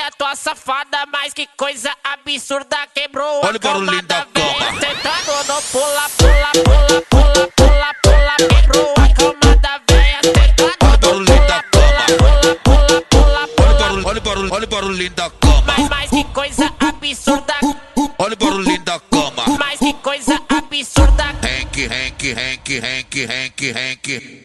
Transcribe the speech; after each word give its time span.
Olha 0.00 0.10
tua 0.12 0.34
safada, 0.34 1.04
mas 1.12 1.34
que 1.34 1.46
coisa 1.58 1.90
absurda. 2.02 2.74
Quebrou 2.94 3.44
Olha 3.44 3.52
o 3.52 3.56
a 3.56 3.58
cama 3.58 3.74
barulhinho 3.74 4.02
da 4.04 4.26
cama. 4.32 4.80
Sentando 4.80 5.32
no 5.46 5.62
pula, 5.62 6.08
pula, 6.16 6.50
pula, 6.64 7.02
pula, 7.10 7.48
pula, 7.54 7.94
pula. 8.02 8.34
Quebrou 8.48 8.94
a 8.96 9.14
cama 9.14 9.56
da 9.56 9.80
véia. 9.90 10.20
Sentando 10.22 10.78
Olha 10.80 10.88
o 10.88 11.18
no 11.20 11.26
barulhinho 11.26 11.46
da 11.46 11.62
pula, 11.64 12.04
pula, 12.16 13.02
pula, 13.10 13.48
pula, 13.48 13.48
Olha 13.50 13.50
o 13.50 13.54
pula. 13.54 13.78
barulho, 13.78 14.06
olha 14.08 14.18
o 14.18 14.22
barulho, 14.22 14.52
olha 14.54 14.64
o 14.64 14.68
barulhinho 14.68 15.10
da 15.10 15.30
cama. 15.30 15.62
Mas, 15.66 15.88
mas 15.90 16.10
que 16.10 16.24
coisa 16.24 16.72
absurda. 16.80 17.54
Olha 18.18 18.32
o 18.32 18.36
barulhinho 18.36 18.80
da 18.82 19.00
cama. 19.00 19.44
Mas 19.58 19.78
que 19.80 19.92
coisa 19.92 20.40
absurda. 20.48 21.24
Hank, 21.24 21.84
Hank, 21.84 22.32
Hank, 22.32 22.78
Hank, 22.78 23.24
Hank, 23.26 23.70
Hank. 23.76 24.42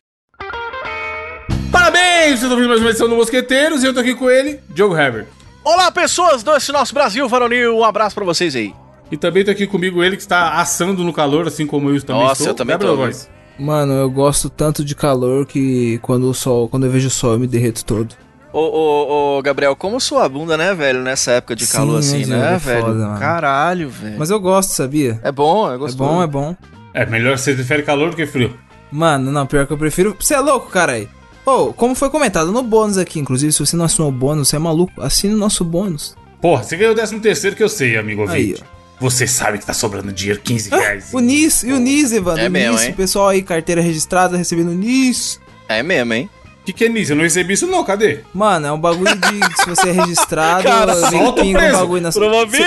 Parabéns! 1.72 2.26
Vocês 2.26 2.44
estão 2.44 2.52
ouvindo 2.52 2.68
mais 2.68 2.82
uma 2.82 2.90
edição 2.90 3.08
do 3.08 3.16
Mosqueteiros 3.16 3.84
e 3.84 3.88
eu 3.88 3.94
tô 3.94 4.02
aqui 4.02 4.16
com 4.16 4.30
ele, 4.30 4.60
Diogo 4.70 4.98
Herbert. 4.98 5.28
Olá, 5.66 5.92
pessoas 5.92 6.44
desse 6.44 6.72
nosso 6.72 6.94
Brasil 6.94 7.28
varonil. 7.28 7.76
Um 7.78 7.84
abraço 7.84 8.16
pra 8.16 8.24
vocês 8.24 8.56
aí. 8.56 8.72
E 9.12 9.18
também 9.18 9.44
tô 9.44 9.50
aqui 9.50 9.66
comigo 9.66 10.04
ele 10.04 10.16
que 10.16 10.22
está 10.22 10.54
assando 10.62 11.04
no 11.04 11.12
calor, 11.12 11.48
assim 11.48 11.66
como 11.66 11.90
eu 11.90 12.02
também 12.04 12.22
Nossa, 12.22 12.34
estou. 12.44 12.48
eu 12.50 12.54
também 12.54 12.74
Gabriel 12.74 12.94
tô. 12.96 13.02
Góes. 13.02 13.30
Mano, 13.58 13.94
eu 13.94 14.10
gosto 14.10 14.50
tanto 14.50 14.86
de 14.86 14.94
calor 14.96 15.46
que 15.48 15.98
quando 16.04 16.30
o 16.30 16.34
sol, 16.34 16.70
quando 16.70 16.86
eu 16.86 16.92
vejo 16.92 17.08
o 17.08 17.12
sol, 17.12 17.34
eu 17.34 17.40
me 17.40 17.48
derreto 17.48 17.84
todo. 17.84 18.14
Ô, 18.54 18.60
ô, 18.60 19.38
ô, 19.38 19.42
Gabriel, 19.42 19.76
como 19.76 20.00
sua 20.00 20.30
bunda, 20.30 20.56
né, 20.56 20.74
velho, 20.74 21.02
nessa 21.02 21.32
época 21.32 21.56
de 21.56 21.66
Sim, 21.66 21.78
calor 21.78 22.00
assim, 22.00 22.26
né, 22.26 22.38
né? 22.38 22.54
É 22.54 22.58
velho? 22.58 22.82
foda, 22.86 22.94
mano. 23.08 23.20
Caralho, 23.20 23.90
velho. 23.90 24.16
Mas 24.20 24.30
eu 24.30 24.40
gosto, 24.40 24.70
sabia? 24.70 25.20
É 25.24 25.32
bom, 25.32 25.70
é 25.72 25.76
É 25.76 25.78
gostoso. 25.78 25.98
bom, 25.98 26.22
é 26.24 26.28
bom. 26.28 26.56
É, 26.94 27.06
melhor 27.08 27.38
você 27.38 27.54
prefere 27.56 27.82
calor 27.84 28.12
do 28.12 28.16
que 28.16 28.26
frio. 28.26 28.54
Mano, 28.92 29.32
não, 29.32 29.46
pior 29.46 29.66
que 29.68 29.74
eu 29.74 29.78
prefiro. 29.78 30.16
Você 30.20 30.36
é 30.36 30.40
louco, 30.40 30.70
caralho? 30.70 31.10
Ô, 31.46 31.74
como 31.74 31.94
foi 31.96 32.10
comentado 32.10 32.52
no 32.52 32.64
bônus 32.64 32.98
aqui, 32.98 33.20
inclusive, 33.20 33.52
se 33.54 33.60
você 33.60 33.76
não 33.78 33.86
assinou 33.86 34.10
o 34.10 34.12
bônus, 34.12 34.50
você 34.50 34.56
é 34.56 34.60
maluco, 34.60 35.02
assine 35.02 35.34
o 35.34 35.38
nosso 35.38 35.64
bônus. 35.64 36.16
Porra, 36.42 36.64
você 36.64 36.76
ganhou 36.76 36.94
o 36.94 36.96
13 36.96 37.20
terceiro 37.20 37.56
que 37.56 37.64
eu 37.64 37.70
sei, 37.70 37.98
amigo 37.98 38.22
Aí, 38.30 38.52
ouvinte. 38.52 38.64
Você 39.00 39.28
sabe 39.28 39.58
que 39.58 39.66
tá 39.66 39.74
sobrando 39.74 40.12
dinheiro, 40.12 40.40
15 40.42 40.70
Ah, 40.74 40.78
reais. 40.78 41.10
o 41.14 41.20
NIS, 41.20 41.64
e 41.64 41.72
o 41.74 41.80
NIS, 41.80 42.14
Evandro, 42.14 42.44
É 42.44 42.48
o 42.48 42.52
mesmo, 42.52 42.74
NIS, 42.74 42.84
hein? 42.86 42.92
o 42.92 42.96
pessoal 42.96 43.28
aí, 43.30 43.42
carteira 43.42 43.82
registrada, 43.82 44.38
recebendo 44.38 44.72
NIS. 44.72 45.40
É 45.68 45.84
mesmo, 45.84 46.14
hein? 46.14 46.30
O 46.62 46.66
que, 46.66 46.74
que 46.74 46.86
é 46.86 46.90
nisso? 46.90 47.12
Eu 47.12 47.16
não 47.18 47.24
recebi 47.24 47.54
isso 47.54 47.68
não, 47.68 47.84
cadê? 47.84 48.22
Mano, 48.34 48.66
é 48.66 48.72
um 48.72 48.80
bagulho 48.80 49.16
de 49.16 49.62
se 49.62 49.70
você 49.70 49.90
é 49.90 49.92
registrado, 49.92 50.64
Cara, 50.68 50.96
vem 51.12 51.24
o 51.24 51.34
pinga 51.34 51.60
um 51.60 51.72
bagulho 51.74 52.02
na 52.02 52.12
Cê- 52.12 52.20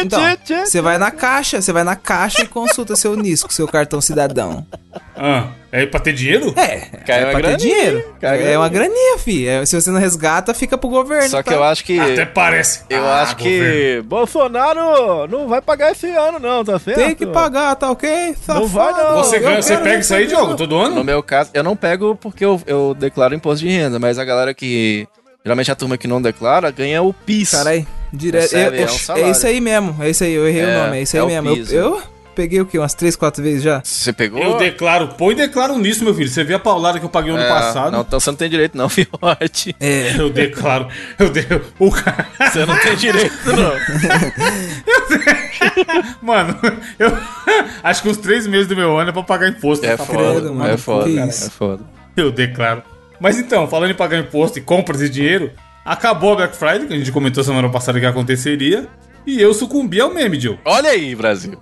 Então, 0.03 0.21
você 0.65 0.81
vai 0.81 0.99
na 0.99 1.11
caixa, 1.11 1.61
você 1.61 1.73
vai 1.73 1.83
na 1.83 1.97
caixa 1.97 2.43
e 2.43 2.47
consulta 2.47 2.95
seu 2.95 3.17
NIS 3.17 3.43
com 3.43 3.51
seu 3.51 3.67
cartão 3.67 4.01
cidadão. 4.01 4.65
Ah, 5.17 5.49
é 5.71 5.87
pra 5.87 6.01
ter 6.01 6.13
dinheiro? 6.13 6.53
É, 6.57 6.79
Cai 7.07 7.21
é 7.21 7.25
uma 7.25 7.31
pra 7.33 7.41
ter 7.41 7.47
graninha, 7.49 7.59
dinheiro. 7.59 8.15
cai 8.21 8.53
É 8.53 8.59
uma 8.59 8.69
graninha, 8.69 9.19
fi. 9.19 9.47
É, 9.47 9.65
se 9.67 9.81
você 9.81 9.91
não 9.91 10.01
resgata, 10.01 10.55
fica 10.55 10.77
pro 10.79 10.89
governo. 10.89 11.29
Só 11.29 11.43
que 11.43 11.51
tá? 11.51 11.55
eu 11.57 11.63
acho 11.65 11.85
que. 11.85 11.99
Até 11.99 12.25
parece. 12.25 12.83
Eu 12.89 13.05
Ah, 13.05 13.23
acho 13.23 13.37
governo. 13.37 13.67
que 13.67 14.03
Bolsonaro 14.07 15.27
não 15.29 15.49
vai 15.49 15.61
pagar 15.61 15.93
esse 15.93 16.07
ano, 16.11 16.39
não, 16.39 16.65
tá 16.65 16.79
certo? 16.79 16.97
Tem 16.99 17.15
que 17.15 17.27
pagar, 17.27 17.75
tá 17.77 17.91
ok? 17.91 18.35
Safado. 18.45 18.67
vai, 18.67 18.93
não. 18.93 19.17
Você, 19.17 19.39
ganha, 19.39 19.61
você 19.63 19.77
pega 19.77 19.99
isso 19.99 20.15
aí, 20.15 20.27
Diogo, 20.27 20.55
todo 20.57 20.77
ano? 20.77 20.95
No 20.97 21.05
meu 21.05 21.23
caso, 21.23 21.51
eu 21.55 21.63
não 21.63 21.77
pego 21.77 22.17
porque 22.17 22.45
eu, 22.45 22.61
eu 22.67 22.97
declaro 22.99 23.35
imposto 23.35 23.65
de 23.67 23.71
renda, 23.71 23.99
mas 23.99 24.19
a 24.19 24.25
galera 24.25 24.55
que. 24.55 25.07
Geralmente 25.45 25.71
a 25.71 25.75
turma 25.75 25.97
que 25.97 26.09
não 26.09 26.21
declara 26.21 26.71
ganha 26.71 27.01
o 27.03 27.13
PIS. 27.13 27.53
Caralho, 27.53 27.87
direto. 28.13 28.53
Eu- 28.55 28.61
é 28.75 28.87
um 29.23 29.27
é 29.27 29.31
isso 29.31 29.47
aí 29.47 29.61
mesmo. 29.61 29.97
É 30.03 30.11
isso 30.11 30.25
aí, 30.25 30.33
eu 30.35 30.47
errei 30.47 30.63
É, 30.63 30.67
o 30.67 30.83
nome. 30.85 30.99
É 30.99 31.03
isso 31.03 31.17
aí 31.17 31.21
é 31.21 31.41
o 31.41 31.43
mesmo. 31.45 31.75
eu 31.75 32.03
peguei 32.39 32.61
o 32.61 32.67
quê? 32.67 32.79
Umas 32.79 32.95
3, 32.95 33.17
4 33.17 33.43
vezes 33.43 33.63
já? 33.65 33.81
Você 33.83 34.13
pegou? 34.13 34.41
Eu 34.41 34.57
declaro, 34.59 35.09
põe 35.09 35.33
e 35.33 35.37
declaro 35.37 35.77
nisso, 35.77 36.05
meu 36.05 36.15
filho. 36.15 36.29
Você 36.29 36.45
vê 36.45 36.55
a 36.55 36.59
paulada 36.59 37.01
que 37.01 37.05
eu 37.05 37.09
paguei 37.09 37.33
ano 37.33 37.43
É, 37.43 37.49
passado. 37.49 37.91
Não, 37.93 38.03
então 38.03 38.21
você 38.21 38.31
não 38.31 38.37
tem 38.37 38.49
direito, 38.49 38.79
não, 38.79 38.87
fiote. 38.89 39.75
É. 39.81 40.15
Eu 40.17 40.31
declaro. 40.31 40.87
Eu 41.19 41.31
de... 41.31 41.41
O 41.81 41.91
cara. 41.91 42.29
Você 42.49 42.65
não 42.65 42.79
tem 42.79 42.95
direito, 42.95 43.33
não. 43.47 43.73
Mano, 46.23 46.57
eu 46.99 47.13
acho 47.83 48.03
que 48.03 48.09
uns 48.09 48.17
três 48.19 48.47
meses 48.47 48.69
do 48.69 48.77
meu 48.77 48.97
ano 48.97 49.11
é 49.11 49.13
pra 49.13 49.23
pagar 49.25 49.49
imposto. 49.49 49.85
É 49.85 49.97
Tá 49.97 50.05
foda, 50.05 50.19
credo, 50.41 50.55
mano. 50.55 50.71
é 50.73 50.77
foda, 50.77 51.11
é 51.11 51.31
foda. 51.51 51.85
Eu 52.17 52.31
declaro. 52.31 52.83
Mas 53.21 53.37
então, 53.39 53.67
falando 53.67 53.91
em 53.91 53.95
pagar 53.95 54.19
imposto 54.19 54.59
e 54.59 54.63
compras 54.63 55.01
de 55.01 55.09
dinheiro, 55.09 55.51
acabou 55.85 56.35
a 56.35 56.37
Black 56.37 56.57
Friday, 56.57 56.87
que 56.87 56.95
a 56.95 56.99
gente 56.99 57.11
comentou 57.11 57.43
semana 57.43 57.69
passada 57.69 57.99
que 57.99 58.07
aconteceria, 58.07 58.87
e 59.27 59.41
eu 59.41 59.53
sucumbi 59.53 60.01
ao 60.01 60.13
meme, 60.15 60.39
Joe. 60.39 60.59
Olha 60.65 60.91
aí, 60.91 61.15
Brasil. 61.17 61.59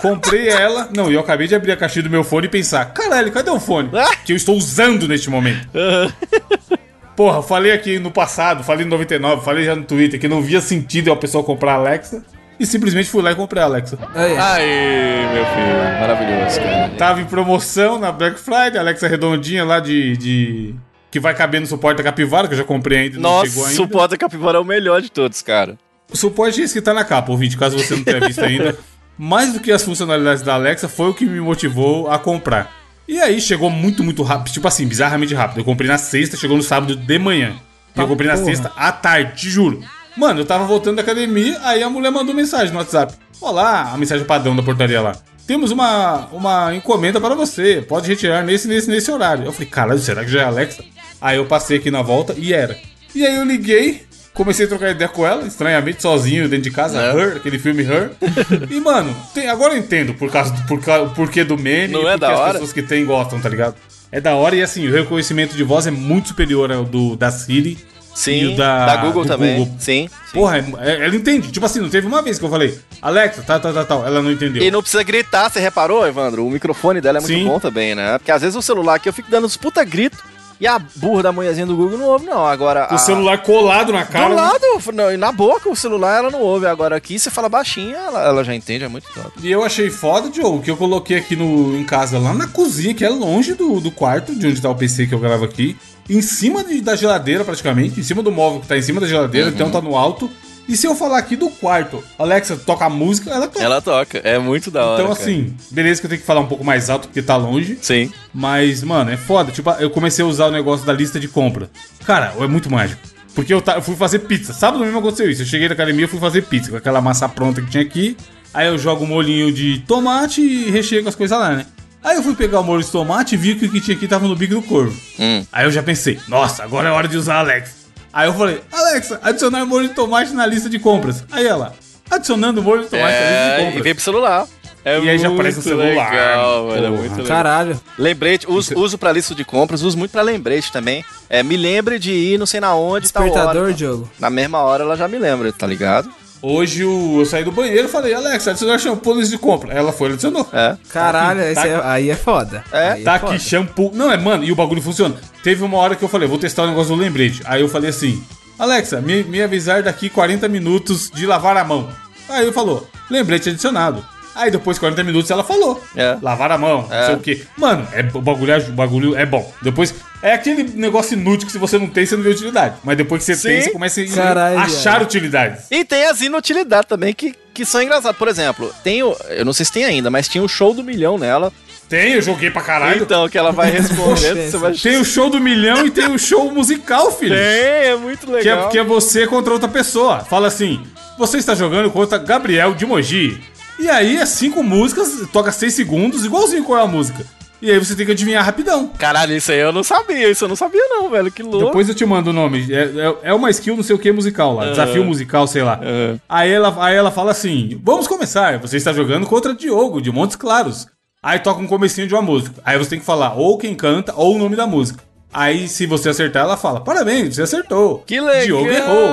Comprei 0.00 0.48
ela. 0.48 0.88
Não, 0.94 1.10
e 1.10 1.14
eu 1.14 1.20
acabei 1.20 1.46
de 1.46 1.54
abrir 1.54 1.72
a 1.72 1.76
caixinha 1.76 2.04
do 2.04 2.10
meu 2.10 2.22
fone 2.24 2.46
e 2.46 2.50
pensar: 2.50 2.86
caralho, 2.86 3.32
cadê 3.32 3.50
o 3.50 3.60
fone? 3.60 3.90
Ah! 3.92 4.14
Que 4.24 4.32
eu 4.32 4.36
estou 4.36 4.56
usando 4.56 5.08
neste 5.08 5.28
momento. 5.28 5.68
Porra, 7.16 7.42
falei 7.42 7.72
aqui 7.72 7.98
no 7.98 8.12
passado, 8.12 8.62
falei 8.62 8.84
no 8.84 8.92
99, 8.92 9.44
falei 9.44 9.64
já 9.64 9.74
no 9.74 9.82
Twitter 9.82 10.20
que 10.20 10.28
não 10.28 10.40
via 10.40 10.60
sentido 10.60 11.10
a 11.10 11.16
pessoa 11.16 11.42
comprar 11.42 11.72
a 11.72 11.74
Alexa. 11.74 12.22
E 12.60 12.66
simplesmente 12.66 13.08
fui 13.08 13.22
lá 13.22 13.32
e 13.32 13.34
comprei 13.34 13.62
a 13.62 13.66
Alexa. 13.66 13.98
Aí, 14.14 14.36
Aí, 14.36 15.26
meu 15.32 15.44
filho. 15.46 16.00
Maravilhoso, 16.00 16.60
cara. 16.60 16.88
Tava 16.96 17.20
em 17.20 17.24
promoção 17.24 17.98
na 17.98 18.10
Black 18.10 18.38
Friday, 18.38 18.78
Alexa 18.78 19.06
redondinha 19.08 19.64
lá 19.64 19.80
de. 19.80 20.16
de... 20.16 20.74
Que 21.10 21.18
vai 21.18 21.34
caber 21.34 21.60
no 21.60 21.66
suporte 21.66 21.98
da 21.98 22.04
capivara, 22.04 22.46
que 22.46 22.54
eu 22.54 22.58
já 22.58 22.64
comprei 22.64 22.98
ainda 22.98 23.18
não 23.18 23.40
chegou 23.40 23.62
Nossa, 23.62 23.70
ainda. 23.70 23.72
o 23.72 23.86
Suporta 23.86 24.16
Capivara 24.16 24.58
é 24.58 24.60
o 24.60 24.64
melhor 24.64 25.00
de 25.00 25.10
todos, 25.10 25.40
cara. 25.40 25.78
O 26.12 26.16
suporte 26.16 26.60
é 26.60 26.64
esse 26.64 26.74
que 26.74 26.82
tá 26.82 26.92
na 26.92 27.04
capa, 27.04 27.32
ouvinte, 27.32 27.56
caso 27.56 27.78
você 27.78 27.96
não 27.96 28.04
tenha 28.04 28.20
visto 28.20 28.44
ainda. 28.44 28.76
Mais 29.18 29.52
do 29.52 29.60
que 29.60 29.72
as 29.72 29.82
funcionalidades 29.82 30.42
da 30.42 30.54
Alexa, 30.54 30.88
foi 30.88 31.10
o 31.10 31.14
que 31.14 31.26
me 31.26 31.40
motivou 31.40 32.08
a 32.08 32.18
comprar. 32.18 32.72
E 33.08 33.18
aí 33.18 33.40
chegou 33.40 33.68
muito, 33.68 34.04
muito 34.04 34.22
rápido. 34.22 34.52
Tipo 34.52 34.68
assim, 34.68 34.86
bizarramente 34.86 35.34
rápido. 35.34 35.58
Eu 35.58 35.64
comprei 35.64 35.88
na 35.88 35.98
sexta, 35.98 36.36
chegou 36.36 36.56
no 36.56 36.62
sábado 36.62 36.94
de 36.94 37.18
manhã. 37.18 37.56
E 37.96 38.00
eu 38.00 38.06
comprei 38.06 38.28
na 38.28 38.34
porra. 38.34 38.46
sexta 38.46 38.72
à 38.76 38.92
tarde, 38.92 39.40
te 39.40 39.50
juro. 39.50 39.82
Mano, 40.16 40.40
eu 40.40 40.44
tava 40.44 40.64
voltando 40.64 40.96
da 40.96 41.02
academia, 41.02 41.58
aí 41.62 41.82
a 41.82 41.88
mulher 41.90 42.10
mandou 42.10 42.34
mensagem 42.34 42.72
no 42.72 42.78
WhatsApp. 42.78 43.14
Olá, 43.40 43.92
a 43.92 43.96
mensagem 43.96 44.24
padrão 44.26 44.54
da 44.54 44.62
portaria 44.62 45.00
lá. 45.00 45.16
Temos 45.46 45.70
uma, 45.70 46.26
uma 46.26 46.74
encomenda 46.74 47.20
para 47.20 47.34
você. 47.34 47.82
Pode 47.88 48.08
retirar 48.08 48.44
nesse, 48.44 48.68
nesse, 48.68 48.90
nesse 48.90 49.10
horário. 49.10 49.44
Eu 49.44 49.52
falei, 49.52 49.68
caralho, 49.68 49.98
será 49.98 50.24
que 50.24 50.30
já 50.30 50.40
é 50.40 50.44
a 50.44 50.48
Alexa? 50.48 50.84
Aí 51.20 51.38
eu 51.38 51.46
passei 51.46 51.78
aqui 51.78 51.90
na 51.90 52.02
volta 52.02 52.34
e 52.36 52.52
era. 52.52 52.76
E 53.14 53.24
aí 53.24 53.36
eu 53.36 53.44
liguei, 53.44 54.02
comecei 54.38 54.64
a 54.64 54.68
trocar 54.68 54.90
ideia 54.92 55.08
com 55.08 55.26
ela, 55.26 55.46
estranhamente, 55.46 56.00
sozinho, 56.00 56.48
dentro 56.48 56.62
de 56.64 56.70
casa, 56.70 56.98
É. 56.98 57.12
Her, 57.14 57.36
aquele 57.36 57.58
filme 57.58 57.82
Her. 57.82 58.12
e, 58.70 58.80
mano, 58.80 59.14
tem- 59.34 59.48
agora 59.48 59.74
eu 59.74 59.78
entendo 59.78 60.14
por 60.14 60.30
causa 60.30 60.52
do 60.52 60.62
por, 60.66 60.80
porquê 61.14 61.44
do 61.44 61.58
meme 61.58 61.92
Não 61.92 62.02
e 62.04 62.06
é 62.06 62.10
porque 62.12 62.20
da 62.20 62.32
as 62.32 62.38
hora? 62.38 62.52
pessoas 62.52 62.72
que 62.72 62.82
tem 62.82 63.04
gostam, 63.04 63.38
tá 63.40 63.48
ligado? 63.50 63.74
É 64.10 64.20
da 64.20 64.34
hora 64.36 64.56
e 64.56 64.62
assim, 64.62 64.88
o 64.88 64.92
reconhecimento 64.92 65.54
de 65.54 65.62
voz 65.62 65.86
é 65.86 65.90
muito 65.90 66.28
superior 66.28 66.72
ao 66.72 66.84
do 66.84 67.14
da 67.16 67.30
Siri. 67.30 67.76
E 68.16 68.20
Sim, 68.20 68.54
o 68.54 68.56
da- 68.56 68.86
da, 68.86 68.96
Google 68.96 69.24
também. 69.24 69.58
Google. 69.58 69.74
Sim, 69.78 70.08
sim. 70.26 70.32
Porra, 70.32 70.58
é- 70.58 70.64
é- 70.80 71.04
ela 71.04 71.14
entende. 71.14 71.52
Tipo 71.52 71.66
assim, 71.66 71.78
não 71.80 71.88
teve 71.88 72.04
uma 72.06 72.20
vez 72.22 72.36
que 72.38 72.44
eu 72.44 72.50
falei, 72.50 72.76
Alexa, 73.00 73.42
tá, 73.42 73.60
tá, 73.60 73.72
tá, 73.72 73.84
tá. 73.84 73.94
Ela 73.94 74.20
não 74.22 74.32
entendeu. 74.32 74.60
E 74.62 74.70
não 74.72 74.80
precisa 74.80 75.04
gritar, 75.04 75.48
você 75.48 75.60
reparou, 75.60 76.04
Evandro? 76.06 76.44
O 76.44 76.50
microfone 76.50 77.00
dela 77.00 77.18
é 77.18 77.20
muito 77.20 77.32
Sim. 77.32 77.44
bom 77.46 77.60
também, 77.60 77.94
né? 77.94 78.18
Porque 78.18 78.32
às 78.32 78.40
vezes 78.42 78.56
o 78.56 78.62
celular 78.62 78.94
aqui 78.96 79.08
eu 79.08 79.12
fico 79.12 79.30
dando 79.30 79.46
uns 79.46 79.56
puta 79.56 79.84
grito 79.84 80.18
e 80.60 80.66
a 80.66 80.78
burra 80.78 81.24
da 81.24 81.32
manhãzinha 81.32 81.66
do 81.66 81.76
Google 81.76 81.98
não 81.98 82.06
ouve, 82.06 82.26
não. 82.26 82.44
Agora. 82.44 82.88
O 82.90 82.94
a... 82.94 82.98
celular 82.98 83.42
colado 83.42 83.92
na 83.92 84.04
cara. 84.04 84.28
Do 84.28 84.34
né? 84.34 84.42
lado, 84.42 84.92
não, 84.92 85.12
e 85.12 85.16
na 85.16 85.30
boca 85.30 85.68
o 85.68 85.76
celular 85.76 86.18
ela 86.18 86.30
não 86.30 86.40
ouve. 86.40 86.66
Agora 86.66 86.96
aqui 86.96 87.18
você 87.18 87.30
fala 87.30 87.48
baixinho, 87.48 87.94
ela, 87.94 88.22
ela 88.24 88.44
já 88.44 88.54
entende, 88.54 88.84
é 88.84 88.88
muito 88.88 89.06
top. 89.12 89.30
E 89.42 89.50
eu 89.50 89.62
achei 89.62 89.90
foda, 89.90 90.28
Diogo, 90.28 90.60
que 90.60 90.70
eu 90.70 90.76
coloquei 90.76 91.18
aqui 91.18 91.36
no, 91.36 91.76
em 91.76 91.84
casa, 91.84 92.18
lá 92.18 92.34
na 92.34 92.48
cozinha, 92.48 92.94
que 92.94 93.04
é 93.04 93.08
longe 93.08 93.54
do, 93.54 93.80
do 93.80 93.90
quarto, 93.90 94.34
de 94.34 94.46
onde 94.46 94.60
tá 94.60 94.68
o 94.70 94.74
PC 94.74 95.06
que 95.06 95.14
eu 95.14 95.18
gravo 95.18 95.44
aqui. 95.44 95.76
Em 96.08 96.22
cima 96.22 96.64
de- 96.64 96.80
da 96.80 96.96
geladeira, 96.96 97.44
praticamente. 97.44 98.00
Em 98.00 98.02
cima 98.02 98.22
do 98.22 98.32
móvel 98.32 98.60
que 98.60 98.66
tá 98.66 98.76
em 98.76 98.82
cima 98.82 99.00
da 99.00 99.06
geladeira, 99.06 99.50
então 99.50 99.70
tá 99.70 99.80
no 99.80 99.96
alto. 99.96 100.30
E 100.68 100.76
se 100.76 100.86
eu 100.86 100.94
falar 100.94 101.18
aqui 101.18 101.34
do 101.34 101.48
quarto, 101.48 102.04
Alexa, 102.18 102.54
toca 102.54 102.84
a 102.84 102.90
música, 102.90 103.30
ela 103.30 103.48
toca. 103.48 103.64
Ela 103.64 103.80
toca, 103.80 104.18
é 104.18 104.38
muito 104.38 104.70
da 104.70 104.84
hora. 104.84 105.02
então, 105.02 105.14
cara. 105.14 105.24
assim, 105.24 105.56
beleza 105.70 105.98
que 105.98 106.06
eu 106.06 106.10
tenho 106.10 106.20
que 106.20 106.26
falar 106.26 106.40
um 106.40 106.46
pouco 106.46 106.62
mais 106.62 106.90
alto, 106.90 107.08
porque 107.08 107.22
tá 107.22 107.36
longe. 107.36 107.78
Sim. 107.80 108.12
Mas, 108.34 108.82
mano, 108.82 109.10
é 109.10 109.16
foda. 109.16 109.50
Tipo, 109.50 109.70
eu 109.80 109.88
comecei 109.88 110.22
a 110.22 110.28
usar 110.28 110.46
o 110.46 110.50
negócio 110.50 110.84
da 110.84 110.92
lista 110.92 111.18
de 111.18 111.26
compra. 111.26 111.70
Cara, 112.04 112.34
é 112.38 112.46
muito 112.46 112.70
mágico. 112.70 113.00
Porque 113.34 113.54
eu, 113.54 113.62
fui 113.80 113.96
fazer 113.96 114.20
pizza. 114.20 114.52
Sábado 114.52 114.84
mesmo 114.84 114.98
aconteceu 114.98 115.30
isso. 115.30 115.42
Eu 115.42 115.46
cheguei 115.46 115.68
na 115.68 115.74
academia 115.74 116.04
e 116.04 116.08
fui 116.08 116.20
fazer 116.20 116.42
pizza 116.42 116.70
com 116.70 116.76
aquela 116.76 117.00
massa 117.00 117.28
pronta 117.28 117.62
que 117.62 117.70
tinha 117.70 117.82
aqui. 117.82 118.16
Aí 118.52 118.66
eu 118.66 118.76
jogo 118.76 119.04
um 119.04 119.06
molhinho 119.06 119.52
de 119.52 119.78
tomate 119.86 120.42
e 120.42 120.70
recheio 120.70 121.02
com 121.02 121.08
as 121.08 121.14
coisas 121.14 121.38
lá, 121.38 121.54
né? 121.54 121.66
Aí 122.02 122.16
eu 122.16 122.22
fui 122.22 122.34
pegar 122.34 122.60
o 122.60 122.64
molho 122.64 122.82
de 122.82 122.90
tomate 122.90 123.34
e 123.34 123.38
vi 123.38 123.54
que 123.54 123.66
o 123.66 123.70
que 123.70 123.80
tinha 123.80 123.96
aqui 123.96 124.06
tava 124.06 124.26
no 124.26 124.36
bico 124.36 124.54
do 124.54 124.62
corvo. 124.62 124.98
Hum. 125.18 125.44
Aí 125.52 125.64
eu 125.64 125.70
já 125.70 125.82
pensei, 125.82 126.18
nossa, 126.28 126.62
agora 126.62 126.88
é 126.88 126.92
hora 126.92 127.08
de 127.08 127.16
usar 127.16 127.36
a 127.36 127.40
Alexa. 127.40 127.77
Aí 128.18 128.26
eu 128.28 128.34
falei, 128.34 128.60
Alexa, 128.72 129.20
adicionar 129.22 129.64
molho 129.64 129.86
de 129.88 129.94
tomate 129.94 130.32
na 130.32 130.44
lista 130.44 130.68
de 130.68 130.76
compras. 130.80 131.22
Aí 131.30 131.46
ela, 131.46 131.72
adicionando 132.10 132.60
molho 132.60 132.82
de 132.82 132.88
tomate 132.88 133.12
na 133.12 133.20
lista 133.20 133.28
de 133.28 133.36
É, 133.36 133.60
e 133.60 133.64
compras. 133.66 133.84
vem 133.84 133.94
pro 133.94 134.02
celular. 134.04 134.46
É 134.84 134.98
E 134.98 135.08
aí 135.10 135.18
já 135.18 135.28
aparece 135.28 135.58
no 135.58 135.62
celular, 135.62 136.10
Legal, 136.10 136.66
mano, 136.66 136.76
é 136.76 136.80
porra. 136.88 136.90
muito 137.00 137.10
legal. 137.12 137.26
Caralho. 137.26 137.80
Lembrete, 137.96 138.50
uso, 138.50 138.76
uso 138.76 138.98
pra 138.98 139.12
lista 139.12 139.36
de 139.36 139.44
compras, 139.44 139.82
uso 139.82 139.96
muito 139.96 140.10
pra 140.10 140.22
lembrete 140.22 140.72
também. 140.72 141.04
É, 141.30 141.44
me 141.44 141.56
lembre 141.56 141.96
de 141.98 142.10
ir 142.10 142.38
não 142.38 142.46
sei 142.46 142.58
na 142.58 142.74
onde, 142.74 143.12
tal 143.12 143.22
Despertador, 143.22 143.62
hora. 143.64 143.72
Diogo. 143.72 144.10
Na 144.18 144.30
mesma 144.30 144.58
hora 144.62 144.82
ela 144.82 144.96
já 144.96 145.06
me 145.06 145.18
lembra, 145.18 145.52
tá 145.52 145.66
ligado? 145.66 146.10
Hoje 146.40 146.84
o- 146.84 147.20
eu 147.20 147.26
saí 147.26 147.42
do 147.44 147.50
banheiro 147.50 147.88
e 147.88 147.90
falei, 147.90 148.14
Alexa, 148.14 148.50
adicionar 148.50 148.78
shampoo 148.78 149.14
na 149.14 149.20
lista 149.20 149.34
de 149.36 149.42
compra. 149.42 149.72
Ela 149.72 149.92
foi, 149.92 150.06
ela 150.06 150.14
adicionou. 150.14 150.46
É. 150.52 150.76
Caralho, 150.88 151.40
Tá 151.54 151.60
aqui. 151.62 151.70
é- 151.70 151.80
aí 151.84 152.10
é 152.10 152.14
foda. 152.16 152.64
É, 152.72 152.88
Aí 152.92 153.02
Tá 153.04 153.18
foda. 153.18 153.34
aqui 153.34 153.42
shampoo. 153.42 153.90
Não, 153.94 154.10
é, 154.12 154.16
mano, 154.16 154.44
e 154.44 154.52
o 154.52 154.54
bagulho 154.56 154.80
funciona. 154.80 155.16
Teve 155.42 155.64
uma 155.64 155.76
hora 155.78 155.96
que 155.96 156.04
eu 156.04 156.08
falei, 156.08 156.28
vou 156.28 156.38
testar 156.38 156.62
o 156.64 156.68
negócio 156.68 156.94
do 156.94 157.00
lembrete. 157.00 157.42
Aí 157.44 157.60
eu 157.60 157.68
falei 157.68 157.90
assim, 157.90 158.22
Alexa, 158.58 159.00
me, 159.00 159.22
me 159.24 159.42
avisar 159.42 159.82
daqui 159.82 160.08
40 160.08 160.48
minutos 160.48 161.10
de 161.10 161.26
lavar 161.26 161.56
a 161.56 161.64
mão. 161.64 161.88
Aí 162.28 162.46
eu 162.46 162.52
falou, 162.52 162.88
lembrete 163.10 163.48
adicionado. 163.48 164.04
Aí 164.38 164.50
depois 164.50 164.76
de 164.76 164.80
40 164.80 165.02
minutos 165.04 165.30
ela 165.30 165.42
falou, 165.44 165.82
É. 165.96 166.16
lavar 166.22 166.50
a 166.52 166.56
mão, 166.58 166.86
não 166.88 167.06
sei 167.06 167.14
o 167.14 167.18
quê. 167.18 167.42
Mano, 167.56 167.86
é, 167.92 168.00
o, 168.14 168.20
bagulho, 168.22 168.52
é- 168.52 168.58
o 168.58 168.72
bagulho 168.72 169.16
é 169.16 169.26
bom. 169.26 169.52
Depois, 169.60 169.94
é 170.22 170.32
aquele 170.32 170.62
negócio 170.62 171.14
inútil 171.14 171.46
que 171.46 171.52
se 171.52 171.58
você 171.58 171.76
não 171.78 171.88
tem, 171.88 172.06
você 172.06 172.16
não 172.16 172.22
vê 172.22 172.30
utilidade. 172.30 172.76
Mas 172.84 172.96
depois 172.96 173.20
que 173.24 173.26
você 173.26 173.36
Sim. 173.36 173.48
tem, 173.48 173.60
você 173.62 173.70
começa 173.70 174.00
a 174.00 174.06
Caralho, 174.06 174.58
achar 174.60 174.90
viado. 174.92 175.02
utilidades. 175.02 175.64
E 175.70 175.84
tem 175.84 176.04
as 176.06 176.20
inutilidades 176.22 176.88
também 176.88 177.12
que, 177.12 177.34
que 177.52 177.64
são 177.64 177.82
engraçadas. 177.82 178.16
Por 178.16 178.28
exemplo, 178.28 178.72
tem 178.84 179.02
o. 179.02 179.16
Eu 179.28 179.44
não 179.44 179.52
sei 179.52 179.66
se 179.66 179.72
tem 179.72 179.84
ainda, 179.84 180.08
mas 180.10 180.28
tinha 180.28 180.42
o 180.42 180.48
show 180.48 180.72
do 180.72 180.82
milhão 180.84 181.18
nela. 181.18 181.52
Tem, 181.88 182.12
eu 182.12 182.20
joguei 182.22 182.50
pra 182.50 182.60
caralho. 182.60 183.02
Então, 183.02 183.26
que 183.30 183.38
ela 183.38 183.50
vai 183.50 183.70
respondendo. 183.72 184.50
Você 184.50 184.58
vai... 184.58 184.72
Tem 184.74 184.98
o 184.98 185.04
show 185.06 185.30
do 185.30 185.40
milhão 185.40 185.86
e 185.86 185.90
tem 185.90 186.06
o 186.10 186.18
show 186.18 186.52
musical, 186.52 187.10
filho. 187.10 187.34
Tem, 187.34 187.40
é 187.42 187.96
muito 187.96 188.26
Que 188.26 188.32
é, 188.32 188.54
legal. 188.54 188.68
que 188.68 188.78
é 188.78 188.84
você 188.84 189.26
contra 189.26 189.52
outra 189.54 189.68
pessoa. 189.68 190.20
Fala 190.20 190.48
assim: 190.48 190.82
você 191.16 191.38
está 191.38 191.54
jogando 191.54 191.90
contra 191.90 192.18
Gabriel 192.18 192.74
de 192.74 192.84
Mogi. 192.84 193.40
E 193.78 193.88
aí 193.88 194.16
é 194.16 194.26
cinco 194.26 194.62
músicas, 194.62 195.28
toca 195.32 195.52
seis 195.52 195.74
segundos, 195.74 196.24
igualzinho 196.24 196.64
qual 196.64 196.80
é 196.80 196.82
a 196.82 196.86
música. 196.86 197.24
E 197.60 197.70
aí 197.70 197.78
você 197.78 197.96
tem 197.96 198.06
que 198.06 198.12
adivinhar 198.12 198.44
rapidão. 198.44 198.88
Caralho, 198.98 199.34
isso 199.34 199.50
aí 199.50 199.58
eu 199.58 199.72
não 199.72 199.82
sabia. 199.82 200.30
Isso 200.30 200.44
eu 200.44 200.48
não 200.48 200.54
sabia, 200.54 200.86
não, 200.88 201.10
velho. 201.10 201.30
Que 201.30 201.42
louco. 201.42 201.66
Depois 201.66 201.88
eu 201.88 201.94
te 201.94 202.06
mando 202.06 202.30
o 202.30 202.32
nome. 202.32 202.72
É, 202.72 202.82
é, 202.82 203.16
é 203.30 203.34
uma 203.34 203.50
skill 203.50 203.76
não 203.76 203.82
sei 203.82 203.96
o 203.96 203.98
que 203.98 204.12
musical 204.12 204.54
lá. 204.54 204.70
Desafio 204.70 205.04
musical, 205.04 205.46
sei 205.48 205.62
lá. 205.64 205.74
Aham. 205.82 206.20
Aí, 206.28 206.50
ela, 206.50 206.76
aí 206.78 206.94
ela 206.94 207.10
fala 207.10 207.32
assim: 207.32 207.80
Vamos 207.82 208.06
começar. 208.06 208.58
Você 208.58 208.76
está 208.76 208.92
jogando 208.92 209.26
contra 209.26 209.54
Diogo, 209.54 210.00
de 210.00 210.12
Montes 210.12 210.36
Claros. 210.36 210.86
Aí 211.20 211.40
toca 211.40 211.60
um 211.60 211.66
comecinho 211.66 212.06
de 212.06 212.14
uma 212.14 212.22
música. 212.22 212.60
Aí 212.64 212.78
você 212.78 212.90
tem 212.90 213.00
que 213.00 213.04
falar 213.04 213.34
ou 213.34 213.58
quem 213.58 213.74
canta 213.74 214.14
ou 214.14 214.36
o 214.36 214.38
nome 214.38 214.54
da 214.54 214.66
música. 214.66 215.02
Aí, 215.32 215.68
se 215.68 215.84
você 215.84 216.08
acertar, 216.08 216.44
ela 216.44 216.56
fala: 216.56 216.80
Parabéns, 216.80 217.34
você 217.34 217.42
acertou. 217.42 218.04
Que 218.06 218.20
legal, 218.20 218.44
Diogo 218.44 218.70
errou. 218.70 219.08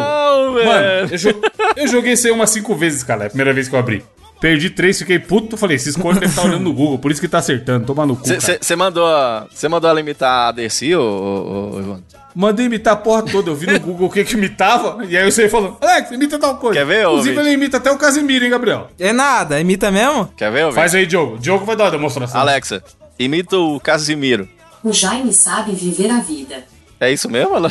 Mano, 0.53 1.09
eu, 1.11 1.83
eu 1.83 1.87
joguei 1.87 2.13
isso 2.13 2.27
aí 2.27 2.33
umas 2.33 2.51
cinco 2.51 2.75
vezes, 2.75 3.01
cara. 3.03 3.23
É 3.23 3.27
a 3.27 3.29
primeira 3.29 3.53
vez 3.53 3.67
que 3.67 3.75
eu 3.75 3.79
abri. 3.79 4.03
Perdi 4.45 4.69
três, 4.69 4.99
fiquei 4.99 5.17
puto. 5.17 5.57
Falei: 5.57 5.75
Esses 5.75 5.95
cornos 5.95 6.19
devem 6.19 6.29
estar 6.29 6.43
olhando 6.45 6.65
no 6.65 6.71
Google, 6.71 6.99
por 6.99 7.09
isso 7.09 7.19
que 7.19 7.27
tá 7.27 7.39
acertando. 7.39 7.83
Toma 7.87 8.05
no 8.05 8.15
cu. 8.15 8.27
Você 8.27 8.75
mandou, 8.75 9.03
cê 9.51 9.67
mandou 9.67 9.89
ela 9.89 9.99
imitar 9.99 10.49
a 10.49 10.51
Dercy, 10.51 10.95
ô, 10.95 11.01
ô, 11.01 11.75
ô, 11.75 11.79
Ivan? 11.79 12.03
Mandei 12.35 12.67
imitar 12.67 12.93
a 12.93 12.95
porra 12.95 13.23
toda. 13.23 13.49
Eu 13.49 13.55
vi 13.55 13.65
no 13.65 13.79
Google 13.79 14.07
o 14.07 14.11
que 14.11 14.23
que 14.23 14.35
imitava. 14.35 15.03
E 15.03 15.17
aí 15.17 15.25
eu 15.25 15.31
saí 15.31 15.49
falando: 15.49 15.77
Alex, 15.81 16.11
imita 16.11 16.37
tal 16.37 16.57
coisa. 16.57 16.79
Quer 16.79 16.85
ver, 16.85 17.07
Inclusive, 17.07 17.39
ele 17.39 17.53
imita 17.53 17.77
até 17.77 17.89
o 17.89 17.97
Casimiro, 17.97 18.45
hein, 18.45 18.51
Gabriel? 18.51 18.87
É 18.99 19.11
nada, 19.11 19.59
imita 19.59 19.89
mesmo? 19.89 20.27
Quer 20.37 20.51
ver, 20.51 20.65
ouvinte? 20.65 20.75
Faz 20.75 20.93
aí, 20.93 21.07
Diogo. 21.07 21.39
Diogo 21.39 21.65
vai 21.65 21.75
dar 21.75 21.87
a 21.87 21.89
demonstração. 21.89 22.39
Alexa, 22.39 22.83
imita 23.17 23.57
o 23.57 23.79
Casimiro. 23.79 24.47
O 24.83 24.93
Jaime 24.93 25.33
sabe 25.33 25.71
viver 25.71 26.11
a 26.11 26.19
vida. 26.19 26.63
É 26.99 27.11
isso 27.11 27.29
mesmo? 27.29 27.55
Ela... 27.55 27.67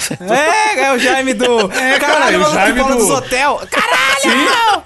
É, 0.76 0.81
é 0.85 0.93
o 0.93 0.99
Jaime 0.99 1.32
do. 1.35 1.44
É, 1.73 1.99
cara, 1.99 2.12
Caralho, 2.15 2.38
o 2.38 2.41
mano, 2.43 2.55
Jaime 2.55 2.82
do- 2.85 2.97
dos 2.97 3.11
hotel. 3.11 3.61
Caralho! 3.71 4.82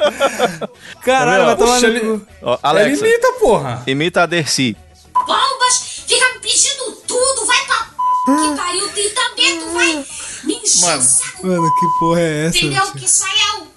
Caralho, 1.04 1.44
vai 1.46 1.56
tomar 1.56 1.74
Puxa, 1.74 1.88
no 1.88 1.96
ele-. 1.96 2.22
Ó, 2.42 2.52
Ele 2.54 2.58
Alexa, 2.62 3.06
imita, 3.06 3.32
porra. 3.40 3.82
imita 3.86 4.22
a 4.22 4.26
Dercy. 4.26 4.76
Bombas, 5.14 6.02
fica 6.06 6.24
me 6.34 6.38
pedindo 6.40 6.92
tudo, 7.06 7.46
vai 7.46 7.58
pra 7.66 7.88
que 8.28 8.56
pariu, 8.56 8.88
tem 8.90 9.08
também, 9.10 9.58
tu 9.60 9.70
vai 9.72 10.04
me 10.44 10.54
encher 10.54 10.86
Mano. 10.86 11.02
Mano, 11.42 11.74
que 11.74 11.86
porra 11.98 12.20
é 12.20 12.46
essa? 12.46 12.58
entendeu? 12.58 12.82
tio? 12.84 12.92
Que 12.92 13.08
sai 13.08 13.30
é 13.32 13.62
o... 13.62 13.68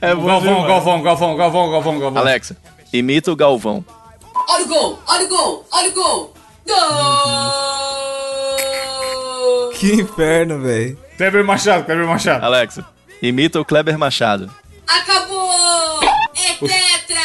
É 0.00 0.14
Galvão, 0.14 0.66
Galvão, 0.66 1.02
Galvão, 1.02 1.36
Galvão, 1.36 1.70
Galvão, 1.70 1.98
Galvão. 1.98 2.22
Alexa, 2.22 2.56
imita 2.92 3.32
o 3.32 3.36
Galvão. 3.36 3.84
Olha 4.48 4.64
o 4.64 4.68
gol, 4.68 4.98
olha 5.08 5.24
o 5.24 5.28
gol, 5.28 5.66
olha 5.72 5.88
o 5.88 5.92
gol. 5.92 6.34
Gol! 8.76 9.70
Que 9.72 9.92
inferno, 9.94 10.60
velho. 10.60 10.98
Kleber 11.16 11.44
Machado, 11.44 11.84
Kleber 11.84 12.06
Machado. 12.06 12.44
Alexa, 12.44 12.84
imita 13.22 13.60
o 13.60 13.64
Kleber 13.64 13.98
Machado. 13.98 14.50
Acabou! 14.86 16.00
É 16.34 16.52
tetra! 16.54 17.20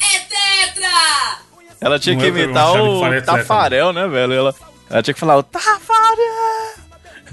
É 0.00 0.18
tetra! 0.18 1.38
Ela 1.80 1.98
tinha 1.98 2.14
Não 2.14 2.20
que 2.22 2.28
é 2.28 2.30
o 2.30 2.38
imitar 2.38 2.72
o 2.72 3.00
fala, 3.00 3.16
etc, 3.16 3.26
Tafarel, 3.26 3.92
né, 3.92 4.06
velho? 4.08 4.32
Ela, 4.32 4.54
ela 4.90 5.02
tinha 5.02 5.14
que 5.14 5.20
falar 5.20 5.36
o 5.36 5.42
Tafarel. 5.42 6.76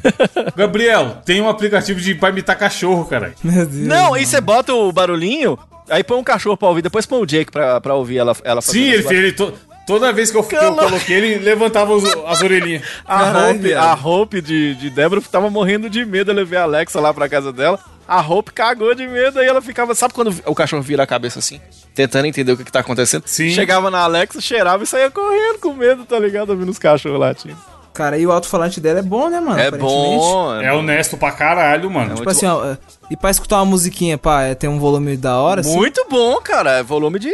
Gabriel, 0.56 1.22
tem 1.26 1.40
um 1.42 1.48
aplicativo 1.50 2.00
de 2.00 2.14
pra 2.16 2.30
imitar 2.30 2.58
cachorro, 2.58 3.06
caralho. 3.06 3.36
Meu 3.44 3.66
Deus. 3.66 3.88
Não, 3.88 4.18
e 4.18 4.26
você 4.26 4.42
bota 4.42 4.74
o 4.74 4.92
barulhinho, 4.92 5.58
aí 5.90 6.04
põe 6.04 6.18
um 6.18 6.24
cachorro 6.24 6.58
pra 6.58 6.68
ouvir, 6.68 6.82
depois 6.82 7.06
põe 7.06 7.22
o 7.22 7.26
Jake 7.26 7.52
pra, 7.52 7.80
pra 7.80 7.94
ouvir 7.96 8.18
ela, 8.18 8.36
ela 8.44 8.62
Sim, 8.62 8.82
ele. 8.90 9.08
Ele 9.16 9.32
to- 9.32 9.54
toda 9.88 10.12
vez 10.14 10.32
que 10.32 10.38
eu, 10.38 10.44
que 10.44 10.56
eu 10.56 10.76
coloquei, 10.76 11.18
ele 11.18 11.38
levantava 11.44 11.94
os- 11.94 12.04
as 12.28 12.42
orelhinhas. 12.42 12.84
A 13.06 13.50
Hope, 13.50 13.74
a 13.74 13.94
Hope 13.94 14.42
de, 14.42 14.76
de 14.76 14.90
Débora 14.90 15.22
tava 15.22 15.50
morrendo 15.50 15.90
de 15.90 16.06
medo. 16.06 16.32
Eu 16.32 16.36
levei 16.36 16.58
a 16.60 16.64
Alexa 16.64 17.00
lá 17.00 17.14
pra 17.14 17.28
casa 17.30 17.52
dela. 17.52 17.80
A 18.08 18.20
Hope 18.22 18.52
cagou 18.52 18.94
de 18.94 19.08
medo 19.08 19.42
e 19.42 19.46
ela 19.46 19.62
ficava. 19.62 19.96
Sabe 19.96 20.14
quando 20.14 20.34
o 20.46 20.54
cachorro 20.56 20.82
vira 20.82 21.04
a 21.04 21.08
cabeça 21.08 21.40
assim? 21.40 21.60
Tentando 21.96 22.26
entender 22.26 22.52
o 22.52 22.58
que, 22.58 22.64
que 22.66 22.72
tá 22.72 22.80
acontecendo? 22.80 23.24
Sim. 23.26 23.50
Chegava 23.52 23.90
na 23.90 24.00
Alexa, 24.00 24.42
cheirava 24.42 24.84
e 24.84 24.88
saía 24.88 25.10
correndo 25.10 25.60
com 25.60 25.74
medo, 25.74 26.04
tá 26.06 26.20
ligado? 26.20 26.50
Ouvindo 26.50 26.70
os 26.70 26.80
cachorros 26.80 27.20
latindo. 27.20 27.58
Cara, 27.94 28.18
e 28.18 28.26
o 28.26 28.32
alto-falante 28.32 28.82
dela 28.82 29.00
é 29.00 29.04
bom, 29.04 29.30
né, 29.30 29.40
mano? 29.40 29.60
É 29.60 29.70
bom. 29.70 30.60
É 30.60 30.74
honesto 30.74 31.16
pra 31.16 31.32
caralho, 31.32 31.90
mano. 31.92 32.16
Tipo 32.16 32.30
assim, 32.30 32.48
ó. 32.48 32.76
E 33.12 33.16
pra 33.16 33.30
escutar 33.30 33.58
uma 33.58 33.66
musiquinha, 33.66 34.18
pá, 34.18 34.42
é, 34.42 34.56
tem 34.56 34.68
um 34.70 34.80
volume 34.80 35.16
da 35.16 35.38
hora, 35.38 35.62
assim. 35.62 35.76
Muito 35.76 36.04
bom, 36.10 36.38
cara. 36.42 36.80
É 36.80 36.84
volume 36.84 37.20
de. 37.20 37.32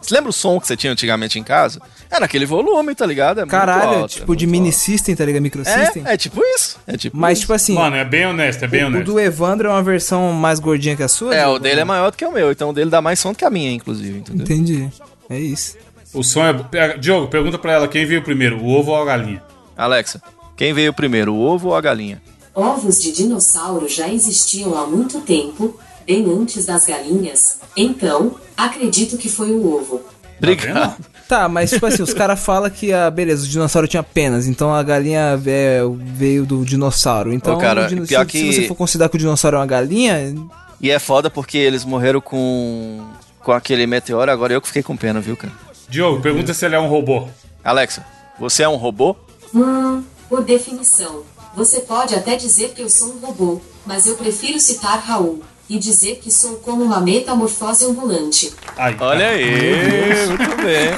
Você 0.00 0.14
lembra 0.14 0.30
o 0.30 0.32
som 0.32 0.60
que 0.60 0.66
você 0.66 0.76
tinha 0.76 0.92
antigamente 0.92 1.38
em 1.38 1.42
casa? 1.42 1.80
Era 2.10 2.24
aquele 2.24 2.46
volume, 2.46 2.94
tá 2.94 3.04
ligado? 3.04 3.38
É 3.38 3.42
muito 3.42 3.50
Caralho, 3.50 3.98
alto, 4.00 4.14
tipo 4.14 4.32
é 4.32 4.36
de 4.36 4.46
mini 4.46 4.68
alto. 4.68 4.78
system, 4.78 5.14
tá 5.16 5.24
ligado? 5.24 5.42
Micro 5.42 5.64
system. 5.64 6.02
É, 6.06 6.14
é 6.14 6.16
tipo 6.16 6.40
isso. 6.44 6.78
É 6.86 6.96
tipo 6.96 7.16
Mas, 7.16 7.32
isso. 7.38 7.40
tipo 7.42 7.52
assim, 7.52 7.74
Mano, 7.74 7.96
é 7.96 8.04
bem 8.04 8.26
honesto, 8.26 8.64
é 8.64 8.68
bem 8.68 8.82
o, 8.82 8.84
o 8.84 8.88
honesto. 8.88 9.04
do 9.12 9.20
Evandro 9.20 9.68
é 9.68 9.72
uma 9.72 9.82
versão 9.82 10.32
mais 10.32 10.58
gordinha 10.60 10.96
que 10.96 11.02
a 11.02 11.08
sua? 11.08 11.34
É, 11.34 11.46
o 11.46 11.58
dele 11.58 11.80
é 11.80 11.84
maior 11.84 12.10
do 12.10 12.16
que 12.16 12.24
o 12.24 12.32
meu, 12.32 12.50
então 12.50 12.70
o 12.70 12.72
dele 12.72 12.88
dá 12.90 13.02
mais 13.02 13.18
som 13.18 13.32
do 13.32 13.38
que 13.38 13.44
a 13.44 13.50
minha, 13.50 13.72
inclusive, 13.72 14.18
entendeu? 14.20 14.44
Entendi. 14.44 14.88
É 15.28 15.38
isso. 15.38 15.76
O 16.14 16.22
som 16.22 16.44
é. 16.46 16.52
Pega- 16.54 16.96
Diogo, 16.96 17.26
pergunta 17.28 17.58
pra 17.58 17.72
ela 17.72 17.88
quem 17.88 18.06
veio 18.06 18.22
primeiro, 18.22 18.56
o 18.58 18.68
ovo 18.70 18.92
ou 18.92 19.02
a 19.02 19.04
galinha? 19.04 19.42
Alexa, 19.76 20.22
quem 20.56 20.72
veio 20.72 20.92
primeiro, 20.94 21.34
o 21.34 21.40
ovo 21.40 21.68
ou 21.68 21.74
a 21.76 21.80
galinha? 21.80 22.22
Ovos 22.54 23.00
de 23.02 23.12
dinossauro 23.12 23.86
já 23.88 24.08
existiam 24.08 24.76
há 24.76 24.86
muito 24.86 25.20
tempo, 25.20 25.78
bem 26.08 26.24
antes 26.26 26.64
das 26.64 26.86
galinhas. 26.86 27.58
Então, 27.76 28.34
acredito 28.56 29.18
que 29.18 29.28
foi 29.28 29.50
o 29.52 29.74
ovo. 29.76 30.00
Obrigado. 30.38 30.96
Tá, 31.28 31.46
mas 31.46 31.70
tipo 31.70 31.84
assim, 31.84 32.02
os 32.02 32.14
caras 32.14 32.40
falam 32.40 32.70
que, 32.70 32.90
ah, 32.90 33.10
beleza, 33.10 33.44
o 33.44 33.48
dinossauro 33.48 33.86
tinha 33.86 34.02
penas, 34.02 34.46
então 34.46 34.74
a 34.74 34.82
galinha 34.82 35.38
é, 35.44 35.80
veio 36.14 36.46
do 36.46 36.64
dinossauro. 36.64 37.34
Então, 37.34 37.56
Ô, 37.56 37.58
cara, 37.58 37.86
pior 38.06 38.24
se, 38.24 38.26
que- 38.26 38.38
se 38.38 38.52
você 38.62 38.66
for 38.68 38.74
considerar 38.74 39.10
que 39.10 39.16
o 39.16 39.18
dinossauro 39.18 39.58
é 39.58 39.60
uma 39.60 39.66
galinha, 39.66 40.34
E 40.80 40.90
é 40.90 40.98
foda 40.98 41.28
porque 41.28 41.58
eles 41.58 41.84
morreram 41.84 42.20
com 42.22 43.04
com 43.40 43.52
aquele 43.52 43.86
meteoro, 43.86 44.30
agora 44.30 44.52
eu 44.54 44.60
que 44.60 44.66
fiquei 44.68 44.82
com 44.82 44.96
pena, 44.96 45.20
viu, 45.20 45.36
cara? 45.36 45.52
Diogo, 45.88 46.20
pergunta 46.22 46.52
se 46.54 46.64
ele 46.64 46.74
é 46.76 46.80
um 46.80 46.88
robô. 46.88 47.28
Alexa, 47.64 48.04
você 48.38 48.62
é 48.62 48.68
um 48.68 48.76
robô? 48.76 49.16
Hum, 49.54 50.02
por 50.28 50.42
definição. 50.44 51.22
Você 51.56 51.80
pode 51.80 52.14
até 52.14 52.36
dizer 52.36 52.70
que 52.74 52.82
eu 52.82 52.88
sou 52.90 53.08
um 53.14 53.18
robô, 53.26 53.60
mas 53.86 54.06
eu 54.06 54.16
prefiro 54.16 54.58
citar 54.60 54.98
Raul 55.00 55.40
e 55.68 55.78
dizer 55.78 56.16
que 56.22 56.30
sou 56.32 56.56
como 56.56 56.82
uma 56.82 57.00
metamorfose 57.00 57.84
ambulante. 57.84 58.52
Aí, 58.76 58.96
Olha 58.98 59.28
aí, 59.28 60.26
muito 60.28 60.56
bem. 60.56 60.88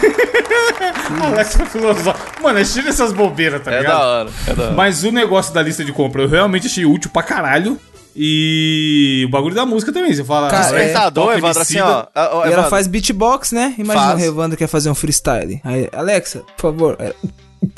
Alexa 1.33 1.67
filosófica. 1.67 2.41
Mano, 2.43 2.65
tira 2.65 2.89
essas 2.89 3.13
bobeiras, 3.13 3.63
tá 3.63 3.73
É 3.73 3.79
ligado? 3.79 3.93
da 3.99 4.07
hora, 4.07 4.31
é 4.47 4.55
da 4.55 4.63
hora. 4.65 4.73
Mas 4.75 5.03
o 5.05 5.11
negócio 5.11 5.53
da 5.53 5.63
lista 5.63 5.85
de 5.85 5.93
compra 5.93 6.23
eu 6.23 6.29
realmente 6.29 6.67
achei 6.67 6.85
útil 6.85 7.11
pra 7.11 7.23
caralho. 7.23 7.79
E 8.15 9.25
o 9.27 9.31
bagulho 9.31 9.55
da 9.55 9.65
música 9.65 9.93
também. 9.93 10.13
Você 10.13 10.25
fala. 10.25 10.51
Cara, 10.51 10.67
é, 10.67 10.71
Despertador, 10.85 11.27
toque 11.27 11.39
Evandro, 11.39 11.63
assim, 11.63 11.79
ó. 11.81 12.07
ó, 12.15 12.47
e 12.47 12.53
ela 12.53 12.65
faz 12.65 12.87
beatbox, 12.89 13.53
né? 13.53 13.75
Imagina 13.79 14.07
Faz. 14.09 14.23
o 14.23 14.25
Evandro 14.25 14.59
quer 14.59 14.67
fazer 14.67 14.91
um 14.91 14.95
freestyle. 14.97 15.61
Aí, 15.65 15.89
Alexa, 15.93 16.41
por 16.57 16.63
favor. 16.73 16.97
é, 16.99 17.15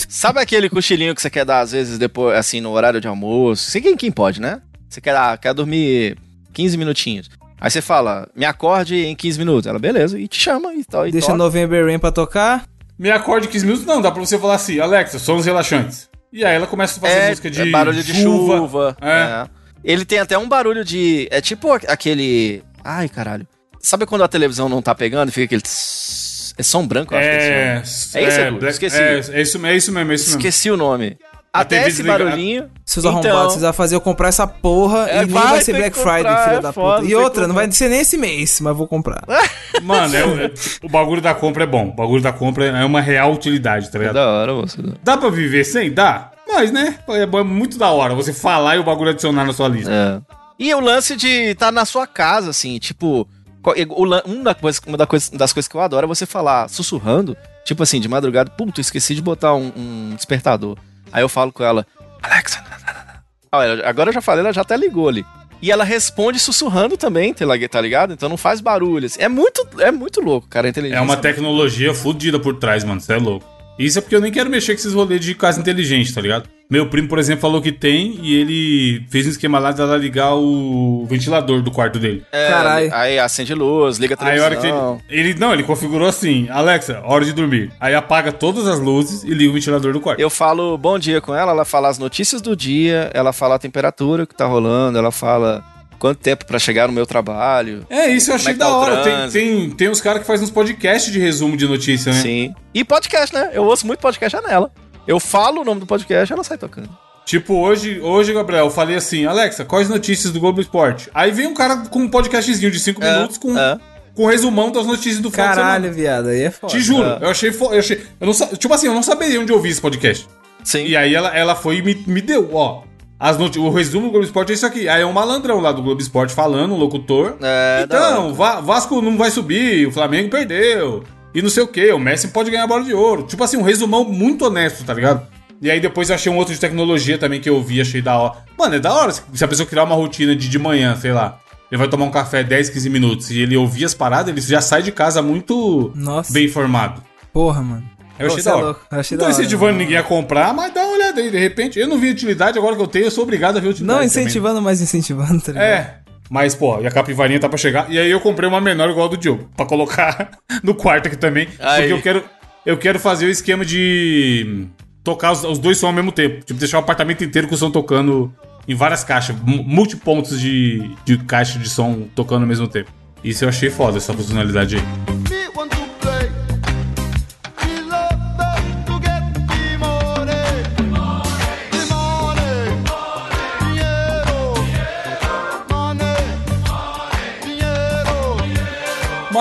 Sabe 0.09 0.41
aquele 0.41 0.71
cochilinho 0.71 1.15
que 1.15 1.21
você 1.21 1.29
quer 1.29 1.45
dar, 1.45 1.61
às 1.61 1.73
vezes, 1.73 1.99
depois, 1.99 2.37
assim, 2.37 2.61
no 2.63 2.71
horário 2.71 2.99
de 3.01 3.07
almoço? 3.09 3.71
Sei 3.71 3.81
quem, 3.83 3.95
quem 3.97 4.11
pode, 4.11 4.41
né? 4.41 4.63
Você 4.89 5.01
quer, 5.03 5.13
dar, 5.13 5.37
quer 5.39 5.53
dormir 5.53 6.17
15 6.53 6.77
minutinhos. 6.77 7.29
Aí 7.61 7.71
você 7.71 7.81
fala, 7.81 8.29
me 8.37 8.45
acorde 8.45 8.97
em 8.97 9.15
15 9.15 9.39
minutos. 9.39 9.67
Ela, 9.67 9.79
beleza, 9.79 10.19
e 10.19 10.27
te 10.27 10.39
chama 10.41 10.75
e 10.75 10.85
tal. 10.85 11.07
E 11.07 11.13
Deixa 11.13 11.29
toca. 11.29 11.39
November 11.39 11.87
Rain 11.87 11.99
pra 11.99 12.11
tocar. 12.13 12.65
Me 12.99 13.11
acorde 13.11 13.49
15 13.49 13.65
minutos, 13.65 13.87
não, 13.87 14.01
dá 14.01 14.11
pra 14.11 14.21
você 14.25 14.39
falar 14.39 14.55
assim, 14.55 14.79
Alexa, 14.81 15.19
sons 15.19 15.47
relaxantes. 15.47 16.09
E 16.33 16.45
aí 16.45 16.55
ela 16.55 16.67
começa 16.67 16.99
a 16.99 17.01
fazer 17.03 17.19
é, 17.19 17.29
música 17.29 17.51
de 17.51 17.61
é 17.63 17.67
barulho 17.71 18.03
de 18.03 18.15
chuva. 18.15 18.97
É. 19.01 19.11
é. 19.11 19.47
Ele 19.85 20.05
tem 20.05 20.19
até 20.19 20.39
um 20.39 20.49
barulho 20.49 20.85
de. 20.85 21.29
É 21.31 21.41
tipo 21.41 21.73
aquele. 21.73 22.63
Ai, 22.83 23.09
caralho. 23.09 23.47
Sabe 23.81 24.07
quando 24.07 24.23
a 24.23 24.29
televisão 24.29 24.69
não 24.69 24.81
tá 24.81 24.95
pegando 24.95 25.29
e 25.29 25.33
fica 25.33 25.45
aquele. 25.45 25.61
tss? 25.61 26.55
É 26.57 26.63
som 26.63 26.87
branco, 26.87 27.15
eu 27.15 27.19
acho 27.19 27.29
que 27.29 27.35
É, 27.35 27.39
é 27.39 27.83
esse 27.83 28.15
nome. 28.15 28.25
É 28.25 28.29
isso, 28.29 28.41
Edu? 28.41 28.59
Black- 28.59 28.73
Esqueci. 28.75 28.97
É, 28.97 29.15
é 29.15 29.19
isso, 29.19 29.33
é 29.33 29.43
isso 29.43 29.59
mesmo, 29.59 29.71
é 29.71 29.77
isso 29.77 29.93
mesmo. 29.95 30.15
Esqueci 30.39 30.71
o 30.71 30.77
nome. 30.77 31.17
Até 31.55 31.79
TV 31.81 31.89
esse 31.91 32.03
barulhinho. 32.03 32.71
Seus 32.85 33.05
Então, 33.05 33.19
arrombados, 33.19 33.53
vocês 33.53 33.63
vão 33.63 33.73
fazer 33.75 33.95
eu 33.95 34.01
comprar 34.01 34.29
essa 34.29 34.47
porra 34.47 35.07
É, 35.11 35.17
e 35.17 35.27
nem 35.27 35.29
vai 35.29 35.43
vai 35.49 35.61
ser 35.61 35.73
Black 35.75 35.91
que 35.91 36.03
Friday, 36.03 36.23
comprar, 36.25 36.45
filha 36.45 36.57
é 36.57 36.61
da 36.61 36.73
foda, 36.73 36.97
puta. 37.01 37.11
E 37.11 37.15
outra, 37.15 37.41
não 37.43 37.49
comprar. 37.49 37.63
vai 37.67 37.73
ser 37.73 37.89
nem 37.91 38.01
esse 38.01 38.17
mês, 38.17 38.59
mas 38.61 38.75
vou 38.77 38.87
comprar. 38.89 39.23
Mano, 39.83 40.17
é- 40.17 40.45
é- 40.47 40.53
o 40.83 40.89
bagulho 40.89 41.21
da 41.21 41.35
compra 41.35 41.65
é 41.65 41.67
bom. 41.67 41.89
O 41.89 41.93
bagulho 41.93 42.23
da 42.23 42.33
compra 42.33 42.65
é 42.67 42.85
uma 42.85 43.03
real 43.03 43.33
utilidade, 43.35 43.91
tá 43.91 43.99
É 43.99 44.01
ligado? 44.01 44.15
da 44.15 44.27
hora, 44.31 44.55
você. 44.55 44.79
Dá 45.05 45.19
pra 45.19 45.29
viver 45.29 45.65
sem? 45.65 45.93
Dá. 45.93 46.31
Mas, 46.49 46.73
né? 46.73 46.99
É 47.09 47.27
bom- 47.27 47.39
é 47.41 47.45
muito 47.45 47.77
da 47.79 47.91
hora 47.91 48.15
você 48.15 48.33
falar 48.33 48.77
e 48.77 48.79
o 48.79 48.85
bagulho 48.85 49.11
adicionar 49.11 49.45
na 49.45 49.53
sua 49.53 49.69
lista. 49.69 49.91
É. 49.93 50.21
E 50.59 50.75
o 50.75 50.81
lance 50.81 51.17
de 51.17 51.29
estar 51.51 51.71
na 51.71 51.85
sua 51.85 52.07
casa, 52.07 52.49
assim, 52.51 52.79
tipo. 52.79 53.29
co- 53.63 53.75
o 53.91 54.05
lan- 54.05 54.23
um 54.27 54.43
da 54.43 54.55
coisa, 54.55 54.81
uma 54.87 54.97
das 54.97 55.53
coisas 55.53 55.69
que 55.69 55.75
eu 55.77 55.81
adoro 55.83 56.05
é 56.05 56.09
você 56.09 56.25
falar 56.27 56.69
sussurrando, 56.69 57.37
tipo 57.65 57.83
assim, 57.83 58.01
de 58.01 58.09
madrugada, 58.09 58.51
puta, 58.51 58.81
eu 58.81 58.83
esqueci 58.83 59.15
de 59.15 59.21
botar 59.23 59.55
um, 59.55 59.71
um 59.77 60.15
despertador. 60.17 60.77
Aí 61.13 61.23
eu 61.23 61.29
falo 61.29 61.53
com 61.53 61.63
ela, 61.63 61.87
Alexa, 62.23 62.63
ela- 63.53 63.87
agora 63.89 64.11
eu 64.11 64.15
já 64.15 64.21
falei, 64.21 64.41
ela 64.45 64.53
já 64.53 64.63
até 64.63 64.77
ligou 64.77 65.09
ali. 65.09 65.25
E 65.61 65.71
ela 65.71 65.85
responde 65.85 66.41
sussurrando 66.41 66.97
também, 66.97 67.33
tá 67.33 67.45
tá 67.69 67.81
ligado? 67.81 68.13
Então 68.13 68.29
não 68.29 68.37
faz 68.37 68.61
barulho. 68.61 69.07
assim. 69.07 69.21
É 69.23 69.29
muito, 69.29 69.65
é 69.79 69.93
muito 69.93 70.21
louco, 70.21 70.49
cara, 70.49 70.67
a 70.67 70.71
inteligência. 70.71 70.99
É 70.99 71.03
uma 71.03 71.17
tecnologia 71.17 71.95
fodida 71.95 72.41
por 72.41 72.57
trás, 72.57 72.83
mano. 72.83 73.01
Você 73.01 73.13
é 73.13 73.17
louco. 73.17 73.47
Isso 73.79 73.97
é 73.99 74.03
porque 74.03 74.17
eu 74.17 74.21
nem 74.21 74.33
quero 74.33 74.51
mexer 74.51 74.75
com 74.75 74.81
esses 74.81 74.93
rolês 74.93 75.21
de 75.21 75.35
casa 75.37 75.61
inteligente, 75.61 76.13
tá 76.13 76.21
ligado? 76.21 76.49
Meu 76.73 76.87
primo, 76.87 77.07
por 77.07 77.19
exemplo, 77.19 77.43
falou 77.43 77.61
que 77.61 77.71
tem 77.71 78.19
e 78.23 78.35
ele 78.35 79.05
fez 79.11 79.27
um 79.27 79.29
esquema 79.29 79.59
lá 79.59 79.73
de 79.73 79.83
ela 79.83 79.95
ligar 79.95 80.35
o 80.35 81.05
ventilador 81.07 81.61
do 81.61 81.71
quarto 81.71 81.99
dele. 81.99 82.25
É, 82.33 82.49
Caralho. 82.49 82.95
Aí 82.95 83.19
acende 83.19 83.53
luz, 83.53 83.99
liga 83.99 84.17
a 84.19 84.27
Aí 84.27 84.39
a 84.39 84.43
hora 84.43 84.57
televisão. 84.57 84.99
que 85.07 85.15
ele, 85.15 85.29
ele. 85.33 85.39
Não, 85.39 85.53
ele 85.53 85.65
configurou 85.65 86.09
assim: 86.09 86.49
Alexa, 86.49 87.03
hora 87.05 87.27
de 87.27 87.35
dormir. 87.35 87.71
Aí 87.79 87.95
apaga 87.95 88.33
todas 88.33 88.67
as 88.67 88.81
luzes 88.81 89.23
e 89.23 89.35
liga 89.35 89.51
o 89.51 89.53
ventilador 89.53 89.93
do 89.93 90.01
quarto. 90.01 90.19
Eu 90.19 90.31
falo 90.31 90.79
bom 90.79 90.99
dia 90.99 91.21
com 91.21 91.35
ela, 91.35 91.53
ela 91.53 91.67
fala 91.67 91.91
as 91.91 91.99
notícias 91.99 92.41
do 92.41 92.57
dia, 92.57 93.11
ela 93.13 93.35
fala 93.35 93.57
a 93.57 93.59
temperatura 93.59 94.25
que 94.27 94.35
tá 94.35 94.47
rolando, 94.47 94.97
ela 94.97 95.13
fala 95.13 95.63
quanto 95.99 96.21
tempo 96.21 96.47
pra 96.47 96.59
chegar 96.59 96.87
no 96.87 96.95
meu 96.95 97.05
trabalho. 97.05 97.85
É, 97.91 98.09
isso 98.09 98.31
eu 98.31 98.37
achei 98.37 98.55
Como 98.55 98.65
é 98.65 98.67
tá 98.67 98.71
da 98.71 98.77
hora. 98.79 99.29
Tem, 99.29 99.29
tem, 99.31 99.71
tem 99.73 99.89
uns 99.91 100.01
caras 100.01 100.23
que 100.23 100.27
fazem 100.27 100.45
uns 100.45 100.51
podcasts 100.51 101.13
de 101.13 101.19
resumo 101.19 101.55
de 101.55 101.69
notícia, 101.69 102.15
né? 102.15 102.19
Sim. 102.19 102.55
E 102.73 102.83
podcast, 102.83 103.35
né? 103.35 103.51
Eu 103.53 103.65
ouço 103.65 103.87
muito 103.87 104.01
podcast 104.01 104.39
é 104.39 104.41
nela. 104.41 104.73
Eu 105.07 105.19
falo 105.21 105.61
o 105.63 105.65
nome 105.65 105.81
do 105.81 105.87
podcast, 105.87 106.33
ela 106.33 106.45
sai 106.45 106.57
tocando. 106.59 106.89
Tipo, 107.25 107.55
hoje, 107.55 108.01
hoje, 108.01 108.33
Gabriel, 108.33 108.67
eu 108.67 108.71
falei 108.71 108.97
assim, 108.97 109.27
Alexa, 109.27 109.65
quais 109.65 109.89
notícias 109.89 110.33
do 110.33 110.41
Globo 110.41 110.61
Esporte? 110.61 111.09
Aí 111.15 111.31
vem 111.31 111.47
um 111.47 111.55
cara 111.55 111.77
com 111.89 112.01
um 112.01 112.09
podcastzinho 112.09 112.71
de 112.71 112.79
5 112.81 113.03
É, 113.03 113.13
minutos 113.15 113.39
com, 113.39 113.57
é. 113.57 113.79
com 114.15 114.27
resumão 114.27 114.71
das 114.73 114.87
notícias 114.87 115.21
do 115.21 115.31
final 115.31 115.49
semana. 115.55 115.63
Caralho, 115.63 115.93
viado, 115.93 116.29
aí 116.29 116.43
é 116.43 116.51
foda. 116.51 116.73
Te 116.73 116.81
juro, 116.81 117.09
É. 117.09 117.19
eu 117.23 117.31
achei, 117.31 117.53
fo- 117.53 117.73
eu 117.73 117.79
achei. 117.79 118.03
Eu 118.21 118.27
não, 118.27 118.35
tipo 118.57 118.75
assim, 118.75 118.87
eu 118.89 118.95
não 118.95 119.03
saberia 119.03 119.41
onde 119.41 119.53
ouvir 119.53 119.71
esse 119.71 119.81
podcast. 119.81 120.29
Sim. 120.65 120.85
E 120.85 120.97
aí 120.97 121.15
ela, 121.15 121.29
ela 121.37 121.55
foi 121.55 121.77
e 121.79 121.83
me, 121.83 121.95
me 122.07 122.21
deu, 122.21 122.51
ó. 122.55 122.83
As 123.19 123.37
o 123.39 123.71
resumo 123.71 124.07
do 124.07 124.11
Globo 124.11 124.25
Esporte 124.27 124.51
é 124.51 124.55
isso 124.57 124.67
aqui. 124.67 124.89
Aí 124.89 125.01
é 125.03 125.07
um 125.07 125.13
malandrão 125.13 125.61
lá 125.61 125.71
do 125.71 125.81
Globo 125.81 126.01
Esporte 126.01 126.35
falando, 126.35 126.75
um 126.75 126.77
locutor. 126.77 127.37
É, 127.41 127.83
então, 127.85 128.35
Vasco 128.35 129.01
não 129.01 129.17
vai 129.17 129.31
subir, 129.31 129.87
o 129.87 129.93
Flamengo 129.93 130.29
perdeu. 130.29 131.05
E 131.35 131.41
não 131.43 131.49
sei 131.51 131.63
o 131.63 131.67
que, 131.69 131.93
o 131.93 131.99
Messi 131.99 132.29
pode 132.29 132.51
ganhar 132.51 132.65
a 132.65 132.67
bola 132.67 132.85
de 132.85 132.93
ouro. 132.93 133.23
Tipo 133.23 133.43
assim, 133.45 133.57
um 133.57 133.63
resumão 133.63 134.05
muito 134.05 134.45
honesto, 134.45 134.85
tá 134.85 134.93
ligado? 134.93 135.27
E 135.61 135.71
aí 135.71 135.79
depois 135.81 136.09
eu 136.11 136.17
achei 136.17 136.31
um 136.31 136.37
outro 136.37 136.53
de 136.53 136.61
tecnologia 136.61 137.17
também 137.17 137.41
que 137.41 137.49
eu 137.49 137.63
vi, 137.63 137.81
achei 137.81 138.03
da 138.03 138.19
hora. 138.19 138.35
Mano, 138.59 138.75
é 138.75 138.81
da 138.81 138.93
hora 138.93 139.13
se 139.13 139.45
a 139.45 139.49
pessoa 139.49 139.67
criar 139.67 139.85
uma 139.85 139.95
rotina 139.95 140.35
de 140.35 140.49
de 140.49 140.59
manhã, 140.59 140.97
sei 140.97 141.13
lá. 141.13 141.39
Ele 141.71 141.79
vai 141.79 141.89
tomar 141.89 142.05
um 142.05 142.11
café 142.11 142.45
10, 142.45 142.69
15 142.69 142.91
minutos 142.91 143.31
e 143.31 143.41
ele 143.41 143.57
ouvir 143.57 143.85
as 143.87 143.95
paradas, 143.95 144.29
ele 144.29 144.41
já 144.41 144.61
sai 144.61 144.83
de 144.83 144.93
casa 144.93 145.23
muito 145.23 145.91
Nossa. 145.95 146.31
bem 146.33 146.45
informado. 146.45 147.03
Porra, 147.33 147.63
mano. 147.63 147.85
Eu 148.19 148.27
achei 148.27 148.43
Você 148.43 148.49
da 148.49 148.51
é 148.51 148.55
hora. 148.55 148.65
louco, 148.67 148.81
eu 148.91 149.01
achei 149.01 149.15
então 149.17 149.29
da 149.31 149.59
hora, 149.59 149.73
ninguém 149.73 149.95
ia 149.95 150.03
comprar, 150.03 150.53
mas 150.53 150.73
dá 150.75 150.83
uma 150.85 150.95
olhada 150.95 151.21
aí, 151.21 151.31
de 151.31 151.39
repente. 151.39 151.79
Eu 151.79 151.89
não 151.89 151.99
vi 151.99 152.11
utilidade, 152.11 152.59
agora 152.59 152.77
que 152.77 152.83
eu 152.83 152.87
tenho, 152.87 153.07
eu 153.07 153.11
sou 153.11 153.25
obrigado 153.25 153.57
a 153.57 153.61
ver 153.61 153.69
utilidade. 153.69 153.87
Não 153.87 153.95
também. 153.95 154.07
incentivando, 154.07 154.61
mas 154.61 154.83
incentivando, 154.83 155.41
tá 155.41 155.53
ligado? 155.53 155.65
É. 155.65 156.02
Mas, 156.33 156.55
pô, 156.55 156.81
e 156.81 156.87
a 156.87 156.91
capivarinha 156.91 157.39
tá 157.39 157.47
pra 157.47 157.59
chegar. 157.59 157.91
E 157.93 157.99
aí 157.99 158.11
eu 158.11 158.19
comprei 158.19 158.49
uma 158.49 158.59
menor 158.59 158.89
igual 158.89 159.05
a 159.07 159.11
do 159.11 159.19
Diogo, 159.19 159.51
pra 159.55 159.67
colocar 159.67 160.31
no 160.65 160.75
quarto 160.75 161.07
aqui 161.09 161.17
também. 161.19 161.47
Aí. 161.61 161.81
Porque 161.83 161.93
eu 161.93 162.01
quero, 162.01 162.25
eu 162.65 162.77
quero 162.79 162.99
fazer 162.99 163.27
o 163.27 163.29
esquema 163.29 163.67
de 163.67 164.67
tocar 165.05 165.33
os, 165.33 165.45
os 165.45 165.59
dois 165.59 165.77
sons 165.77 165.89
ao 165.89 165.93
mesmo 165.93 166.11
tempo. 166.11 166.43
Tipo, 166.43 166.59
deixar 166.59 166.79
o 166.79 166.81
apartamento 166.81 167.23
inteiro 167.23 167.49
com 167.49 167.55
o 167.55 167.59
som 167.59 167.71
tocando 167.71 168.33
em 168.67 168.75
várias 168.75 169.05
caixas, 169.05 169.37
mu- 169.45 169.63
multipontos 169.63 170.41
de, 170.41 170.91
de 171.05 171.19
caixa 171.19 171.59
de 171.59 171.69
som 171.69 172.09
tocando 172.15 172.43
ao 172.43 172.49
mesmo 172.49 172.67
tempo. 172.67 172.91
Isso 173.23 173.45
eu 173.45 173.51
achei 173.51 173.69
foda, 173.69 173.99
essa 173.99 174.15
funcionalidade 174.15 174.77
aí. 174.77 175.42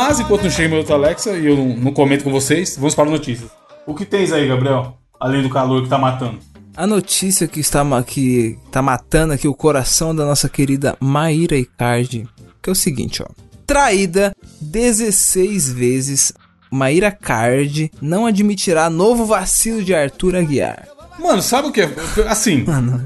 Mas 0.01 0.19
enquanto 0.19 0.43
não 0.43 0.49
chega 0.49 0.69
meu 0.69 0.79
outro 0.79 0.95
Alexa 0.95 1.29
e 1.37 1.45
eu 1.45 1.55
não, 1.55 1.67
não 1.75 1.93
comento 1.93 2.23
com 2.23 2.31
vocês, 2.31 2.75
vamos 2.75 2.95
para 2.95 3.07
notícias. 3.07 3.51
O 3.85 3.93
que 3.93 4.03
tens 4.03 4.31
aí, 4.31 4.47
Gabriel? 4.47 4.97
Além 5.19 5.43
do 5.43 5.49
calor 5.49 5.83
que 5.83 5.89
tá 5.89 5.97
matando. 5.97 6.39
A 6.75 6.87
notícia 6.87 7.47
que 7.47 7.59
está 7.59 7.85
que 8.01 8.57
tá 8.71 8.81
matando 8.81 9.33
aqui 9.33 9.47
o 9.47 9.53
coração 9.53 10.15
da 10.15 10.25
nossa 10.25 10.49
querida 10.49 10.97
Maíra 10.99 11.55
Icardi, 11.55 12.27
que 12.63 12.69
é 12.69 12.73
o 12.73 12.75
seguinte, 12.75 13.21
ó. 13.21 13.27
Traída 13.67 14.35
16 14.59 15.71
vezes, 15.71 16.33
Maíra 16.71 17.11
Card 17.11 17.91
não 18.01 18.25
admitirá 18.25 18.89
novo 18.89 19.23
vacilo 19.23 19.83
de 19.83 19.93
Arthur 19.93 20.35
Aguiar. 20.35 20.87
Mano, 21.19 21.43
sabe 21.43 21.67
o 21.67 21.71
que 21.71 21.81
é? 21.81 21.93
Assim, 22.27 22.63
Mano, 22.63 23.05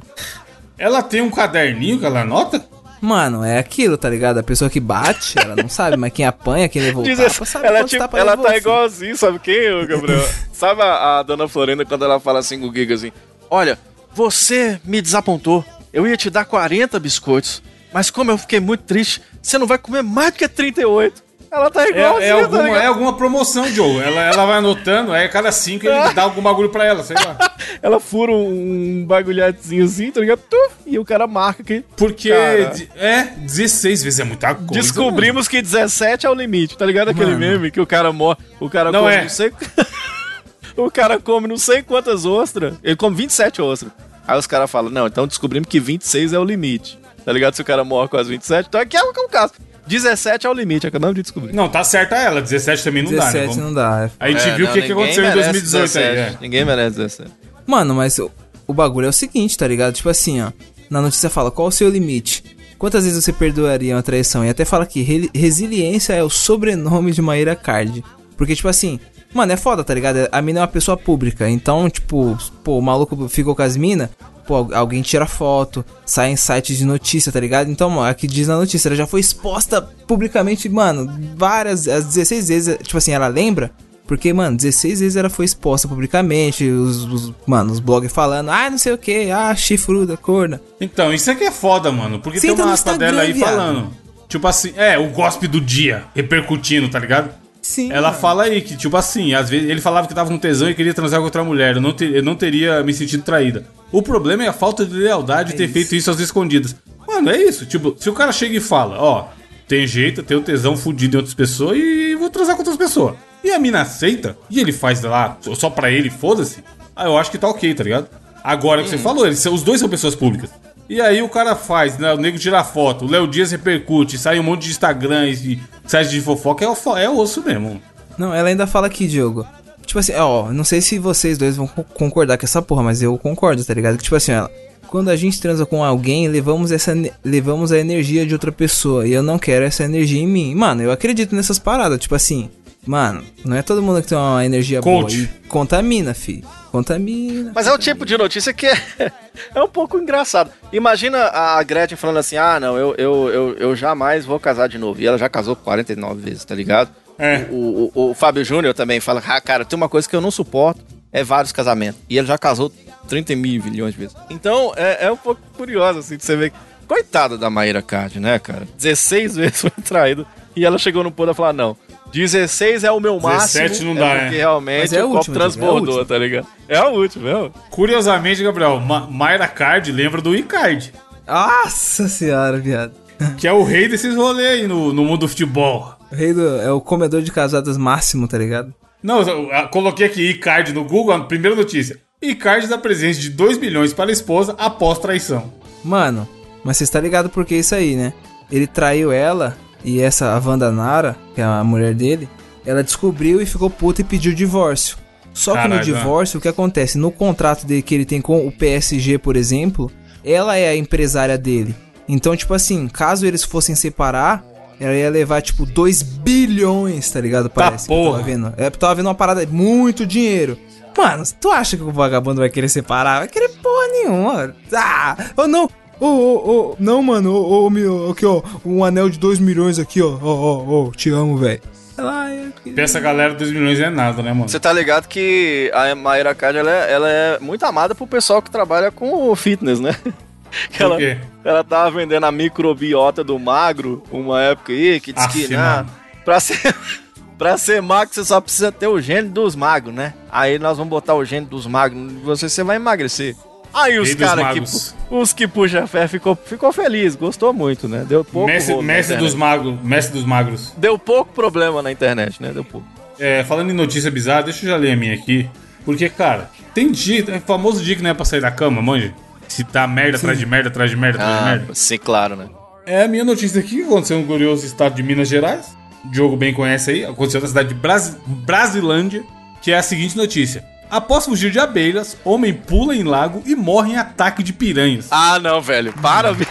ela 0.77 1.03
tem 1.03 1.21
um 1.21 1.29
caderninho 1.29 1.99
que 1.99 2.05
ela 2.05 2.21
anota? 2.21 2.65
Mano, 3.01 3.43
é 3.43 3.57
aquilo, 3.57 3.97
tá 3.97 4.09
ligado? 4.09 4.39
A 4.39 4.43
pessoa 4.43 4.69
que 4.69 4.79
bate, 4.79 5.37
ela 5.37 5.55
não 5.55 5.69
sabe, 5.69 5.97
mas 5.97 6.11
quem 6.13 6.25
apanha, 6.25 6.69
quem 6.69 6.81
levou 6.81 7.03
o 7.03 7.05
Diz 7.05 7.17
tapa, 7.17 7.45
sabe 7.45 7.67
ela, 7.67 7.79
quantos 7.79 7.91
tipo, 7.91 8.17
ela 8.17 8.37
tá 8.37 8.57
igualzinho, 8.57 9.17
sabe 9.17 9.39
quem, 9.39 9.85
Gabriel? 9.85 10.27
sabe 10.53 10.81
a, 10.81 11.19
a 11.19 11.23
dona 11.23 11.47
Florinda 11.47 11.85
quando 11.85 12.05
ela 12.05 12.19
fala 12.19 12.39
assim 12.39 12.59
com 12.59 12.67
o 12.67 12.73
Giga 12.73 12.95
assim: 12.95 13.11
Olha, 13.49 13.77
você 14.13 14.79
me 14.83 15.01
desapontou. 15.01 15.63
Eu 15.91 16.07
ia 16.07 16.17
te 16.17 16.29
dar 16.29 16.45
40 16.45 16.99
biscoitos. 16.99 17.61
Mas 17.93 18.09
como 18.09 18.29
eu 18.29 18.37
fiquei 18.37 18.59
muito 18.59 18.83
triste, 18.83 19.21
você 19.41 19.57
não 19.57 19.65
vai 19.65 19.77
comer 19.77 20.03
mais 20.03 20.31
do 20.31 20.37
que 20.37 20.47
38. 20.47 21.23
Ela 21.51 21.69
tá 21.71 21.83
É, 21.85 21.89
igualzinha, 21.89 22.25
é, 22.27 22.35
tá 22.35 22.43
alguma, 22.43 22.63
ligado? 22.63 22.81
é 22.81 22.85
alguma 22.87 23.13
promoção, 23.17 23.67
Joe. 23.67 23.99
Ela, 24.01 24.21
ela 24.21 24.45
vai 24.45 24.57
anotando, 24.57 25.13
aí 25.13 25.25
a 25.25 25.29
cada 25.29 25.51
cinco 25.51 25.85
ele 25.87 26.13
dá 26.13 26.23
algum 26.23 26.41
bagulho 26.41 26.69
pra 26.69 26.83
ela, 26.85 27.03
sei 27.03 27.15
lá. 27.15 27.37
Ela 27.81 27.99
fura 27.99 28.31
um 28.31 29.03
bagulhadezinho 29.07 29.85
assim, 29.85 30.09
tá 30.11 30.19
ligado? 30.19 30.39
Tuf, 30.49 30.73
e 30.85 30.97
o 30.97 31.05
cara 31.05 31.27
marca 31.27 31.63
que. 31.63 31.83
Porque 31.95 32.29
Cara. 32.29 32.65
de- 32.67 32.89
é 32.95 33.23
16 33.37 34.01
vezes 34.03 34.19
é 34.19 34.23
muita 34.23 34.55
coisa. 34.55 34.73
Descobrimos 34.73 35.47
que 35.47 35.61
17 35.61 36.25
é 36.25 36.29
o 36.29 36.33
limite, 36.33 36.77
tá 36.77 36.85
ligado? 36.85 37.09
Aquele 37.09 37.31
Mano. 37.33 37.39
meme 37.39 37.71
que 37.71 37.79
o 37.81 37.85
cara 37.85 38.11
morre, 38.13 38.37
o 38.59 38.69
cara 38.69 38.91
Não 38.91 39.01
come 39.01 39.13
é. 39.15 39.21
não 39.23 39.29
sei. 39.29 39.51
o 40.77 40.89
cara 40.91 41.19
come 41.19 41.47
não 41.47 41.57
sei 41.57 41.81
quantas 41.83 42.25
ostras. 42.25 42.75
Ele 42.83 42.95
come 42.95 43.15
27 43.15 43.61
ostras. 43.61 43.91
Aí 44.27 44.37
os 44.37 44.47
caras 44.47 44.69
falam: 44.71 44.89
"Não, 44.91 45.07
então 45.07 45.27
descobrimos 45.27 45.67
que 45.69 45.79
26 45.79 46.33
é 46.33 46.39
o 46.39 46.43
limite". 46.43 46.97
Tá 47.23 47.31
ligado? 47.31 47.55
Se 47.55 47.61
o 47.61 47.65
cara 47.65 47.83
morre 47.83 48.07
com 48.07 48.17
as 48.17 48.27
27, 48.27 48.67
então 48.67 48.79
aqui 48.79 48.95
é 48.97 49.03
o 49.03 49.11
caso. 49.29 49.53
17 49.87 50.47
é 50.47 50.49
o 50.49 50.53
limite, 50.53 50.87
acabamos 50.87 51.15
de 51.15 51.21
descobrir. 51.21 51.53
Não, 51.53 51.69
tá 51.69 51.83
certa 51.83 52.15
ela. 52.15 52.41
17 52.41 52.83
também 52.83 53.03
não 53.03 53.11
dá, 53.11 53.25
né? 53.25 53.31
17 53.31 53.47
Vamos- 53.47 53.63
não 53.63 53.73
dá. 53.73 54.09
é 54.19 54.25
A 54.25 54.31
gente 54.31 54.49
É, 54.49 54.55
viu 54.55 54.65
o 54.67 54.73
que, 54.73 54.81
que 54.81 54.91
aconteceu 54.91 55.23
em 55.23 55.27
merece 55.27 55.51
2018 55.51 55.97
aí. 55.97 56.03
17. 56.15 56.35
É. 56.35 56.37
Ninguém 56.41 56.65
merece 56.65 56.97
17. 56.97 57.31
Mano, 57.67 57.93
mas 57.95 58.17
o, 58.19 58.31
o 58.67 58.73
bagulho 58.73 59.05
é 59.05 59.09
o 59.09 59.13
seguinte, 59.13 59.57
tá 59.57 59.67
ligado? 59.67 59.93
Tipo 59.93 60.09
assim, 60.09 60.41
ó. 60.41 60.51
Na 60.89 61.01
notícia 61.01 61.29
fala, 61.29 61.49
qual 61.51 61.67
o 61.67 61.71
seu 61.71 61.89
limite? 61.89 62.43
Quantas 62.77 63.03
vezes 63.05 63.23
você 63.23 63.31
perdoaria 63.33 63.95
uma 63.95 64.03
traição? 64.03 64.43
E 64.45 64.49
até 64.49 64.65
fala 64.65 64.85
que 64.85 65.01
re- 65.01 65.29
resiliência 65.33 66.13
é 66.13 66.21
o 66.23 66.29
sobrenome 66.29 67.11
de 67.11 67.21
Maíra 67.21 67.55
Card. 67.55 68.03
Porque, 68.37 68.55
tipo 68.55 68.67
assim, 68.67 68.99
mano, 69.33 69.51
é 69.53 69.57
foda, 69.57 69.83
tá 69.83 69.93
ligado? 69.93 70.27
A 70.31 70.41
mina 70.41 70.59
é 70.59 70.61
uma 70.61 70.67
pessoa 70.67 70.97
pública. 70.97 71.49
Então, 71.49 71.89
tipo, 71.89 72.37
pô, 72.63 72.77
o 72.77 72.81
maluco 72.81 73.27
ficou 73.29 73.55
com 73.55 73.61
as 73.61 73.77
minas. 73.77 74.09
Pô, 74.47 74.55
al- 74.55 74.69
alguém 74.73 75.01
tira 75.01 75.25
foto, 75.25 75.83
sai 76.05 76.31
em 76.31 76.35
sites 76.35 76.77
de 76.77 76.85
notícia, 76.85 77.31
tá 77.31 77.39
ligado? 77.39 77.69
Então, 77.71 77.89
mano, 77.89 78.07
aqui 78.07 78.27
diz 78.27 78.47
na 78.47 78.57
notícia, 78.57 78.87
ela 78.89 78.95
já 78.95 79.07
foi 79.07 79.19
exposta 79.19 79.81
publicamente, 80.07 80.69
mano, 80.69 81.11
várias, 81.35 81.87
as 81.87 82.05
16 82.05 82.47
vezes, 82.47 82.77
tipo 82.83 82.97
assim, 82.97 83.11
ela 83.11 83.27
lembra? 83.27 83.71
Porque, 84.07 84.31
mano, 84.31 84.55
16 84.55 84.99
vezes 84.99 85.15
ela 85.15 85.31
foi 85.31 85.45
exposta 85.45 85.87
publicamente, 85.87 86.63
os, 86.69 87.05
os- 87.05 87.33
mano, 87.47 87.71
os 87.71 87.79
blogs 87.79 88.11
falando, 88.13 88.49
ah, 88.51 88.69
não 88.69 88.77
sei 88.77 88.93
o 88.93 88.97
que, 88.99 89.31
ah, 89.31 89.55
chifruda, 89.55 90.15
corna. 90.15 90.61
Então, 90.79 91.11
isso 91.11 91.31
aqui 91.31 91.43
é 91.43 91.51
foda, 91.51 91.91
mano. 91.91 92.19
Porque 92.19 92.39
Você 92.39 92.47
tem 92.53 92.55
uma 92.63 92.71
aspa 92.73 92.95
dela 92.97 93.21
aí 93.23 93.33
viado. 93.33 93.49
falando. 93.49 93.89
Tipo 94.29 94.47
assim, 94.47 94.73
é, 94.75 94.95
o 94.97 95.09
gospe 95.09 95.47
do 95.47 95.59
dia, 95.59 96.03
repercutindo, 96.15 96.87
tá 96.89 96.99
ligado? 96.99 97.31
Sim. 97.65 97.91
Ela 97.91 98.09
mano. 98.09 98.21
fala 98.21 98.43
aí 98.43 98.61
que, 98.61 98.77
tipo 98.77 98.95
assim, 98.95 99.33
às 99.33 99.49
vezes 99.49 99.67
ele 99.67 99.81
falava 99.81 100.07
que 100.07 100.13
tava 100.13 100.29
com 100.29 100.37
tesão 100.37 100.69
e 100.69 100.75
queria 100.75 100.93
transar 100.93 101.19
com 101.19 101.25
outra 101.25 101.43
mulher. 101.43 101.77
Eu 101.77 101.81
não, 101.81 101.95
eu 101.99 102.21
não 102.21 102.35
teria 102.35 102.83
me 102.83 102.93
sentido 102.93 103.23
traída. 103.23 103.65
O 103.91 104.03
problema 104.03 104.43
é 104.43 104.47
a 104.47 104.53
falta 104.53 104.85
de 104.85 104.93
lealdade 104.93 105.51
de 105.51 105.57
ter 105.57 105.67
feito 105.67 105.95
isso 105.95 106.11
às 106.11 106.19
escondidas. 106.19 106.75
Mano, 107.07 107.31
é 107.31 107.41
isso. 107.41 107.65
Tipo, 107.65 107.95
se 107.97 108.07
o 108.07 108.13
cara 108.13 108.31
chega 108.31 108.55
e 108.55 108.59
fala, 108.59 109.01
ó, 109.01 109.29
tem 109.67 109.87
jeito, 109.87 110.21
eu 110.21 110.23
tenho 110.23 110.41
tesão 110.41 110.77
fudido 110.77 111.15
em 111.15 111.17
outras 111.17 111.33
pessoas 111.33 111.75
e 111.75 112.13
vou 112.13 112.29
transar 112.29 112.55
com 112.55 112.61
outras 112.61 112.77
pessoas. 112.77 113.15
E 113.43 113.49
a 113.49 113.57
mina 113.57 113.81
aceita, 113.81 114.37
e 114.47 114.59
ele 114.59 114.71
faz 114.71 115.01
lá 115.01 115.35
só 115.55 115.67
pra 115.67 115.89
ele, 115.89 116.11
foda-se. 116.11 116.63
Aí 116.95 117.07
eu 117.07 117.17
acho 117.17 117.31
que 117.31 117.37
tá 117.39 117.49
ok, 117.49 117.73
tá 117.73 117.83
ligado? 117.83 118.07
Agora 118.43 118.83
que 118.83 118.89
você 118.89 118.99
falou, 118.99 119.25
eles, 119.25 119.43
os 119.43 119.63
dois 119.63 119.79
são 119.79 119.89
pessoas 119.89 120.13
públicas. 120.13 120.51
E 120.87 121.01
aí 121.01 121.21
o 121.21 121.29
cara 121.29 121.55
faz, 121.55 121.97
né, 121.97 122.13
o 122.13 122.17
nego 122.17 122.37
tira 122.37 122.63
foto, 122.63 123.05
o 123.05 123.09
Léo 123.09 123.27
Dias 123.27 123.51
repercute, 123.51 124.17
sai 124.17 124.39
um 124.39 124.43
monte 124.43 124.63
de 124.65 124.69
Instagram 124.71 125.27
e 125.29 125.59
site 125.87 126.11
de 126.11 126.21
fofoca, 126.21 126.63
é, 126.63 127.03
é 127.03 127.09
osso 127.09 127.41
mesmo. 127.43 127.81
Não, 128.17 128.33
ela 128.33 128.49
ainda 128.49 128.67
fala 128.67 128.87
aqui, 128.87 129.07
Diogo. 129.07 129.45
Tipo 129.85 129.99
assim, 129.99 130.13
ó, 130.13 130.51
não 130.51 130.63
sei 130.63 130.81
se 130.81 130.99
vocês 130.99 131.37
dois 131.37 131.55
vão 131.57 131.67
co- 131.67 131.83
concordar 131.83 132.37
com 132.37 132.45
essa 132.45 132.61
porra, 132.61 132.83
mas 132.83 133.01
eu 133.01 133.17
concordo, 133.17 133.63
tá 133.65 133.73
ligado? 133.73 133.97
Que 133.97 134.03
tipo 134.03 134.15
assim, 134.15 134.33
ó, 134.33 134.47
quando 134.87 135.09
a 135.09 135.15
gente 135.15 135.39
transa 135.41 135.65
com 135.65 135.83
alguém, 135.83 136.27
levamos 136.27 136.71
essa 136.71 136.93
levamos 137.23 137.71
a 137.71 137.77
energia 137.79 138.25
de 138.25 138.33
outra 138.33 138.51
pessoa 138.51 139.07
e 139.07 139.11
eu 139.13 139.21
não 139.23 139.37
quero 139.39 139.65
essa 139.65 139.83
energia 139.83 140.21
em 140.21 140.27
mim. 140.27 140.53
Mano, 140.55 140.81
eu 140.83 140.91
acredito 140.91 141.35
nessas 141.35 141.59
paradas, 141.59 141.99
tipo 141.99 142.15
assim, 142.15 142.49
mano, 142.85 143.23
não 143.43 143.55
é 143.55 143.61
todo 143.61 143.81
mundo 143.81 144.01
que 144.01 144.07
tem 144.07 144.17
uma 144.17 144.45
energia 144.45 144.81
Coach. 144.81 145.15
boa 145.17 145.29
e 145.45 145.47
contamina, 145.47 146.13
fi. 146.13 146.43
Contamina. 146.71 147.51
Mas 147.55 147.67
é 147.67 147.73
o 147.73 147.77
tipo 147.77 148.05
de 148.05 148.17
notícia 148.17 148.53
que 148.53 148.67
é, 148.67 148.75
é 149.55 149.63
um 149.63 149.67
pouco 149.67 149.97
engraçado. 149.97 150.51
Imagina 150.73 151.29
a 151.29 151.63
Gretchen 151.63 151.97
falando 151.97 152.17
assim: 152.17 152.35
ah, 152.35 152.59
não, 152.59 152.77
eu, 152.77 152.93
eu, 152.97 153.29
eu, 153.29 153.57
eu 153.57 153.75
jamais 153.75 154.25
vou 154.25 154.39
casar 154.39 154.67
de 154.67 154.77
novo. 154.77 155.01
E 155.01 155.07
ela 155.07 155.17
já 155.17 155.29
casou 155.29 155.55
49 155.55 156.21
vezes, 156.21 156.43
tá 156.43 156.53
ligado? 156.53 156.89
É. 157.17 157.45
O, 157.49 157.91
o, 157.95 158.09
o 158.09 158.13
Fábio 158.13 158.43
Júnior 158.43 158.73
também 158.73 158.99
fala: 158.99 159.23
ah, 159.25 159.39
cara, 159.39 159.63
tem 159.63 159.77
uma 159.77 159.87
coisa 159.87 160.07
que 160.07 160.15
eu 160.15 160.21
não 160.21 160.31
suporto: 160.31 160.83
é 161.13 161.23
vários 161.23 161.53
casamentos. 161.53 162.01
E 162.09 162.17
ele 162.17 162.27
já 162.27 162.37
casou 162.37 162.71
30 163.07 163.35
mil 163.35 163.63
milhões 163.63 163.93
de 163.93 163.99
vezes. 163.99 164.15
Então 164.29 164.73
é, 164.75 165.05
é 165.05 165.11
um 165.11 165.17
pouco 165.17 165.41
curioso, 165.55 165.99
assim, 165.99 166.17
de 166.17 166.25
você 166.25 166.35
ver. 166.35 166.53
Coitada 166.87 167.35
da 167.37 167.49
Maíra 167.49 167.81
Card, 167.81 168.19
né, 168.19 168.37
cara? 168.37 168.67
16 168.77 169.35
vezes 169.37 169.61
foi 169.61 169.71
traído. 169.83 170.27
E 170.55 170.65
ela 170.65 170.77
chegou 170.77 171.03
no 171.03 171.11
ponto 171.11 171.31
e 171.31 171.33
falou: 171.33 171.53
não. 171.53 171.77
16 172.19 172.83
é 172.83 172.91
o 172.91 172.99
meu 172.99 173.19
17 173.19 173.63
máximo. 173.69 173.93
não 173.93 173.99
dá, 174.01 174.07
é 174.07 174.19
porque 174.19 174.31
né? 174.31 174.37
realmente 174.37 174.79
Mas 174.81 174.93
é 174.93 174.99
a 175.01 175.05
o 175.05 175.11
copo 175.11 175.25
é 175.27 175.31
a 175.31 175.33
transbordou, 175.33 175.79
última. 175.99 176.05
tá 176.05 176.17
ligado? 176.17 176.47
É 176.67 176.77
a 176.77 176.87
última, 176.87 177.29
é. 177.29 177.51
Curiosamente, 177.69 178.41
Gabriel, 178.43 178.79
Ma 178.79 179.01
Mayra 179.09 179.47
Card 179.47 179.91
lembra 179.91 180.21
do 180.21 180.35
Icardi, 180.35 180.93
Nossa 181.27 182.07
senhora, 182.07 182.57
viado. 182.57 182.93
que 183.37 183.47
é 183.47 183.51
o 183.53 183.63
rei 183.63 183.87
desses 183.87 184.15
rolês 184.15 184.61
aí 184.61 184.67
no, 184.67 184.93
no 184.93 185.03
mundo 185.03 185.21
do 185.21 185.27
futebol. 185.27 185.93
O 186.11 186.15
rei 186.15 186.33
do, 186.33 186.61
é 186.61 186.71
o 186.71 186.79
comedor 186.81 187.21
de 187.21 187.31
casadas 187.31 187.77
máximo, 187.77 188.27
tá 188.27 188.37
ligado? 188.37 188.73
Não, 189.03 189.21
eu 189.21 189.51
eu 189.51 189.67
coloquei 189.69 190.05
aqui 190.07 190.29
Icardi 190.29 190.73
no 190.73 190.83
Google, 190.83 191.13
a 191.15 191.19
primeira 191.25 191.55
notícia. 191.55 191.99
Icardi 192.21 192.67
dá 192.67 192.77
presente 192.77 193.19
de 193.19 193.29
2 193.29 193.57
milhões 193.57 193.93
para 193.93 194.09
a 194.09 194.13
esposa 194.13 194.55
após 194.57 194.97
traição. 194.99 195.53
Mano, 195.83 196.27
mas 196.63 196.77
você 196.77 196.83
está 196.85 196.99
ligado 196.99 197.29
por 197.29 197.45
que 197.45 197.55
isso 197.55 197.75
aí, 197.75 197.95
né? 197.95 198.13
Ele 198.51 198.65
traiu 198.67 199.11
ela 199.11 199.55
e 199.85 200.01
essa, 200.01 200.33
a 200.33 200.39
Wanda 200.39 200.71
Nara, 200.71 201.15
que 201.35 201.39
é 201.39 201.43
a 201.43 201.63
mulher 201.63 201.93
dele, 201.93 202.27
ela 202.65 202.83
descobriu 202.83 203.39
e 203.39 203.45
ficou 203.45 203.69
puta 203.69 204.01
e 204.01 204.03
pediu 204.03 204.33
divórcio. 204.33 204.97
Só 205.31 205.51
que 205.51 205.57
no 205.59 205.63
Caralho, 205.63 205.83
divórcio, 205.83 206.39
o 206.39 206.41
que 206.41 206.47
acontece? 206.47 206.97
No 206.97 207.11
contrato 207.11 207.65
dele 207.65 207.81
que 207.81 207.93
ele 207.93 208.05
tem 208.05 208.21
com 208.21 208.47
o 208.47 208.51
PSG, 208.51 209.17
por 209.19 209.35
exemplo, 209.35 209.91
ela 210.23 210.57
é 210.57 210.69
a 210.69 210.75
empresária 210.75 211.37
dele. 211.37 211.75
Então, 212.07 212.35
tipo 212.35 212.53
assim, 212.53 212.87
caso 212.87 213.25
eles 213.25 213.43
fossem 213.43 213.75
separar, 213.75 214.43
ela 214.79 214.93
ia 214.93 215.09
levar, 215.09 215.41
tipo, 215.41 215.65
2 215.65 216.01
bilhões, 216.01 217.09
tá 217.11 217.21
ligado? 217.21 217.49
Parece. 217.49 217.87
que 217.87 217.93
eu 217.93 217.97
porra. 217.97 218.11
tava 218.17 218.23
vendo. 218.23 218.53
É, 218.57 218.67
eu 218.67 218.71
tava 218.71 218.95
vendo 218.95 219.07
uma 219.07 219.15
parada, 219.15 219.45
muito 219.45 220.05
dinheiro. 220.05 220.57
Mano, 220.97 221.23
tu 221.39 221.51
acha 221.51 221.75
que 221.75 221.83
o 221.83 221.91
vagabundo 221.91 222.39
vai 222.39 222.49
querer 222.49 222.69
separar? 222.69 223.19
Vai 223.19 223.27
querer 223.27 223.49
porra 223.49 223.87
nenhuma. 223.89 224.55
Ah, 224.73 225.17
oh 225.35 225.47
não. 225.47 225.69
Ô, 225.99 226.05
ô, 226.05 226.49
ô, 226.71 226.75
não, 226.79 227.01
mano, 227.01 227.33
ô, 227.33 227.65
ô, 227.65 227.69
meu, 227.69 228.11
aqui, 228.11 228.25
ó, 228.25 228.41
um 228.65 228.83
anel 228.83 229.09
de 229.09 229.17
2 229.17 229.39
milhões 229.39 229.79
aqui, 229.79 230.01
ó, 230.01 230.09
ó, 230.09 230.17
ó, 230.21 230.87
ó, 230.87 230.91
te 230.91 231.09
amo, 231.09 231.37
velho. 231.37 231.61
Ela 231.97 232.29
é... 232.33 232.47
Pra 232.73 232.83
essa 232.83 232.99
galera, 232.99 233.33
2 233.33 233.51
milhões 233.51 233.79
é 233.79 233.89
nada, 233.89 234.21
né, 234.21 234.33
mano? 234.33 234.49
Você 234.49 234.59
tá 234.59 234.73
ligado 234.73 235.07
que 235.07 235.71
a 235.73 235.95
Mayra 235.95 236.35
Card 236.35 236.57
ela 236.57 236.71
é, 236.71 236.91
ela 236.91 237.09
é 237.09 237.39
muito 237.39 237.65
amada 237.65 237.95
pro 237.95 238.05
pessoal 238.05 238.41
que 238.41 238.51
trabalha 238.51 238.91
com 238.91 239.29
o 239.29 239.35
fitness, 239.35 239.79
né? 239.79 239.95
Que 240.71 240.77
Por 240.77 240.83
ela, 240.85 240.97
quê? 240.97 241.17
ela 241.43 241.63
tava 241.65 241.91
vendendo 241.91 242.23
a 242.23 242.31
microbiota 242.31 243.25
do 243.25 243.37
magro 243.37 244.01
uma 244.09 244.41
época 244.41 244.71
aí, 244.71 245.01
que 245.01 245.11
diz 245.11 245.25
Aff, 245.25 245.47
que, 245.47 245.53
né, 245.53 245.85
pra 246.23 246.39
ser, 246.39 246.73
pra 247.37 247.57
ser 247.57 247.81
magro 247.81 248.13
você 248.13 248.23
só 248.23 248.39
precisa 248.39 248.71
ter 248.71 248.87
o 248.87 249.01
gene 249.01 249.27
dos 249.27 249.53
magros, 249.53 249.93
né? 249.93 250.13
Aí 250.31 250.57
nós 250.57 250.77
vamos 250.77 250.89
botar 250.89 251.13
o 251.13 251.25
gene 251.25 251.45
dos 251.45 251.67
magros 251.67 252.13
você, 252.23 252.47
você 252.47 252.63
vai 252.63 252.77
emagrecer. 252.77 253.35
Aí 253.75 253.99
os 253.99 254.15
caras 254.15 254.53
que, 254.53 255.15
os 255.15 255.33
que 255.33 255.47
puxa 255.47 255.85
fé 255.85 256.07
ficou, 256.07 256.35
ficou 256.35 256.71
feliz, 256.71 257.15
gostou 257.15 257.53
muito, 257.53 257.87
né? 257.89 258.05
Deu 258.07 258.23
pouco 258.23 258.47
Mestre, 258.47 258.73
mestre 258.81 259.15
internet. 259.15 259.19
dos 259.19 259.35
magos, 259.35 259.81
mestre 259.83 260.13
dos 260.13 260.25
magros. 260.25 260.73
Deu 260.77 260.97
pouco 260.97 261.33
problema 261.33 261.81
na 261.81 261.91
internet, 261.91 262.41
né? 262.41 262.51
Deu 262.53 262.63
pouco. 262.63 262.87
É, 263.19 263.43
falando 263.43 263.71
em 263.71 263.73
notícia 263.73 264.09
bizarra, 264.09 264.43
deixa 264.43 264.65
eu 264.65 264.69
já 264.69 264.77
ler 264.77 264.91
a 264.93 264.95
minha 264.95 265.13
aqui. 265.13 265.49
Porque, 265.83 266.09
cara, 266.09 266.49
tem 266.73 266.91
dia, 266.91 267.23
é 267.27 267.39
famoso 267.39 267.83
dia 267.83 267.95
que 267.95 268.01
não 268.01 268.09
é 268.09 268.13
pra 268.13 268.25
sair 268.25 268.41
da 268.41 268.49
cama, 268.49 268.81
manja. 268.81 269.13
Se 269.47 269.63
tá 269.63 269.85
merda 269.87 270.17
atrás 270.17 270.39
de 270.39 270.45
merda, 270.45 270.69
atrás 270.69 270.89
de 270.89 270.97
merda, 270.97 271.19
atrás 271.19 271.37
de 271.37 271.43
Ah, 271.43 271.45
merda. 271.51 271.75
sim, 271.75 271.97
claro, 271.97 272.35
né? 272.35 272.47
É 272.85 273.03
a 273.03 273.07
minha 273.07 273.23
notícia 273.23 273.59
aqui, 273.59 273.77
que 273.77 273.83
aconteceu 273.83 274.17
no 274.19 274.25
glorioso 274.25 274.65
estado 274.65 274.95
de 274.95 275.03
Minas 275.03 275.27
Gerais. 275.27 275.75
O 276.03 276.09
Diogo 276.09 276.35
bem 276.37 276.53
conhece 276.53 276.91
aí. 276.91 277.05
Aconteceu 277.05 277.41
na 277.41 277.47
cidade 277.47 277.69
de 277.69 277.73
Bras 277.75 278.17
Brasilândia, 278.25 279.23
que 279.61 279.71
é 279.71 279.77
a 279.77 279.83
seguinte 279.83 280.15
notícia. 280.17 280.63
Após 280.89 281.25
fugir 281.25 281.51
de 281.51 281.59
abelhas, 281.59 282.15
homem 282.23 282.53
pula 282.53 282.95
em 282.95 283.03
lago 283.03 283.41
e 283.45 283.55
morre 283.55 283.93
em 283.93 283.97
ataque 283.97 284.41
de 284.43 284.53
piranhas. 284.53 285.07
Ah, 285.11 285.39
não, 285.39 285.61
velho. 285.61 285.93
Para, 286.01 286.31
velho. 286.31 286.49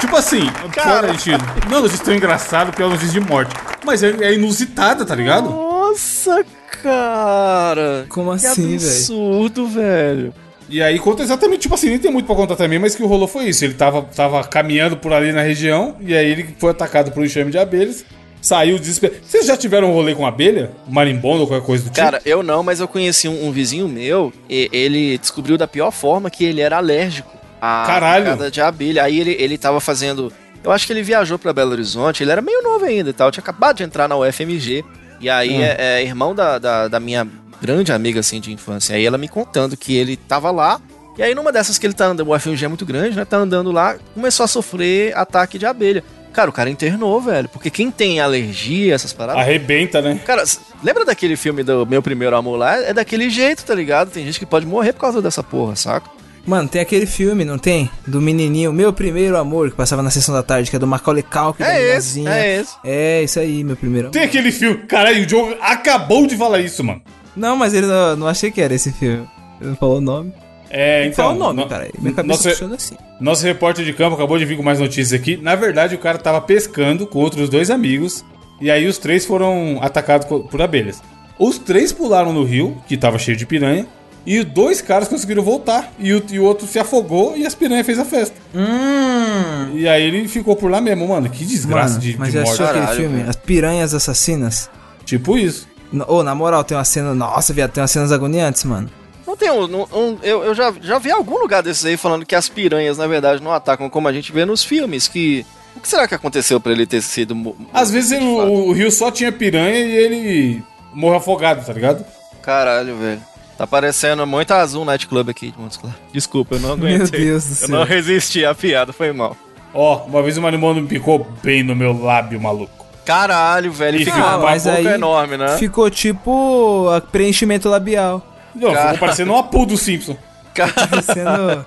Tipo 0.00 0.16
assim, 0.16 0.46
Cara. 0.72 1.06
fora, 1.06 1.12
gente, 1.14 1.30
não 1.70 1.78
é 1.78 1.80
notícia 1.82 2.04
tão 2.04 2.14
engraçada 2.14 2.70
porque 2.70 2.82
é 2.82 2.84
uma 2.84 2.94
notícia 2.94 3.20
de 3.20 3.26
morte. 3.26 3.54
Mas 3.84 4.02
é, 4.02 4.10
é 4.20 4.34
inusitada, 4.34 5.04
tá 5.04 5.14
ligado? 5.14 5.48
Nossa, 5.50 6.44
cara. 6.82 8.06
Como 8.08 8.36
Que 8.36 8.46
assim, 8.46 8.76
velho? 8.76 8.90
absurdo, 8.90 9.66
velho. 9.68 10.34
E 10.68 10.82
aí 10.82 10.98
conta 10.98 11.22
exatamente, 11.22 11.62
tipo 11.62 11.74
assim, 11.74 11.90
nem 11.90 11.98
tem 11.98 12.10
muito 12.10 12.24
pra 12.26 12.34
contar 12.34 12.56
também, 12.56 12.78
mas 12.78 12.94
que 12.94 13.02
o 13.02 13.06
rolou 13.06 13.28
foi 13.28 13.44
isso. 13.44 13.64
Ele 13.64 13.74
tava, 13.74 14.02
tava 14.02 14.42
caminhando 14.44 14.96
por 14.96 15.12
ali 15.12 15.30
na 15.30 15.42
região, 15.42 15.96
e 16.00 16.14
aí 16.14 16.26
ele 16.30 16.48
foi 16.58 16.70
atacado 16.70 17.10
por 17.12 17.20
um 17.22 17.26
enxame 17.26 17.50
de 17.50 17.58
abelhas, 17.58 18.04
saiu 18.42 18.78
desesperado. 18.78 19.20
Vocês 19.24 19.46
já 19.46 19.56
tiveram 19.56 19.90
um 19.90 19.94
rolê 19.94 20.14
com 20.14 20.26
abelha? 20.26 20.72
Marimbondo 20.86 21.40
ou 21.42 21.46
qualquer 21.46 21.64
coisa 21.64 21.84
do 21.84 21.86
tipo? 21.90 21.96
Cara, 21.96 22.20
eu 22.26 22.42
não, 22.42 22.62
mas 22.62 22.80
eu 22.80 22.86
conheci 22.88 23.26
um, 23.28 23.46
um 23.46 23.50
vizinho 23.52 23.88
meu, 23.88 24.30
e 24.50 24.68
ele 24.70 25.16
descobriu 25.16 25.56
da 25.56 25.66
pior 25.66 25.90
forma 25.90 26.28
que 26.28 26.44
ele 26.44 26.60
era 26.60 26.76
alérgico 26.76 27.30
à 27.60 27.84
Caralho. 27.86 28.50
de 28.50 28.60
abelha. 28.60 29.04
Aí 29.04 29.18
ele, 29.18 29.36
ele 29.38 29.56
tava 29.56 29.80
fazendo. 29.80 30.30
Eu 30.62 30.70
acho 30.70 30.86
que 30.86 30.92
ele 30.92 31.02
viajou 31.02 31.38
pra 31.38 31.52
Belo 31.52 31.70
Horizonte, 31.72 32.22
ele 32.22 32.30
era 32.30 32.42
meio 32.42 32.62
novo 32.62 32.84
ainda 32.84 33.10
e 33.10 33.12
tal, 33.12 33.30
tinha 33.30 33.42
acabado 33.42 33.78
de 33.78 33.84
entrar 33.84 34.06
na 34.08 34.16
UFMG. 34.16 34.84
E 35.20 35.30
aí 35.30 35.56
Hum. 35.58 35.62
é, 35.62 35.76
é 35.78 36.02
irmão 36.02 36.34
da, 36.34 36.58
da, 36.58 36.88
da 36.88 37.00
minha 37.00 37.26
grande 37.60 37.92
amiga 37.92 38.18
assim 38.20 38.40
de 38.40 38.52
infância. 38.52 38.96
Aí 38.96 39.06
ela 39.06 39.16
me 39.16 39.28
contando 39.28 39.76
que 39.76 39.96
ele 39.96 40.16
tava 40.16 40.50
lá. 40.50 40.80
E 41.16 41.22
aí 41.22 41.34
numa 41.34 41.52
dessas 41.52 41.78
que 41.78 41.86
ele 41.86 41.94
tá 41.94 42.06
andando, 42.06 42.28
o 42.28 42.34
UFMG 42.34 42.64
é 42.64 42.68
muito 42.68 42.84
grande, 42.86 43.16
né? 43.16 43.24
Tá 43.24 43.36
andando 43.36 43.70
lá, 43.70 43.96
começou 44.14 44.42
a 44.44 44.46
sofrer 44.48 45.16
ataque 45.16 45.58
de 45.58 45.66
abelha. 45.66 46.02
Cara, 46.32 46.48
o 46.50 46.52
cara 46.52 46.70
internou, 46.70 47.20
velho. 47.20 47.48
Porque 47.48 47.70
quem 47.70 47.90
tem 47.90 48.20
alergia, 48.20 48.94
essas 48.94 49.12
paradas. 49.12 49.42
Arrebenta, 49.42 50.00
né? 50.00 50.20
Cara, 50.24 50.42
lembra 50.82 51.04
daquele 51.04 51.36
filme 51.36 51.62
do 51.62 51.86
Meu 51.86 52.02
Primeiro 52.02 52.34
Amor 52.36 52.56
lá? 52.56 52.76
É 52.78 52.92
daquele 52.94 53.28
jeito, 53.28 53.64
tá 53.64 53.74
ligado? 53.74 54.10
Tem 54.10 54.24
gente 54.24 54.38
que 54.38 54.46
pode 54.46 54.66
morrer 54.66 54.92
por 54.92 55.00
causa 55.00 55.20
dessa 55.20 55.42
porra, 55.42 55.76
saca? 55.76 56.08
Mano, 56.44 56.68
tem 56.68 56.80
aquele 56.82 57.06
filme, 57.06 57.44
não 57.44 57.56
tem? 57.56 57.88
Do 58.06 58.20
menininho, 58.20 58.72
Meu 58.72 58.92
Primeiro 58.92 59.36
Amor, 59.36 59.70
que 59.70 59.76
passava 59.76 60.02
na 60.02 60.10
sessão 60.10 60.34
da 60.34 60.42
tarde, 60.42 60.68
que 60.70 60.74
é 60.76 60.78
do 60.78 60.86
Macaulay 60.88 61.22
Culkin, 61.22 61.62
da 61.62 61.72
É 61.72 61.96
esse, 61.96 62.18
minazinha. 62.18 62.30
é 62.34 62.60
esse. 62.60 62.74
É, 62.84 63.22
isso 63.22 63.38
aí, 63.38 63.62
Meu 63.62 63.76
Primeiro 63.76 64.08
Amor. 64.08 64.12
Tem 64.12 64.22
aquele 64.24 64.50
filme. 64.50 64.78
Caralho, 64.88 65.22
o 65.22 65.26
Diogo 65.26 65.54
acabou 65.60 66.26
de 66.26 66.36
falar 66.36 66.58
isso, 66.60 66.82
mano. 66.82 67.00
Não, 67.36 67.56
mas 67.56 67.72
ele 67.74 67.86
não, 67.86 68.16
não 68.16 68.26
achei 68.26 68.50
que 68.50 68.60
era 68.60 68.74
esse 68.74 68.90
filme. 68.90 69.28
Ele 69.60 69.70
não 69.70 69.76
falou 69.76 69.98
o 69.98 70.00
nome. 70.00 70.32
É, 70.74 71.04
então. 71.06 71.16
falou 71.26 71.34
o 71.34 71.38
nome, 71.38 71.60
no- 71.62 71.68
cara. 71.68 71.88
Minha 71.98 72.14
cabeça 72.14 72.28
nosso, 72.34 72.48
funciona 72.50 72.74
assim. 72.76 72.96
nosso 73.20 73.44
repórter 73.44 73.84
de 73.84 73.92
campo 73.92 74.14
acabou 74.16 74.38
de 74.38 74.44
vir 74.46 74.56
com 74.56 74.62
mais 74.62 74.80
notícias 74.80 75.12
aqui. 75.12 75.36
Na 75.36 75.54
verdade, 75.54 75.94
o 75.94 75.98
cara 75.98 76.16
tava 76.16 76.40
pescando 76.40 77.06
com 77.06 77.18
outros 77.18 77.48
dois 77.50 77.70
amigos. 77.70 78.24
E 78.60 78.70
aí 78.70 78.86
os 78.86 78.96
três 78.96 79.26
foram 79.26 79.78
atacados 79.82 80.26
por 80.26 80.62
abelhas. 80.62 81.02
Os 81.38 81.58
três 81.58 81.92
pularam 81.92 82.32
no 82.32 82.42
rio, 82.44 82.80
que 82.88 82.96
tava 82.96 83.18
cheio 83.18 83.36
de 83.36 83.44
piranha. 83.44 83.86
E 84.24 84.44
dois 84.44 84.80
caras 84.80 85.08
conseguiram 85.08 85.42
voltar. 85.42 85.92
E 85.98 86.12
o, 86.14 86.22
e 86.30 86.38
o 86.38 86.44
outro 86.44 86.66
se 86.66 86.78
afogou 86.78 87.36
e 87.36 87.44
as 87.44 87.54
piranhas 87.56 87.84
fez 87.84 87.98
a 87.98 88.04
festa. 88.04 88.36
Hum. 88.54 89.76
E 89.76 89.88
aí 89.88 90.02
ele 90.04 90.28
ficou 90.28 90.54
por 90.56 90.70
lá 90.70 90.80
mesmo, 90.80 91.08
mano. 91.08 91.28
Que 91.28 91.44
desgraça 91.44 91.94
Mano, 91.94 92.00
de, 92.00 92.16
mas 92.18 92.30
de 92.30 92.38
morte. 92.38 92.48
assistiu 92.50 92.66
aquele 92.66 92.86
filme? 92.96 93.16
velho. 93.18 93.30
As 93.30 93.36
Piranhas 93.36 93.92
Assassinas? 93.94 94.70
Tipo 95.04 95.36
isso. 95.36 95.68
Ô, 96.06 96.22
na 96.22 96.34
moral, 96.34 96.62
tem 96.64 96.76
uma 96.76 96.84
cena. 96.84 97.14
Nossa, 97.14 97.52
viado, 97.52 97.72
tem 97.72 97.82
umas 97.82 97.90
cenas 97.90 98.12
agoniantes, 98.12 98.64
mano. 98.64 98.88
Não 99.32 99.36
tem 99.38 99.50
um. 99.50 99.64
um- 99.64 100.18
eu 100.22 100.44
eu 100.44 100.54
já, 100.54 100.72
já 100.82 100.98
vi 100.98 101.10
algum 101.10 101.38
lugar 101.38 101.62
desses 101.62 101.84
aí 101.86 101.96
falando 101.96 102.26
que 102.26 102.34
as 102.34 102.50
piranhas, 102.50 102.98
na 102.98 103.06
verdade, 103.06 103.42
não 103.42 103.50
atacam 103.50 103.88
como 103.88 104.06
a 104.06 104.12
gente 104.12 104.30
vê 104.30 104.44
nos 104.44 104.62
filmes. 104.62 105.08
Que. 105.08 105.46
O 105.74 105.80
que 105.80 105.88
será 105.88 106.06
que 106.06 106.14
aconteceu 106.14 106.60
pra 106.60 106.70
ele 106.72 106.84
ter 106.84 107.00
sido. 107.00 107.56
Às 107.72 107.90
vezes 107.90 108.12
ele- 108.12 108.26
o, 108.26 108.68
o 108.68 108.72
rio 108.72 108.90
só 108.90 109.10
tinha 109.10 109.32
piranha 109.32 109.78
e 109.78 109.96
ele 109.96 110.62
morreu 110.92 111.16
afogado, 111.16 111.64
tá 111.64 111.72
ligado? 111.72 112.04
Caralho, 112.42 112.94
velho. 112.96 113.22
Tá 113.56 113.66
parecendo 113.66 114.26
muito 114.26 114.50
azul 114.52 114.84
Night 114.84 115.06
Club 115.06 115.30
aqui 115.30 115.50
de 115.50 115.58
Montes 115.58 115.78
Claros. 115.78 115.98
Desculpa, 116.12 116.56
eu 116.56 116.60
não 116.60 116.76
Meu 116.76 116.88
aguentei. 116.94 117.24
Deus 117.24 117.44
do 117.46 117.50
Eu 117.52 117.54
céu. 117.56 117.68
não 117.70 117.84
resisti 117.84 118.44
à 118.44 118.54
piada, 118.54 118.92
foi 118.92 119.12
mal. 119.12 119.34
Ó, 119.72 120.04
uma 120.04 120.22
vez 120.22 120.36
o 120.36 120.42
marimbondo 120.42 120.82
me 120.82 120.88
picou 120.88 121.26
bem 121.42 121.62
no 121.62 121.74
meu 121.74 121.98
lábio, 121.98 122.38
maluco. 122.38 122.84
Caralho, 123.06 123.72
velho. 123.72 123.96
E 123.96 124.04
fica 124.04 124.16
ficou 124.16 124.30
com 124.32 124.40
com 124.40 124.46
a 124.46 124.52
a 124.52 124.58
boca 124.58 124.94
enorme, 124.94 125.36
né? 125.38 125.56
Ficou 125.56 125.90
tipo 125.90 126.88
a 126.94 127.00
preenchimento 127.00 127.68
labial. 127.68 128.22
Não, 128.54 128.72
Cara. 128.72 128.84
ficou 128.92 128.98
parecendo 129.00 129.32
uma 129.32 129.42
puta 129.44 129.66
do 129.72 129.76
Simpson. 129.76 130.16
Parecendo. 130.54 131.64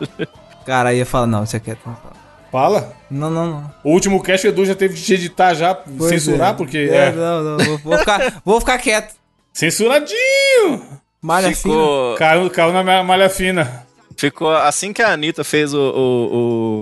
Cara, 0.65 0.89
aí 0.89 0.97
ia 0.99 1.05
falar, 1.05 1.27
não, 1.27 1.45
você 1.45 1.59
quer. 1.59 1.77
Não, 1.85 1.95
fala. 1.95 2.15
Fala. 2.51 2.93
não, 3.11 3.29
não. 3.29 3.45
não. 3.47 3.71
O 3.83 3.91
último 3.91 4.21
cast 4.23 4.47
o 4.47 4.49
Edu 4.49 4.65
já 4.65 4.75
teve 4.75 4.95
que 4.99 5.13
editar 5.13 5.53
já, 5.53 5.75
Pois 5.75 6.09
censurar, 6.09 6.51
é. 6.51 6.53
porque 6.53 6.77
É, 6.77 7.07
é, 7.07 7.11
Não, 7.11 7.43
não, 7.43 7.57
vou, 7.65 7.77
vou 7.79 7.97
ficar, 7.97 8.41
vou 8.45 8.59
ficar 8.59 8.77
quieto. 8.77 9.13
censuradinho. 9.53 10.81
Malha 11.21 11.47
fina. 11.47 11.55
ficou, 11.57 12.15
Caiu, 12.17 12.49
caiu 12.49 12.73
na 12.73 12.83
minha 12.83 13.03
malha 13.03 13.29
fina. 13.29 13.85
ficou 14.15 14.51
assim 14.55 14.93
que 14.93 15.01
a 15.01 15.11
Anitta 15.11 15.43
fez 15.43 15.73
o, 15.73 15.79
o- 15.79 16.35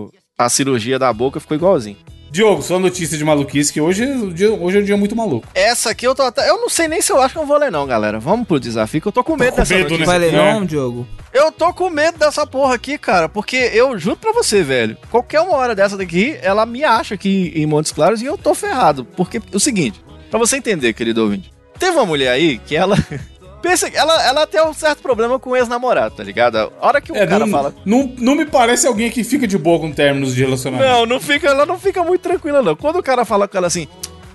o- 0.09 0.11
a 0.37 0.49
cirurgia 0.49 0.99
da 0.99 1.11
boca, 1.13 1.39
ficou 1.39 1.55
igualzinho. 1.55 1.97
Diogo, 2.33 2.63
sua 2.63 2.79
notícia 2.79 3.15
de 3.15 3.23
maluquice, 3.23 3.71
que 3.71 3.79
hoje, 3.79 4.03
é 4.05 4.07
hoje 4.07 4.79
é 4.79 4.81
um 4.81 4.83
dia 4.83 4.97
muito 4.97 5.15
maluco. 5.15 5.47
Essa 5.53 5.91
aqui 5.91 6.07
eu 6.07 6.15
tô 6.15 6.23
até. 6.23 6.49
Eu 6.49 6.59
não 6.59 6.67
sei 6.67 6.87
nem 6.87 6.99
se 6.99 7.11
eu 7.11 7.21
acho 7.21 7.35
que 7.35 7.39
eu 7.39 7.45
vou 7.45 7.59
ler, 7.59 7.71
não, 7.71 7.85
galera. 7.85 8.19
Vamos 8.19 8.47
pro 8.47 8.59
desafio, 8.59 8.99
que 8.99 9.07
eu 9.07 9.11
tô 9.11 9.23
com 9.23 9.37
medo 9.37 9.51
com 9.51 9.57
dessa 9.57 9.75
medo, 9.75 9.83
notícia. 9.83 10.05
Vai 10.07 10.17
ler 10.17 10.33
não, 10.33 10.65
Diogo? 10.65 11.07
Eu 11.31 11.51
tô 11.51 11.71
com 11.75 11.91
medo 11.91 12.17
dessa 12.17 12.47
porra 12.47 12.73
aqui, 12.73 12.97
cara, 12.97 13.29
porque 13.29 13.55
eu 13.71 13.99
juro 13.99 14.15
pra 14.15 14.31
você, 14.31 14.63
velho. 14.63 14.97
Qualquer 15.11 15.41
uma 15.41 15.55
hora 15.55 15.75
dessa 15.75 15.95
daqui, 15.95 16.35
ela 16.41 16.65
me 16.65 16.83
acha 16.83 17.13
aqui 17.13 17.51
em 17.53 17.67
Montes 17.67 17.91
Claros 17.91 18.19
e 18.19 18.25
eu 18.25 18.35
tô 18.35 18.55
ferrado. 18.55 19.05
Porque 19.05 19.37
é 19.37 19.41
o 19.55 19.59
seguinte, 19.59 20.03
pra 20.31 20.39
você 20.39 20.57
entender, 20.57 20.91
querido 20.93 21.21
ouvinte, 21.21 21.53
teve 21.77 21.91
uma 21.91 22.05
mulher 22.07 22.31
aí 22.31 22.57
que 22.57 22.75
ela. 22.75 22.95
Pensa 23.63 23.87
ela, 23.93 24.21
ela 24.27 24.45
tem 24.45 24.61
um 24.61 24.73
certo 24.73 25.01
problema 25.01 25.39
com 25.39 25.51
o 25.51 25.55
ex-namorado, 25.55 26.15
tá 26.15 26.23
ligado? 26.23 26.57
A 26.57 26.69
hora 26.85 26.99
que 26.99 27.13
o 27.13 27.15
É, 27.15 27.25
cara 27.25 27.45
não, 27.45 27.49
fala. 27.51 27.73
não, 27.85 28.13
não 28.19 28.35
me 28.35 28.45
parece 28.45 28.85
alguém 28.85 29.09
que 29.09 29.23
fica 29.23 29.47
de 29.47 29.57
boa 29.57 29.79
com 29.79 29.89
términos 29.89 30.35
de 30.35 30.43
relacionamento. 30.43 30.87
Não, 30.91 31.05
não 31.05 31.19
fica, 31.19 31.47
ela 31.47 31.65
não 31.65 31.79
fica 31.79 32.03
muito 32.03 32.19
tranquila, 32.19 32.61
não. 32.61 32.75
Quando 32.75 32.97
o 32.99 33.03
cara 33.03 33.23
fala 33.23 33.47
com 33.47 33.57
ela 33.57 33.67
assim, 33.67 33.87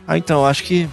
ah, 0.07 0.17
então, 0.17 0.47
acho 0.47 0.65
que. 0.65 0.89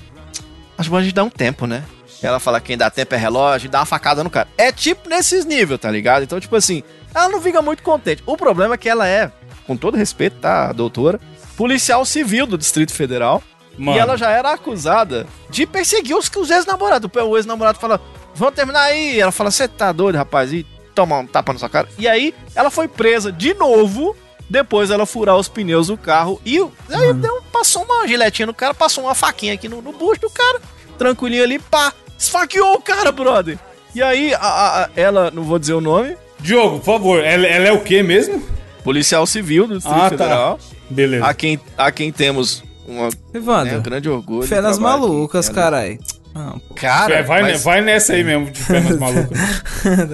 Acho 0.78 0.89
bom 0.89 0.98
a 0.98 1.02
gente 1.02 1.15
dar 1.15 1.24
um 1.24 1.30
tempo, 1.30 1.65
né? 1.65 1.82
Ela 2.21 2.38
fala 2.38 2.60
que 2.60 2.67
quem 2.67 2.78
dá 2.78 2.89
tempo 2.89 3.15
é 3.15 3.17
relógio 3.17 3.69
dá 3.69 3.80
uma 3.80 3.86
facada 3.86 4.21
no 4.21 4.30
cara. 4.30 4.50
É 4.58 4.69
tipo 4.71 5.08
nesses 5.08 5.45
níveis, 5.45 5.80
tá 5.80 5.89
ligado? 5.89 6.24
Então, 6.24 6.38
tipo 6.38 6.58
assim, 6.58 6.84
ela 7.13 7.30
não 7.30 7.41
fica 7.41 7.62
muito 7.62 7.82
contente. 7.84 8.21
O 8.26 8.36
problema 8.36 8.76
é 8.76 8.78
que 8.78 8.89
ela 8.89 9.08
é, 9.08 9.32
com 9.65 9.78
todo 9.78 9.95
respeito, 9.95 10.38
tá, 10.41 10.74
doutora, 10.74 11.21
policial 11.56 12.04
civil 12.04 12.45
do 12.45 12.58
Distrito 12.58 12.91
Federal. 12.93 13.41
Mano. 13.78 13.98
E 13.98 14.00
ela 14.00 14.17
já 14.17 14.30
era 14.30 14.52
acusada 14.52 15.26
de 15.50 15.65
perseguir 15.65 16.15
os, 16.15 16.30
os 16.36 16.50
ex-namorados. 16.50 17.10
O 17.13 17.38
ex-namorado 17.38 17.78
fala, 17.80 18.02
vamos 18.36 18.56
terminar 18.56 18.82
aí. 18.84 19.19
Ela 19.19 19.32
fala, 19.32 19.50
você 19.52 19.67
tá 19.67 19.91
doido, 19.91 20.15
rapaz? 20.15 20.52
E 20.54 20.65
toma 20.93 21.17
um 21.19 21.26
tapa 21.28 21.54
na 21.54 21.60
sua 21.60 21.69
cara. 21.69 21.88
E 21.98 22.08
aí, 22.08 22.34
ela 22.56 22.69
foi 22.69 22.88
presa 22.88 23.32
de 23.32 23.54
novo. 23.54 24.15
Depois 24.48 24.91
ela 24.91 25.08
furar 25.08 25.36
os 25.38 25.48
pneus 25.48 25.88
do 25.88 25.98
carro. 25.98 26.39
E 26.45 26.60
aí 26.89 27.13
deu, 27.15 27.41
passou 27.52 27.84
uma 27.84 28.08
giletinha 28.08 28.45
no 28.45 28.54
cara, 28.54 28.76
passou 28.76 29.06
uma 29.06 29.15
faquinha 29.15 29.54
aqui 29.56 29.67
no, 29.67 29.82
no 29.82 29.91
bucho 29.91 30.21
do 30.21 30.30
cara. 30.30 30.62
Tranquilinho 31.00 31.43
ali, 31.43 31.58
pá. 31.58 31.91
Esfaqueou 32.17 32.76
o 32.76 32.82
cara, 32.82 33.12
brother. 33.12 33.58
E 33.95 34.04
aí, 34.04 34.34
a- 34.36 34.39
a- 34.84 34.89
ela, 34.95 35.32
não 35.32 35.41
vou 35.43 35.58
dizer 35.58 35.74
o 35.74 35.82
nome, 35.82 36.15
Diogo, 36.39 36.78
por 36.80 36.86
favor, 36.86 37.24
ela, 37.24 37.48
ela 37.48 37.67
é 37.69 37.71
o 37.71 37.82
quê 37.82 38.04
mesmo? 38.04 38.43
policial 38.84 39.26
civil 39.26 39.65
do 39.65 39.76
Distrito 39.78 39.98
Ah, 39.98 40.10
tá. 40.12 40.17
Federal. 40.17 40.60
Beleza. 40.91 41.26
A 41.26 41.34
quem, 41.34 41.60
a 41.76 41.91
quem 41.91 42.12
temos 42.12 42.63
uma, 42.88 43.06
né, 43.06 43.10
um 43.34 43.38
Evandro, 43.38 43.82
grande 43.82 44.08
orgulho. 44.08 44.48
fé 44.48 44.62
nas 44.62 44.74
de 44.76 44.80
trabalho 44.82 45.04
aqui. 45.06 45.12
malucas, 45.12 45.45
Ela- 45.50 45.56
carai. 45.56 46.00
Não, 46.36 46.60
pô. 46.60 46.74
Cara, 46.76 47.15
É, 47.15 47.24
vai, 47.24 47.41
mas- 47.41 47.63
vai 47.63 47.82
nessa 47.82 48.12
aí 48.13 48.24
mesmo, 48.24 48.52
de 48.52 48.62
pernas 48.63 48.98
malucas. 49.00 49.39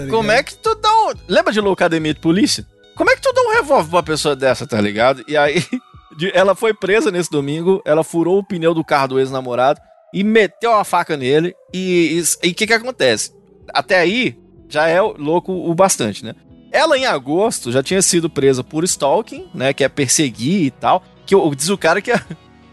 Como 0.10 0.32
é 0.32 0.44
que 0.44 0.56
tu 0.56 0.76
dá 0.76 0.90
um. 0.90 1.14
Lembra 1.28 1.52
de 1.52 1.60
loucademia 1.60 2.14
de 2.14 2.20
polícia? 2.20 2.66
Como 2.96 3.10
é 3.10 3.16
que 3.16 3.22
tu 3.22 3.34
dá 3.34 3.42
um 3.42 3.54
revólver 3.56 3.90
pra 3.90 3.98
uma 3.98 4.04
pessoa 4.04 4.36
dessa, 4.36 4.68
tá 4.68 4.80
ligado? 4.80 5.24
E 5.28 5.36
aí, 5.36 5.64
ela 6.34 6.54
foi 6.54 6.74
presa 6.74 7.10
nesse 7.10 7.32
domingo, 7.32 7.82
ela 7.84 8.04
furou 8.04 8.38
o 8.38 8.44
pneu 8.44 8.74
do 8.74 8.84
carro 8.84 9.08
do 9.10 9.20
ex-namorado 9.20 9.82
e 10.14 10.24
meteu 10.24 10.74
a 10.76 10.84
faca 10.84 11.18
nele. 11.18 11.56
E 11.74 12.22
o 12.44 12.54
que 12.54 12.68
que 12.68 12.74
acontece? 12.74 13.32
Até 13.74 13.98
aí, 14.00 14.38
já 14.70 14.88
é 14.88 15.02
louco 15.02 15.52
o 15.52 15.74
bastante, 15.74 16.24
né? 16.24 16.36
Ela, 16.72 16.98
em 16.98 17.06
agosto, 17.06 17.72
já 17.72 17.82
tinha 17.82 18.02
sido 18.02 18.30
presa 18.30 18.64
por 18.64 18.84
stalking, 18.84 19.50
né? 19.56 19.74
Que 19.74 19.84
é 19.84 19.90
perseguir 19.90 20.66
e 20.66 20.72
tal. 20.72 21.04
Que 21.26 21.36
o- 21.36 21.56
diz 21.56 21.70
o 21.70 21.78
cara 21.78 22.00
que. 22.02 22.12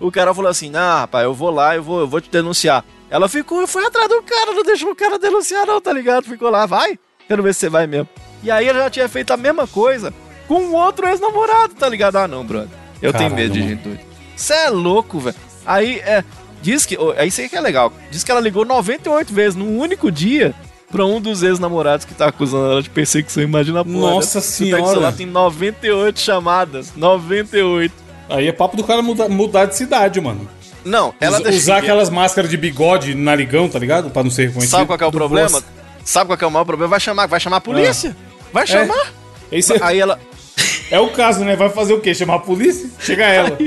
O 0.01 0.13
cara 0.13 0.33
falou 0.33 0.49
assim: 0.49 0.71
Não, 0.71 0.99
rapaz, 0.99 1.25
eu 1.25 1.35
vou 1.35 1.51
lá, 1.51 1.75
eu 1.75 1.83
vou, 1.83 1.99
eu 1.99 2.07
vou 2.07 2.21
te 2.21 2.31
denunciar. 2.31 2.85
Ela 3.11 3.29
ficou, 3.29 3.67
foi 3.67 3.85
atrás 3.87 4.09
do 4.09 4.23
cara, 4.23 4.53
não 4.53 4.63
deixou 4.63 4.91
o 4.91 4.97
cara 4.97 5.19
denunciar, 5.19 5.67
não, 5.67 5.81
tá 5.81 5.93
ligado? 5.93 6.25
Ficou 6.25 6.51
lá, 6.51 6.67
vai, 6.67 6.99
quero 7.27 7.43
ver 7.43 7.55
se 7.55 7.61
você 7.61 7.69
vai 7.69 7.87
mesmo. 7.87 8.09
E 8.43 8.51
aí 8.51 8.69
ela 8.69 8.81
já 8.81 8.91
tinha 8.91 9.09
feito 9.09 9.33
a 9.33 9.37
mesma 9.37 9.67
coisa 9.67 10.13
com 10.47 10.61
um 10.61 10.75
outro 10.75 11.09
ex-namorado, 11.09 11.75
tá 11.75 11.89
ligado? 11.89 12.17
Ah, 12.17 12.29
não, 12.29 12.45
brother. 12.45 12.69
Eu 13.01 13.13
tenho 13.13 13.31
Caralho, 13.31 13.35
medo 13.35 13.53
de 13.53 13.63
gente 13.63 13.83
doida. 13.83 14.01
Você 14.37 14.55
é 14.55 14.71
louco, 14.71 15.19
velho. 15.21 15.37
Aí, 15.67 15.99
é. 16.01 16.25
Diz 16.63 16.85
que. 16.85 16.97
oh, 16.99 17.13
Aí 17.17 17.29
isso 17.29 17.41
aí 17.41 17.49
que 17.49 17.57
é 17.57 17.61
legal. 17.61 17.93
Diz 18.11 18.25
que 18.25 18.31
ela 18.31 18.41
ligou 18.41 18.65
98 18.65 19.33
vezes 19.33 19.55
num 19.55 19.79
único 19.79 20.11
dia 20.11 20.55
pra 20.91 21.05
um 21.05 21.21
dos 21.21 21.43
ex-namorados 21.43 22.05
que 22.07 22.15
tá 22.15 22.27
acusando 22.29 22.73
ela 22.73 22.83
de 22.83 22.91
perseguição. 22.91 23.43
Imagina 23.43 23.81
a 23.81 23.85
porra. 23.85 23.99
Nossa 23.99 24.39
né? 24.39 24.45
Pega 24.45 24.67
o 24.67 24.69
senhora. 24.77 24.87
celular, 24.91 25.13
tem 25.13 25.27
98 25.27 26.21
chamadas. 26.21 26.93
98. 26.97 27.95
Aí 28.29 28.49
é 28.49 28.53
papo 28.53 28.77
do 28.77 28.85
cara 28.85 29.03
mudar, 29.03 29.29
mudar 29.29 29.67
de 29.67 29.77
cidade, 29.77 30.21
mano. 30.21 30.49
Não, 30.85 31.15
ela 31.21 31.41
Us- 31.41 31.57
Usar 31.57 31.79
aquelas 31.79 32.09
máscaras 32.11 32.51
de 32.51 32.57
bigode 32.57 33.15
narigão, 33.15 33.69
tá 33.69 33.79
ligado? 33.79 34.11
Pra 34.11 34.23
não 34.23 34.31
ser 34.31 34.47
reconhecido. 34.49 34.71
Sabe 34.71 34.87
qual 34.87 34.99
que 34.99 35.05
é 35.05 35.07
o 35.07 35.13
problema? 35.13 35.63
Sabe 36.05 36.29
qual 36.29 36.39
é 36.41 36.47
o 36.47 36.51
maior 36.51 36.65
problema? 36.65 36.91
Vai 36.91 37.01
chamar, 37.01 37.27
vai 37.27 37.41
chamar 37.41 37.57
a 37.59 37.61
polícia. 37.61 38.17
Vai 38.53 38.67
chamar. 38.67 39.13
Esse 39.53 39.75
é, 39.75 39.79
Aí 39.83 39.99
ela. 39.99 40.19
é 40.91 40.99
o 40.99 41.11
caso, 41.11 41.45
né? 41.45 41.57
Vai 41.57 41.69
fazer 41.71 41.93
o 41.93 42.01
quê? 42.01 42.15
Chamar 42.15 42.37
a 42.37 42.39
polícia? 42.41 42.89
Chega 43.01 43.25
ela. 43.29 43.59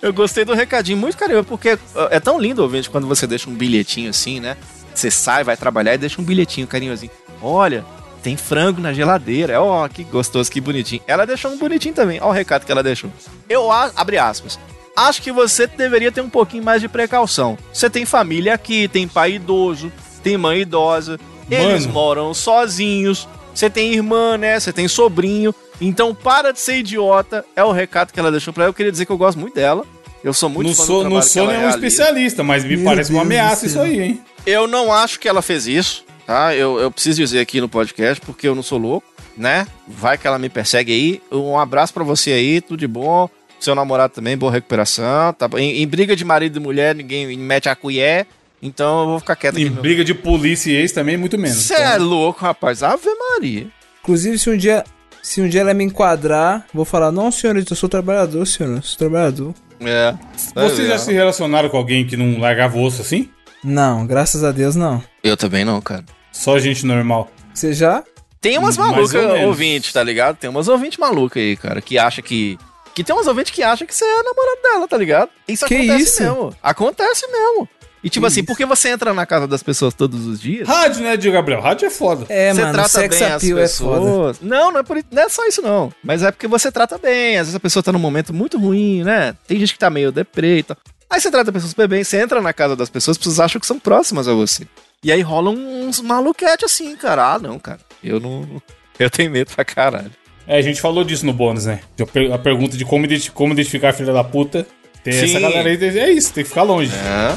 Eu 0.00 0.12
gostei 0.12 0.44
do 0.44 0.54
recadinho, 0.54 0.96
muito 0.98 1.16
carinhoso, 1.16 1.44
porque 1.44 1.72
uh, 1.74 1.78
é 2.10 2.20
tão 2.20 2.38
lindo, 2.38 2.62
ouvinte, 2.62 2.88
quando 2.88 3.08
você 3.08 3.26
deixa 3.26 3.50
um 3.50 3.54
bilhetinho 3.54 4.10
assim, 4.10 4.38
né? 4.38 4.56
Você 4.94 5.10
sai, 5.10 5.42
vai 5.42 5.56
trabalhar 5.56 5.94
e 5.94 5.98
deixa 5.98 6.20
um 6.20 6.24
bilhetinho 6.24 6.66
carinhosinho. 6.66 7.10
Olha, 7.42 7.84
tem 8.22 8.36
frango 8.36 8.80
na 8.80 8.92
geladeira. 8.92 9.60
Ó, 9.60 9.88
que 9.88 10.04
gostoso, 10.04 10.50
que 10.50 10.60
bonitinho. 10.60 11.02
Ela 11.06 11.26
deixou 11.26 11.50
um 11.50 11.58
bonitinho 11.58 11.94
também. 11.94 12.18
Olha 12.20 12.28
o 12.28 12.32
recado 12.32 12.64
que 12.64 12.70
ela 12.70 12.82
deixou. 12.82 13.10
Eu, 13.48 13.70
abre 13.72 14.16
aspas. 14.18 14.58
Acho 14.96 15.20
que 15.22 15.32
você 15.32 15.66
deveria 15.66 16.12
ter 16.12 16.20
um 16.20 16.28
pouquinho 16.28 16.62
mais 16.62 16.80
de 16.80 16.88
precaução. 16.88 17.58
Você 17.72 17.90
tem 17.90 18.04
família 18.04 18.54
aqui, 18.54 18.86
tem 18.88 19.08
pai 19.08 19.32
idoso, 19.34 19.92
tem 20.22 20.36
mãe 20.36 20.60
idosa. 20.60 21.18
Eles 21.50 21.82
Mano. 21.82 21.92
moram 21.92 22.34
sozinhos. 22.34 23.28
Você 23.54 23.68
tem 23.68 23.92
irmã, 23.92 24.36
né? 24.36 24.58
Você 24.58 24.72
tem 24.72 24.88
sobrinho. 24.88 25.54
Então 25.80 26.14
para 26.14 26.52
de 26.52 26.60
ser 26.60 26.78
idiota. 26.78 27.44
É 27.56 27.64
o 27.64 27.72
recado 27.72 28.12
que 28.12 28.20
ela 28.20 28.30
deixou 28.30 28.52
pra 28.52 28.64
ela. 28.64 28.70
Eu 28.70 28.74
queria 28.74 28.92
dizer 28.92 29.04
que 29.06 29.12
eu 29.12 29.18
gosto 29.18 29.38
muito 29.38 29.54
dela. 29.54 29.84
Eu 30.22 30.32
sou 30.32 30.48
muito 30.48 30.68
não 30.68 30.74
fã 30.74 30.82
do 30.82 30.86
sou, 30.86 30.96
não 30.96 31.02
trabalho 31.02 31.22
que 31.24 31.30
sou 31.30 31.46
nenhum 31.46 31.58
realiza. 31.58 31.76
especialista, 31.78 32.42
mas 32.42 32.64
me 32.64 32.76
Meu 32.76 32.84
parece 32.86 33.10
uma 33.10 33.20
Deus 33.24 33.28
do 33.28 33.34
ameaça 33.34 33.66
isso 33.66 33.80
aí, 33.80 34.00
hein? 34.00 34.22
Eu 34.46 34.66
não 34.66 34.90
acho 34.90 35.20
que 35.20 35.28
ela 35.28 35.42
fez 35.42 35.66
isso, 35.66 36.04
tá? 36.26 36.54
Eu, 36.54 36.78
eu 36.80 36.90
preciso 36.90 37.20
dizer 37.20 37.40
aqui 37.40 37.60
no 37.60 37.68
podcast, 37.68 38.20
porque 38.24 38.48
eu 38.48 38.54
não 38.54 38.62
sou 38.62 38.78
louco, 38.78 39.06
né? 39.36 39.66
Vai 39.86 40.16
que 40.16 40.26
ela 40.26 40.38
me 40.38 40.48
persegue 40.48 40.92
aí. 40.92 41.22
Um 41.30 41.58
abraço 41.58 41.92
pra 41.92 42.02
você 42.04 42.32
aí, 42.32 42.62
tudo 42.62 42.80
de 42.80 42.86
bom. 42.86 43.28
Seu 43.64 43.74
namorado 43.74 44.12
também, 44.12 44.36
boa 44.36 44.52
recuperação. 44.52 45.32
Tá? 45.32 45.48
Em, 45.56 45.82
em 45.82 45.86
briga 45.86 46.14
de 46.14 46.22
marido 46.22 46.58
e 46.58 46.60
mulher, 46.60 46.94
ninguém 46.94 47.34
mete 47.38 47.66
a 47.66 47.74
colher. 47.74 48.26
Então 48.62 49.00
eu 49.00 49.06
vou 49.06 49.20
ficar 49.20 49.36
quieto 49.36 49.54
aqui. 49.54 49.64
Em 49.64 49.70
meu. 49.70 49.80
briga 49.80 50.04
de 50.04 50.12
polícia 50.12 50.70
e 50.70 50.76
ex 50.76 50.92
também, 50.92 51.16
muito 51.16 51.38
menos. 51.38 51.56
Você 51.56 51.74
é 51.74 51.96
louco, 51.96 52.44
rapaz. 52.44 52.82
Ave 52.82 53.08
Maria. 53.30 53.66
Inclusive, 54.02 54.38
se 54.38 54.50
um 54.50 54.56
dia. 54.56 54.84
Se 55.22 55.40
um 55.40 55.48
dia 55.48 55.62
ela 55.62 55.72
me 55.72 55.82
enquadrar, 55.82 56.66
vou 56.74 56.84
falar, 56.84 57.10
não, 57.10 57.30
senhorita, 57.30 57.72
eu 57.72 57.76
sou 57.76 57.88
trabalhador, 57.88 58.46
senhor, 58.46 58.76
eu 58.76 58.82
sou 58.82 58.98
trabalhador. 58.98 59.54
É. 59.80 60.14
Vocês 60.54 60.86
já 60.86 60.98
se 60.98 61.14
relacionaram 61.14 61.70
com 61.70 61.78
alguém 61.78 62.06
que 62.06 62.18
não 62.18 62.38
largava 62.38 62.76
o 62.76 62.82
osso 62.82 63.00
assim? 63.00 63.30
Não, 63.62 64.06
graças 64.06 64.44
a 64.44 64.52
Deus 64.52 64.76
não. 64.76 65.02
Eu 65.22 65.38
também 65.38 65.64
não, 65.64 65.80
cara. 65.80 66.04
Só 66.30 66.58
gente 66.58 66.84
normal. 66.84 67.30
Você 67.54 67.72
já? 67.72 68.04
Tem 68.42 68.58
umas 68.58 68.76
malucas 68.76 69.14
ou 69.14 69.46
ouvintes, 69.46 69.90
tá 69.90 70.02
ligado? 70.02 70.36
Tem 70.36 70.50
umas 70.50 70.68
ouvintes 70.68 70.98
malucas 70.98 71.42
aí, 71.42 71.56
cara, 71.56 71.80
que 71.80 71.98
acha 71.98 72.20
que. 72.20 72.58
Que 72.94 73.02
tem 73.02 73.14
umas 73.14 73.26
ouvintes 73.26 73.52
que 73.52 73.62
acham 73.62 73.86
que 73.86 73.94
você 73.94 74.04
é 74.04 74.22
namorado 74.22 74.62
dela, 74.62 74.88
tá 74.88 74.96
ligado? 74.96 75.30
Isso 75.48 75.66
Que 75.66 75.74
acontece 75.74 76.02
isso? 76.02 76.22
mesmo. 76.22 76.56
Acontece 76.62 77.26
mesmo. 77.26 77.68
E 78.04 78.10
tipo 78.10 78.26
assim, 78.26 78.44
porque 78.44 78.66
você 78.66 78.90
entra 78.90 79.14
na 79.14 79.24
casa 79.24 79.46
das 79.48 79.62
pessoas 79.62 79.94
todos 79.94 80.26
os 80.26 80.38
dias. 80.38 80.68
Rádio, 80.68 81.02
né, 81.02 81.16
Diego 81.16 81.34
Gabriel? 81.34 81.60
Rádio 81.62 81.86
é 81.86 81.90
foda. 81.90 82.26
É, 82.28 82.52
você 82.52 82.60
mano, 82.60 82.72
trata 82.74 82.88
sex 82.90 83.18
bem 83.18 83.28
as 83.28 83.42
é 83.42 83.46
foda. 83.48 83.60
pessoas. 83.62 84.40
Não, 84.42 84.70
não 84.70 84.80
é, 84.80 84.82
por, 84.82 85.02
não 85.10 85.22
é 85.22 85.28
só 85.30 85.46
isso, 85.46 85.62
não. 85.62 85.90
Mas 86.04 86.22
é 86.22 86.30
porque 86.30 86.46
você 86.46 86.70
trata 86.70 86.98
bem. 86.98 87.38
Às 87.38 87.46
vezes 87.46 87.54
a 87.54 87.60
pessoa 87.60 87.82
tá 87.82 87.90
num 87.90 87.98
momento 87.98 88.32
muito 88.34 88.58
ruim, 88.58 89.02
né? 89.02 89.34
Tem 89.46 89.58
gente 89.58 89.72
que 89.72 89.78
tá 89.78 89.88
meio 89.88 90.12
deprê 90.12 90.58
e 90.58 90.62
tal. 90.62 90.76
Aí 91.08 91.18
você 91.18 91.30
trata 91.30 91.48
a 91.48 91.52
pessoa 91.52 91.70
super 91.70 91.88
bem, 91.88 92.04
você 92.04 92.18
entra 92.20 92.42
na 92.42 92.52
casa 92.52 92.76
das 92.76 92.90
pessoas, 92.90 93.14
as 93.16 93.18
pessoas 93.18 93.40
acham 93.40 93.58
que 93.60 93.66
são 93.66 93.78
próximas 93.78 94.28
a 94.28 94.34
você. 94.34 94.66
E 95.02 95.10
aí 95.10 95.22
rola 95.22 95.48
uns 95.50 96.00
maluquete 96.00 96.64
assim, 96.66 96.94
cara. 96.96 97.34
Ah, 97.34 97.38
não, 97.38 97.58
cara. 97.58 97.80
Eu 98.02 98.20
não. 98.20 98.62
Eu 98.98 99.08
tenho 99.08 99.30
medo 99.30 99.50
pra 99.54 99.64
caralho. 99.64 100.10
É, 100.46 100.56
a 100.58 100.62
gente 100.62 100.80
falou 100.80 101.04
disso 101.04 101.24
no 101.24 101.32
bônus, 101.32 101.66
né? 101.66 101.80
A 102.00 102.06
per- 102.06 102.32
A 102.32 102.38
pergunta 102.38 102.76
de 102.76 102.84
como, 102.84 103.04
identi- 103.06 103.30
como 103.30 103.52
identificar 103.52 103.90
a 103.90 103.92
filha 103.92 104.12
da 104.12 104.22
puta. 104.24 104.66
Tem 105.02 105.12
Sim. 105.12 105.24
essa 105.24 105.40
galera 105.40 105.68
aí, 105.68 105.98
é 105.98 106.10
isso, 106.10 106.32
tem 106.32 106.42
que 106.44 106.48
ficar 106.48 106.62
longe. 106.62 106.90
É, 106.94 107.32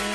é. 0.00 0.14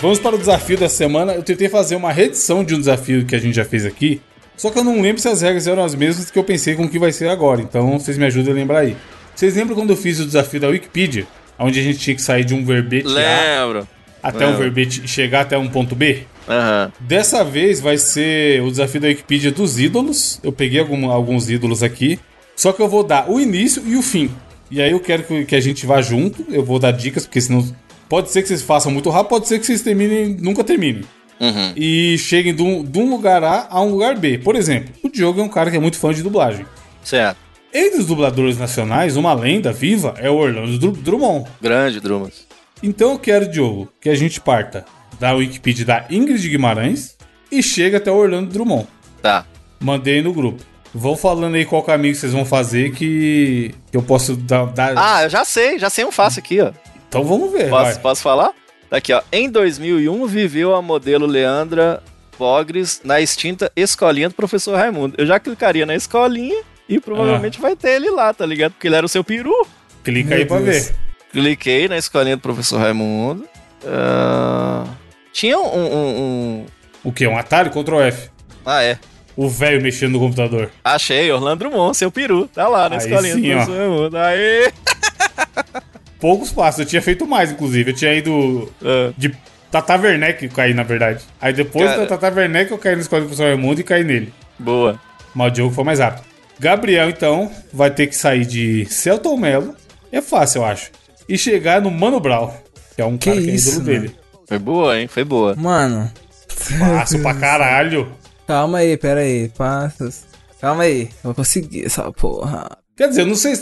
Vamos 0.00 0.18
para 0.18 0.34
o 0.34 0.38
desafio 0.38 0.76
da 0.76 0.88
semana. 0.88 1.32
Eu 1.34 1.42
tentei 1.44 1.68
fazer 1.68 1.94
uma 1.94 2.12
reedição 2.12 2.64
de 2.64 2.74
um 2.74 2.78
desafio 2.78 3.24
que 3.24 3.36
a 3.36 3.38
gente 3.38 3.54
já 3.54 3.64
fez 3.64 3.86
aqui. 3.86 4.20
Só 4.56 4.70
que 4.70 4.78
eu 4.78 4.84
não 4.84 5.00
lembro 5.00 5.20
se 5.20 5.28
as 5.28 5.40
regras 5.42 5.66
eram 5.66 5.82
as 5.84 5.94
mesmas 5.94 6.30
que 6.30 6.38
eu 6.38 6.44
pensei 6.44 6.74
com 6.74 6.84
o 6.84 6.88
que 6.88 6.98
vai 6.98 7.10
ser 7.12 7.28
agora. 7.28 7.60
Então 7.62 7.98
vocês 7.98 8.16
me 8.18 8.24
ajudem 8.26 8.52
a 8.52 8.54
lembrar 8.56 8.80
aí. 8.80 8.96
Vocês 9.34 9.56
lembram 9.56 9.74
quando 9.76 9.90
eu 9.90 9.96
fiz 9.96 10.20
o 10.20 10.26
desafio 10.26 10.60
da 10.60 10.68
Wikipedia? 10.68 11.26
Onde 11.58 11.80
a 11.80 11.82
gente 11.82 11.98
tinha 11.98 12.14
que 12.14 12.22
sair 12.22 12.44
de 12.44 12.54
um 12.54 12.64
verbete 12.64 13.06
A 13.08 13.64
Lembro. 13.64 13.88
até 14.22 14.44
um 14.44 14.50
lembro. 14.50 14.62
verbete 14.62 15.06
chegar 15.08 15.40
até 15.42 15.56
um 15.58 15.68
ponto 15.68 15.94
B? 15.96 16.24
Aham. 16.48 16.92
Dessa 17.00 17.42
vez 17.44 17.80
vai 17.80 17.96
ser 17.98 18.62
o 18.62 18.70
desafio 18.70 19.00
da 19.00 19.08
Wikipedia 19.08 19.50
dos 19.50 19.78
ídolos. 19.78 20.38
Eu 20.42 20.52
peguei 20.52 20.80
algum- 20.80 21.10
alguns 21.10 21.48
ídolos 21.48 21.82
aqui. 21.82 22.18
Só 22.54 22.72
que 22.72 22.82
eu 22.82 22.88
vou 22.88 23.02
dar 23.02 23.30
o 23.30 23.40
início 23.40 23.82
e 23.86 23.96
o 23.96 24.02
fim. 24.02 24.30
E 24.70 24.80
aí 24.82 24.90
eu 24.92 25.00
quero 25.00 25.22
que, 25.22 25.44
que 25.44 25.56
a 25.56 25.60
gente 25.60 25.86
vá 25.86 26.00
junto. 26.02 26.44
Eu 26.50 26.64
vou 26.64 26.78
dar 26.78 26.90
dicas, 26.92 27.24
porque 27.26 27.40
senão. 27.40 27.64
Pode 28.08 28.30
ser 28.30 28.42
que 28.42 28.48
vocês 28.48 28.60
façam 28.62 28.92
muito 28.92 29.08
rápido, 29.08 29.30
pode 29.30 29.48
ser 29.48 29.58
que 29.58 29.64
vocês 29.64 29.80
terminem, 29.80 30.36
nunca 30.38 30.62
terminem. 30.62 31.02
Uhum. 31.42 31.72
E 31.76 32.16
cheguem 32.18 32.54
de 32.54 32.62
um, 32.62 32.84
de 32.84 32.98
um 32.98 33.10
lugar 33.10 33.42
A 33.42 33.66
a 33.68 33.82
um 33.82 33.90
lugar 33.90 34.16
B. 34.16 34.38
Por 34.38 34.54
exemplo, 34.54 34.94
o 35.02 35.08
Diogo 35.08 35.40
é 35.40 35.42
um 35.42 35.48
cara 35.48 35.70
que 35.70 35.76
é 35.76 35.80
muito 35.80 35.98
fã 35.98 36.14
de 36.14 36.22
dublagem. 36.22 36.64
Certo. 37.02 37.36
Entre 37.74 37.98
os 38.00 38.06
dubladores 38.06 38.58
nacionais, 38.58 39.16
uma 39.16 39.32
lenda 39.34 39.72
viva 39.72 40.14
é 40.18 40.30
o 40.30 40.34
Orlando 40.36 40.78
Dru- 40.78 40.92
Drummond. 40.92 41.48
Grande, 41.60 41.98
Drumas. 42.00 42.46
Então 42.82 43.12
eu 43.12 43.18
quero, 43.18 43.50
Diogo, 43.50 43.88
que 44.00 44.08
a 44.08 44.14
gente 44.14 44.40
parta 44.40 44.84
da 45.18 45.32
Wikipedia 45.34 45.84
da 45.84 46.04
Ingrid 46.10 46.48
Guimarães 46.48 47.16
e 47.50 47.62
chega 47.62 47.96
até 47.96 48.10
o 48.10 48.16
Orlando 48.16 48.50
Drummond. 48.52 48.86
Tá. 49.20 49.44
Mandei 49.80 50.22
no 50.22 50.32
grupo. 50.32 50.62
Vão 50.94 51.16
falando 51.16 51.54
aí 51.54 51.64
qual 51.64 51.82
caminho 51.82 52.14
vocês 52.14 52.32
vão 52.32 52.44
fazer 52.44 52.92
que, 52.92 53.74
que 53.90 53.96
eu 53.96 54.02
posso 54.02 54.36
dar. 54.36 54.66
dar- 54.66 54.92
Ah, 54.96 55.22
eu 55.24 55.30
já 55.30 55.44
sei, 55.44 55.78
já 55.78 55.88
sei 55.88 56.04
um 56.04 56.12
fácil 56.12 56.40
aqui, 56.40 56.60
ó. 56.60 56.70
Então 57.08 57.24
vamos 57.24 57.50
ver. 57.50 57.68
Posso, 57.70 57.98
posso 58.00 58.22
falar? 58.22 58.50
Tá 58.92 58.98
aqui, 58.98 59.10
ó. 59.10 59.22
Em 59.32 59.48
2001, 59.48 60.26
viveu 60.26 60.74
a 60.76 60.82
modelo 60.82 61.24
Leandra 61.24 62.02
Bogres 62.38 63.00
na 63.02 63.22
extinta 63.22 63.72
escolinha 63.74 64.28
do 64.28 64.34
professor 64.34 64.76
Raimundo. 64.76 65.14
Eu 65.16 65.24
já 65.24 65.40
clicaria 65.40 65.86
na 65.86 65.94
escolinha 65.94 66.62
e 66.86 67.00
provavelmente 67.00 67.56
Ah. 67.58 67.62
vai 67.62 67.74
ter 67.74 67.92
ele 67.92 68.10
lá, 68.10 68.34
tá 68.34 68.44
ligado? 68.44 68.72
Porque 68.72 68.86
ele 68.88 68.96
era 68.96 69.06
o 69.06 69.08
seu 69.08 69.24
peru. 69.24 69.66
Clica 70.04 70.28
Meu 70.28 70.38
aí 70.40 70.44
pra 70.44 70.58
Deus. 70.58 70.88
ver. 70.88 70.94
Cliquei 71.32 71.88
na 71.88 71.96
escolinha 71.96 72.36
do 72.36 72.42
professor 72.42 72.78
Raimundo. 72.78 73.46
Ah, 73.86 74.84
Tinha 75.32 75.58
um, 75.58 75.62
um- 75.74 75.96
um- 76.20 76.66
O 77.02 77.10
que? 77.10 77.26
Um 77.26 77.38
Atari? 77.38 77.70
Ctrl 77.70 77.98
F. 78.02 78.28
Ah, 78.66 78.82
é. 78.82 78.98
O 79.34 79.48
velho 79.48 79.80
mexendo 79.80 80.12
no 80.12 80.18
computador. 80.18 80.70
Achei, 80.84 81.32
Orlando 81.32 81.60
Drummond, 81.60 81.96
seu 81.96 82.10
peru. 82.12 82.46
Tá 82.46 82.68
lá 82.68 82.90
na 82.90 82.96
Aí 82.96 83.02
escolinha 83.06 83.34
sim, 83.36 83.40
do 83.40 83.48
ó. 83.48 83.54
professor 83.54 83.78
Raimundo. 83.78 84.18
Aê! 84.18 84.70
Poucos 86.22 86.50
passos. 86.52 86.80
Eu 86.80 86.86
tinha 86.86 87.02
feito 87.02 87.26
mais, 87.26 87.50
inclusive. 87.52 87.90
Eu 87.90 87.94
tinha 87.94 88.14
ido 88.14 88.72
Ah, 88.82 89.12
de 89.18 89.36
Tata 89.70 89.96
Werneck 89.96 90.48
cair, 90.50 90.74
na 90.74 90.82
verdade. 90.84 91.22
Aí 91.40 91.52
depois 91.52 91.84
Cara. 91.90 92.06
da 92.06 92.16
Tata 92.16 92.34
Werneck 92.34 92.70
eu 92.70 92.78
caí 92.78 92.98
escola 92.98 93.22
do 93.22 93.26
professor 93.28 93.48
Raimundo 93.48 93.80
e 93.80 93.84
caí 93.84 94.04
nele. 94.04 94.32
boa. 94.58 94.98
Mas 95.34 95.48
o 95.48 95.50
Diogo 95.50 95.74
foi 95.74 95.82
mais 95.84 95.98
rápido. 95.98 96.24
Gabriel, 96.60 97.08
então, 97.10 97.50
vai 97.72 97.90
ter 97.90 98.06
que 98.06 98.14
sair 98.14 98.46
de 98.46 98.86
Celton 98.86 99.36
Mello. 99.36 99.74
É 100.12 100.20
fácil, 100.22 100.60
eu 100.60 100.64
acho. 100.64 100.90
E 101.28 101.36
chegar 101.36 101.80
no 101.80 101.90
Mano 101.90 102.20
Brown, 102.20 102.52
que 102.94 103.02
é 103.02 103.04
um 103.04 103.16
Que 103.18 103.30
cara 103.30 103.42
que 103.42 103.50
é 103.50 103.54
isso, 103.54 103.70
ídolo 103.80 103.86
mano? 103.86 104.00
dele. 104.00 104.16
Foi 104.46 104.58
boa, 104.58 104.98
hein? 105.00 105.08
Foi 105.08 105.24
boa. 105.24 105.54
Mano, 105.56 106.08
Fácil 106.48 107.22
pra 107.22 107.34
caralho. 107.34 108.12
calma 108.46 108.78
aí, 108.78 108.96
pera 108.96 109.20
aí. 109.20 109.48
Passos. 109.56 110.24
Calma 110.60 110.82
aí. 110.84 111.04
Eu 111.04 111.08
vou 111.24 111.34
conseguir 111.34 111.86
essa 111.86 112.12
porra. 112.12 112.68
Quer 112.96 113.08
dizer, 113.08 113.22
eu 113.22 113.26
não 113.26 113.34
sei. 113.34 113.54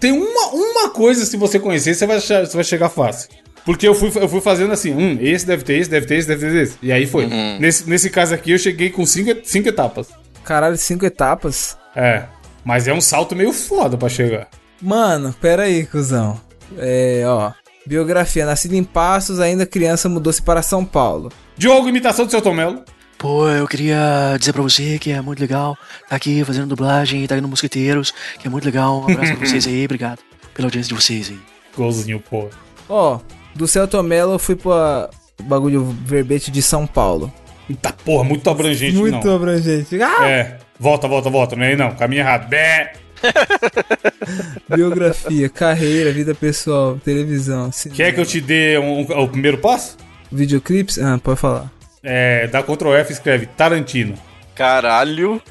Tem 0.00 0.12
uma, 0.12 0.48
uma 0.48 0.90
coisa, 0.90 1.24
se 1.24 1.36
você 1.36 1.58
conhecer, 1.58 1.94
você 1.94 2.06
vai, 2.06 2.16
achar- 2.16 2.46
você 2.46 2.54
vai 2.54 2.64
chegar 2.64 2.88
fácil. 2.88 3.30
Porque 3.64 3.86
eu 3.88 3.94
fui, 3.94 4.12
eu 4.14 4.28
fui 4.28 4.40
fazendo 4.40 4.72
assim, 4.72 4.92
hum, 4.94 5.18
esse 5.20 5.44
deve 5.44 5.64
ter 5.64 5.78
esse, 5.78 5.90
deve 5.90 6.06
ter 6.06 6.16
esse, 6.16 6.28
deve 6.28 6.46
ter 6.48 6.56
esse. 6.62 6.76
E 6.80 6.92
aí 6.92 7.04
foi. 7.06 7.26
Nesse, 7.58 7.88
nesse 7.88 8.08
caso 8.10 8.32
aqui, 8.34 8.52
eu 8.52 8.58
cheguei 8.58 8.90
com 8.90 9.04
cinco, 9.04 9.30
cinco 9.42 9.68
etapas. 9.68 10.06
Caralho, 10.44 10.76
cinco 10.76 11.04
etapas? 11.04 11.76
É. 11.94 12.24
Mas 12.64 12.86
é 12.86 12.92
um 12.94 13.00
salto 13.00 13.34
meio 13.34 13.52
foda 13.52 13.96
pra 13.96 14.08
chegar. 14.08 14.48
Mano, 14.80 15.34
pera 15.40 15.64
aí, 15.64 15.84
cuzão. 15.84 16.40
É, 16.78 17.24
ó. 17.26 17.52
Biografia. 17.84 18.46
Nascido 18.46 18.74
em 18.74 18.84
Passos, 18.84 19.40
ainda 19.40 19.64
criança, 19.66 20.08
mudou-se 20.08 20.40
para 20.42 20.62
São 20.62 20.84
Paulo. 20.84 21.32
Diogo, 21.56 21.88
imitação 21.88 22.24
do 22.24 22.30
seu 22.30 22.42
Tomelo. 22.42 22.82
Pô, 23.26 23.48
eu 23.48 23.66
queria 23.66 24.36
dizer 24.38 24.52
pra 24.52 24.62
você 24.62 25.00
que 25.00 25.10
é 25.10 25.20
muito 25.20 25.40
legal 25.40 25.76
tá 26.08 26.14
aqui 26.14 26.44
fazendo 26.44 26.68
dublagem, 26.68 27.26
tá 27.26 27.34
aí 27.34 27.40
no 27.40 27.48
Mosqueteiros, 27.48 28.14
que 28.38 28.46
é 28.46 28.50
muito 28.50 28.64
legal. 28.64 29.00
Um 29.00 29.10
abraço 29.12 29.34
pra 29.36 29.46
vocês 29.48 29.66
aí, 29.66 29.82
obrigado 29.84 30.20
pela 30.54 30.68
audiência 30.68 30.88
de 30.90 30.94
vocês 31.02 31.28
aí. 31.30 31.38
Golzinho, 31.76 32.20
pô. 32.20 32.48
Ó, 32.88 33.18
do 33.52 33.66
Celto 33.66 34.00
Mello 34.00 34.34
eu 34.34 34.38
fui 34.38 34.54
pra 34.54 35.10
bagulho 35.42 35.84
verbete 36.04 36.52
de 36.52 36.62
São 36.62 36.86
Paulo. 36.86 37.32
Eita 37.68 37.92
porra, 37.92 38.22
muito 38.22 38.48
abrangente, 38.48 38.94
não. 38.96 39.34
abrangente. 39.34 40.00
Ah! 40.00 40.24
É. 40.28 40.58
Volta, 40.78 41.08
volta, 41.08 41.28
volta. 41.28 41.56
Não 41.56 41.64
é 41.64 41.70
aí 41.70 41.76
não. 41.76 41.96
Caminho 41.96 42.20
errado. 42.20 42.48
Bé. 42.48 42.92
Biografia, 44.72 45.48
carreira, 45.48 46.12
vida 46.12 46.32
pessoal, 46.32 46.96
televisão, 47.04 47.72
cinema. 47.72 47.96
Quer 47.96 48.12
que 48.14 48.20
eu 48.20 48.26
te 48.26 48.40
dê 48.40 48.78
um- 48.78 49.00
um- 49.00 49.20
o 49.24 49.28
primeiro 49.28 49.58
passo? 49.58 49.96
Videoclips? 50.30 50.96
Ah, 51.00 51.18
pode 51.20 51.40
falar. 51.40 51.72
É, 52.08 52.46
dá 52.46 52.62
Ctrl 52.62 52.94
F 52.94 53.10
e 53.10 53.14
escreve 53.14 53.46
Tarantino. 53.46 54.14
Caralho. 54.54 55.42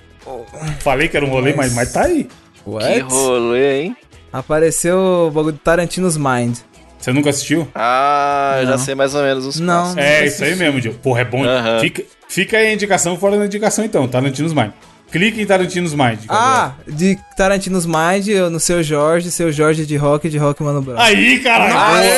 Falei 0.80 1.10
que 1.10 1.18
era 1.18 1.26
um 1.26 1.30
rolê, 1.30 1.54
mas, 1.54 1.74
mas 1.74 1.92
tá 1.92 2.04
aí. 2.04 2.30
Que 2.64 3.00
rolê, 3.02 3.82
hein? 3.82 3.98
Apareceu 4.32 4.98
o 5.28 5.32
bagulho 5.32 5.52
do 5.54 5.60
Tarantino's 5.60 6.16
Mind. 6.16 6.58
Você 6.98 7.12
nunca 7.12 7.30
assistiu? 7.30 7.68
Ah, 7.76 8.58
eu 8.62 8.68
já 8.68 8.78
sei 8.78 8.96
mais 8.96 9.14
ou 9.14 9.22
menos 9.22 9.46
os 9.46 9.60
Não. 9.60 9.84
passos. 9.84 9.98
É, 9.98 10.26
isso 10.26 10.44
aí 10.44 10.56
mesmo, 10.56 10.80
Diogo. 10.80 10.98
Porra, 11.00 11.22
é 11.22 11.26
bom. 11.26 11.44
Aham. 11.44 11.80
Fica, 11.82 12.04
fica 12.28 12.58
aí 12.58 12.68
a 12.68 12.74
indicação 12.74 13.18
fora 13.18 13.38
da 13.38 13.46
indicação, 13.46 13.84
então. 13.84 14.08
Tarantino's 14.08 14.54
Mind. 14.54 14.72
Clique 15.12 15.40
em 15.42 15.46
Tarantino's 15.46 15.94
Mind. 15.94 16.20
Ah, 16.30 16.72
de 16.88 17.20
Tarantino's 17.38 17.86
Mind, 17.86 18.28
eu 18.28 18.50
no 18.50 18.60
seu 18.60 18.82
Jorge, 18.82 19.30
seu 19.30 19.52
Jorge 19.52 19.86
de 19.86 19.98
rock, 19.98 20.30
de 20.30 20.38
rock 20.38 20.64
Mano 20.64 20.82
Brown. 20.82 20.98
Aí, 21.00 21.40
caralho. 21.40 22.10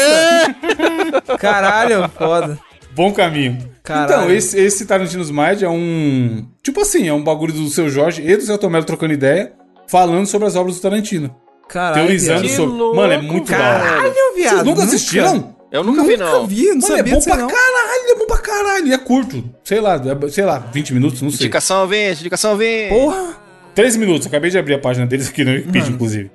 Caralho, 1.38 2.10
foda. 2.18 2.58
Bom 2.98 3.14
caminho. 3.14 3.58
Caralho. 3.84 4.06
Então, 4.24 4.32
esse, 4.36 4.60
esse 4.60 4.86
Tarantino's 4.86 5.30
Mind 5.32 5.62
é 5.62 5.70
um. 5.70 6.46
Tipo 6.64 6.82
assim, 6.82 7.08
é 7.08 7.14
um 7.14 7.24
bagulho 7.24 7.54
do 7.54 7.70
seu 7.70 7.88
Jorge 7.90 8.22
e 8.28 8.36
do 8.36 8.42
seu 8.44 8.58
Tomelo 8.58 8.84
trocando 8.84 9.14
ideia, 9.14 9.54
falando 9.88 10.26
sobre 10.26 10.48
as 10.48 10.56
obras 10.56 10.76
do 10.78 10.82
Tarantino. 10.82 11.34
Caralho. 11.70 12.06
teorizando 12.08 12.50
sobre. 12.50 12.76
louco, 12.76 12.96
Mano, 12.96 13.14
é 13.14 13.22
muito 13.22 13.52
da 13.52 13.58
hora. 13.58 13.80
Caralho, 13.80 14.14
viado. 14.36 14.54
Vocês 14.56 14.64
nunca 14.66 14.84
assistiram? 14.84 15.56
Eu 15.72 15.84
nunca, 15.84 16.04
vi, 16.04 16.18
não. 16.18 16.42
Nunca 16.42 16.48
vi, 16.48 16.66
não 16.70 16.76
Mano, 16.76 16.94
é 16.94 16.98
sabia 16.98 17.14
bom 17.14 17.18
disso 17.20 17.30
pra 17.30 17.38
não. 17.38 17.48
caralho, 17.48 18.10
é 18.10 18.16
bom 18.16 18.26
pra 18.26 18.38
caralho. 18.40 18.88
E 18.88 18.94
é 18.94 18.98
curto. 18.98 19.44
Sei 19.64 19.80
lá, 19.80 19.96
é- 19.96 20.30
sei 20.30 20.46
lá, 20.46 20.60
20 20.60 20.94
minutos, 20.94 21.22
não 21.22 21.30
sei. 21.30 21.46
Indicação 21.46 21.86
20, 21.88 22.20
indicação 22.22 22.58
20. 22.58 22.90
Porra. 22.90 23.38
3 23.76 23.96
minutos, 23.98 24.26
acabei 24.26 24.50
de 24.50 24.58
abrir 24.58 24.74
a 24.74 24.80
página 24.80 25.06
deles 25.06 25.30
aqui 25.30 25.44
no 25.44 25.52
Wikipedia, 25.52 25.92
inclusive. 25.92 26.32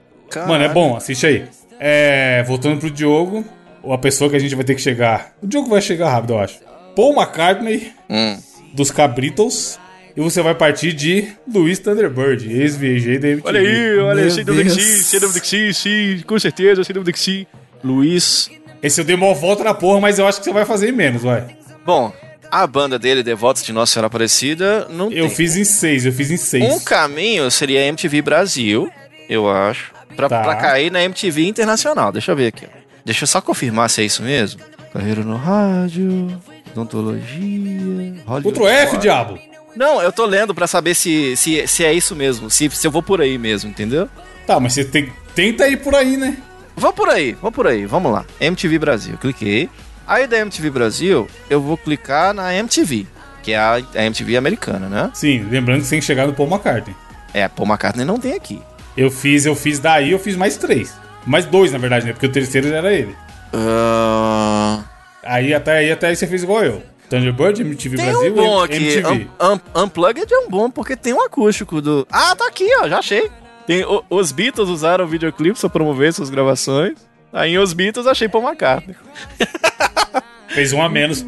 Mano, 0.46 0.62
é 0.64 0.68
bom, 0.68 0.96
assiste 0.96 1.27
aí. 1.27 1.44
É, 1.81 2.44
voltando 2.46 2.79
pro 2.79 2.88
Diogo, 2.90 3.44
a 3.90 3.99
pessoa 3.99 4.29
que 4.31 4.37
a 4.37 4.38
gente 4.38 4.55
vai 4.55 4.64
ter 4.64 4.75
que 4.75 4.81
chegar. 4.83 5.33
O 5.42 5.47
Diogo 5.47 5.68
vai 5.68 5.81
chegar 5.81 6.11
rápido, 6.11 6.35
eu 6.35 6.38
acho. 6.40 6.59
Paul 6.95 7.14
McCartney, 7.14 7.92
Hum. 8.11 8.37
dos 8.75 8.90
Cabritos. 8.90 9.79
E 10.14 10.21
você 10.21 10.42
vai 10.42 10.55
partir 10.55 10.92
de 10.92 11.29
Luiz 11.51 11.79
Thunderbird, 11.79 12.47
ex-VG 12.53 13.18
da 13.18 13.29
MTV. 13.29 13.49
Olha 13.49 13.61
aí, 13.61 13.99
olha 13.99 14.21
Meu 14.23 14.31
sem 14.31 14.45
dúvida 14.45 14.64
que 14.64 14.81
sim, 14.83 15.03
sem 15.03 15.21
dúvida 15.21 15.40
que 15.40 15.47
sim, 15.47 15.73
sim, 15.73 16.23
com 16.27 16.38
certeza, 16.38 16.85
sem 16.85 16.92
dúvida 16.92 17.12
que 17.12 17.18
sim. 17.18 17.47
Luiz. 17.83 18.51
Esse 18.83 19.01
eu 19.01 19.05
dei 19.07 19.16
uma 19.16 19.33
volta 19.33 19.64
na 19.64 19.73
porra, 19.73 20.01
mas 20.03 20.18
eu 20.18 20.27
acho 20.29 20.38
que 20.38 20.45
você 20.45 20.53
vai 20.53 20.66
fazer 20.66 20.90
em 20.90 20.92
menos, 20.92 21.23
vai. 21.23 21.57
Bom, 21.87 22.12
a 22.51 22.66
banda 22.66 22.99
dele, 22.99 23.23
Devotos 23.23 23.62
de 23.64 23.73
Nossa 23.73 23.95
Senhora 23.95 24.09
Aparecida, 24.09 24.87
não 24.90 25.11
Eu 25.11 25.29
tem. 25.29 25.35
fiz 25.35 25.57
em 25.57 25.64
seis, 25.64 26.05
eu 26.05 26.12
fiz 26.12 26.31
em 26.31 26.37
seis. 26.37 26.62
Um 26.62 26.79
caminho 26.81 27.51
seria 27.51 27.81
a 27.81 27.85
MTV 27.87 28.21
Brasil, 28.21 28.90
eu 29.31 29.49
acho, 29.51 29.92
pra, 30.14 30.29
Tá. 30.29 30.42
pra 30.42 30.57
cair 30.57 30.92
na 30.92 31.03
MTV 31.03 31.47
Internacional. 31.47 32.12
Deixa 32.12 32.33
eu 32.33 32.37
ver 32.37 32.49
aqui. 32.49 32.66
Deixa 33.05 33.25
eu 33.25 33.29
só 33.29 33.41
confirmar 33.41 33.91
se 33.91 34.03
é 34.03 34.05
isso 34.05 34.23
mesmo. 34.23 34.61
Carreira 34.93 35.23
no 35.23 35.37
rádio, 35.37 36.41
odontologia, 36.71 38.23
Ctrl 38.43 38.67
F, 38.67 38.99
diabo. 38.99 39.38
Não, 39.75 40.03
eu 40.03 40.12
tô 40.12 40.27
lendo 40.27 40.55
pra 40.55 40.67
saber 40.67 40.95
se, 40.95 41.35
se, 41.37 41.67
se 41.67 41.85
é 41.85 41.93
isso 41.93 42.15
mesmo, 42.15 42.51
se, 42.51 42.69
se 42.71 42.87
eu 42.87 42.91
vou 42.91 43.03
por 43.03 43.21
aí 43.23 43.38
mesmo, 43.38 43.71
entendeu? 43.71 44.09
Tá, 44.47 44.61
mas 44.61 44.75
você 44.75 44.85
tem, 44.85 45.11
tenta 45.35 45.67
ir 45.67 45.79
por 45.79 45.95
aí, 45.95 46.17
né? 46.17 46.37
Vou 46.77 46.93
por 46.93 47.09
aí, 47.09 47.33
vou 47.41 47.51
por 47.51 47.67
aí, 47.67 47.87
vamos 47.87 48.12
lá. 48.12 48.25
MTV 48.41 48.79
Brasil, 48.79 49.17
cliquei. 49.19 49.69
Aí 50.07 50.27
da 50.27 50.38
MTV 50.38 50.71
Brasil, 50.71 51.27
eu 51.49 51.61
vou 51.61 51.79
clicar 51.79 52.35
na 52.35 52.55
MTV, 52.55 53.07
que 53.43 53.53
é 53.53 53.57
a, 53.57 53.75
a 53.95 54.05
MTV 54.05 54.37
americana, 54.37 54.88
né? 54.88 55.11
Sim, 55.15 55.47
lembrando 55.51 55.79
que 55.79 55.85
você 55.85 55.91
tem 55.91 56.01
que 56.01 56.07
chegar 56.07 56.27
no 56.27 56.35
Paul 56.35 56.49
McCartney. 56.51 56.95
É, 57.33 57.49
Paul 57.49 57.69
McCartney 57.69 58.05
não 58.05 58.19
tem 58.19 58.35
aqui. 58.35 58.61
Eu 58.97 59.11
fiz, 59.11 59.47
eu 59.47 59.55
fiz 59.55 59.79
daí, 59.79 60.11
eu 60.11 60.19
fiz 60.19 60.37
mais 60.37 60.57
três. 60.59 60.95
Mais 61.26 61.44
dois, 61.46 61.72
na 61.72 61.78
verdade, 61.78 62.06
né? 62.06 62.12
Porque 62.12 62.26
o 62.26 62.32
terceiro 62.32 62.68
era 62.72 62.92
ele. 62.92 63.14
Ah, 63.52 64.82
Aí 65.24 65.54
até 65.54 65.78
aí, 65.78 65.92
até 65.92 66.08
aí 66.08 66.16
você 66.16 66.26
fez 66.26 66.42
igual 66.42 66.64
eu. 66.64 66.82
Thunderbird, 67.08 67.61
MTV 67.61 67.96
Tem 67.96 68.06
Brasil 68.06 68.32
um 68.32 68.35
bom 68.37 68.62
aqui. 68.62 68.76
MTV. 68.76 69.28
Un, 69.40 69.52
un, 69.80 69.82
Unplugged 69.85 70.32
é 70.32 70.38
um 70.38 70.48
bom 70.48 70.70
porque 70.70 70.96
tem 70.96 71.12
um 71.12 71.20
acústico 71.22 71.80
do. 71.80 72.06
Ah, 72.11 72.35
tá 72.35 72.46
aqui, 72.48 72.66
ó, 72.80 72.88
já 72.88 72.98
achei. 72.98 73.30
Tem, 73.66 73.85
o- 73.85 74.02
os 74.11 74.32
Beatles 74.32 74.68
usaram 74.68 75.06
videoclipes 75.06 75.61
pra 75.61 75.70
promover 75.70 76.12
suas 76.12 76.30
gravações. 76.30 76.94
Aí 77.32 77.56
Os 77.58 77.72
Beatles 77.72 78.06
achei 78.06 78.28
Paul 78.28 78.44
McCartney. 78.44 78.96
Fez 80.48 80.72
um 80.72 80.82
a 80.82 80.88
menos. 80.88 81.24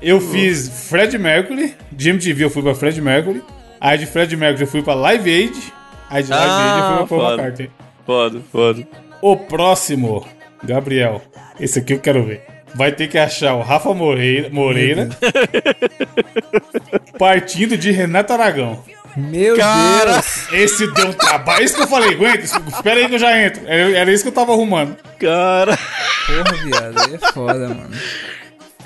Eu 0.00 0.20
fiz 0.20 0.88
Fred 0.88 1.16
Mercury. 1.18 1.74
De 1.90 2.10
MTV 2.10 2.44
eu 2.44 2.50
fui 2.50 2.62
pra 2.62 2.74
Fred 2.74 3.00
Mercury. 3.00 3.42
Aí 3.80 3.98
de 3.98 4.06
Fred 4.06 4.36
Mercury 4.36 4.64
eu 4.64 4.68
fui 4.70 4.82
pra 4.82 4.94
Live 4.94 5.28
Aid. 5.32 5.72
Aí 6.10 6.22
de 6.22 6.30
Live 6.30 6.44
Ah, 6.46 6.74
Aid 6.74 6.78
eu 6.78 6.86
fui 6.86 6.96
pra 6.96 7.06
Paul 7.06 7.20
foda. 7.20 7.34
McCartney. 7.42 7.70
Foda, 8.06 8.40
foda. 8.52 8.88
O 9.22 9.36
próximo, 9.36 10.26
Gabriel. 10.62 11.20
Esse 11.60 11.78
aqui 11.80 11.94
eu 11.94 11.98
quero 12.00 12.24
ver. 12.24 12.42
vai 12.74 12.92
ter 12.92 13.08
que 13.08 13.18
achar 13.18 13.54
o 13.54 13.62
Rafa 13.62 13.92
Moreira, 13.94 14.48
Moreira 14.50 15.08
partindo 17.18 17.76
de 17.76 17.90
Renato 17.90 18.32
Aragão. 18.32 18.82
Meu 19.16 19.56
Cara. 19.56 20.12
Deus. 20.12 20.52
Esse 20.52 20.86
deu 20.92 21.08
um 21.08 21.12
trabalho. 21.12 21.64
Isso 21.64 21.74
que 21.74 21.82
eu 21.82 21.88
falei, 21.88 22.14
aguenta, 22.14 22.40
espera 22.44 23.00
aí 23.00 23.08
que 23.08 23.14
eu 23.14 23.18
já 23.18 23.36
entro. 23.42 23.62
Era, 23.66 23.96
era 23.98 24.12
isso 24.12 24.22
que 24.22 24.28
eu 24.28 24.32
tava 24.34 24.52
arrumando. 24.52 24.96
Cara. 25.18 25.76
Porra, 26.26 26.56
viado. 26.64 26.98
Aí 27.00 27.14
é 27.14 27.32
foda, 27.32 27.68
mano. 27.68 27.90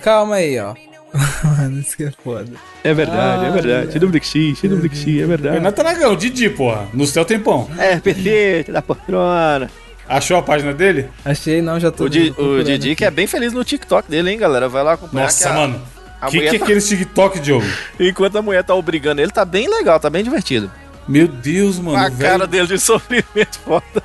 Calma 0.02 0.36
aí, 0.36 0.58
ó. 0.58 0.74
Mano, 1.44 1.78
isso 1.80 1.94
que 1.94 2.04
é 2.04 2.10
foda. 2.24 2.50
É 2.82 2.94
verdade, 2.94 3.44
é 3.44 3.48
Ah, 3.48 3.50
verdade. 3.50 3.92
Sem 3.92 4.00
dúvida 4.00 4.18
que 4.18 4.26
sim, 4.26 4.54
sem 4.54 4.70
dúvida 4.70 4.88
que 4.88 4.96
sim, 4.96 5.20
é 5.22 5.26
verdade. 5.26 5.56
Renato 5.56 5.78
Aragão, 5.82 6.16
Didi, 6.16 6.48
porra. 6.48 6.88
No 6.94 7.06
céu 7.06 7.22
tem 7.22 7.38
pão. 7.38 7.68
É, 7.78 8.00
perfeito, 8.00 8.72
da 8.72 8.80
poltrona. 8.80 9.70
Achou 10.16 10.36
a 10.36 10.42
página 10.42 10.72
dele? 10.74 11.08
Achei, 11.24 11.62
não, 11.62 11.80
já 11.80 11.90
tô 11.90 12.04
O, 12.04 12.08
Di- 12.10 12.34
o 12.36 12.62
Didi 12.62 12.88
aqui. 12.88 12.96
que 12.96 13.04
é 13.04 13.10
bem 13.10 13.26
feliz 13.26 13.52
no 13.52 13.64
TikTok 13.64 14.10
dele, 14.10 14.30
hein, 14.30 14.38
galera? 14.38 14.68
Vai 14.68 14.82
lá 14.82 14.92
acompanhar. 14.92 15.24
Nossa, 15.24 15.44
que 15.44 15.50
a- 15.50 15.54
mano. 15.56 15.82
a 16.20 16.26
Que 16.26 16.38
que 16.40 16.46
é 16.48 16.58
tá- 16.58 16.64
aquele 16.64 16.80
TikTok, 16.80 17.40
Diogo? 17.40 17.66
Enquanto 17.98 18.36
a 18.36 18.42
mulher 18.42 18.62
tá 18.62 18.74
obrigando 18.74 19.20
ele, 19.22 19.30
tá 19.32 19.44
bem 19.44 19.68
legal, 19.68 19.98
tá 19.98 20.10
bem 20.10 20.22
divertido. 20.22 20.70
Meu 21.08 21.26
Deus, 21.26 21.78
mano. 21.78 21.96
a 21.96 22.08
velho. 22.08 22.18
cara 22.18 22.46
dele 22.46 22.66
de 22.66 22.78
sofrimento 22.78 23.58
foda. 23.64 24.02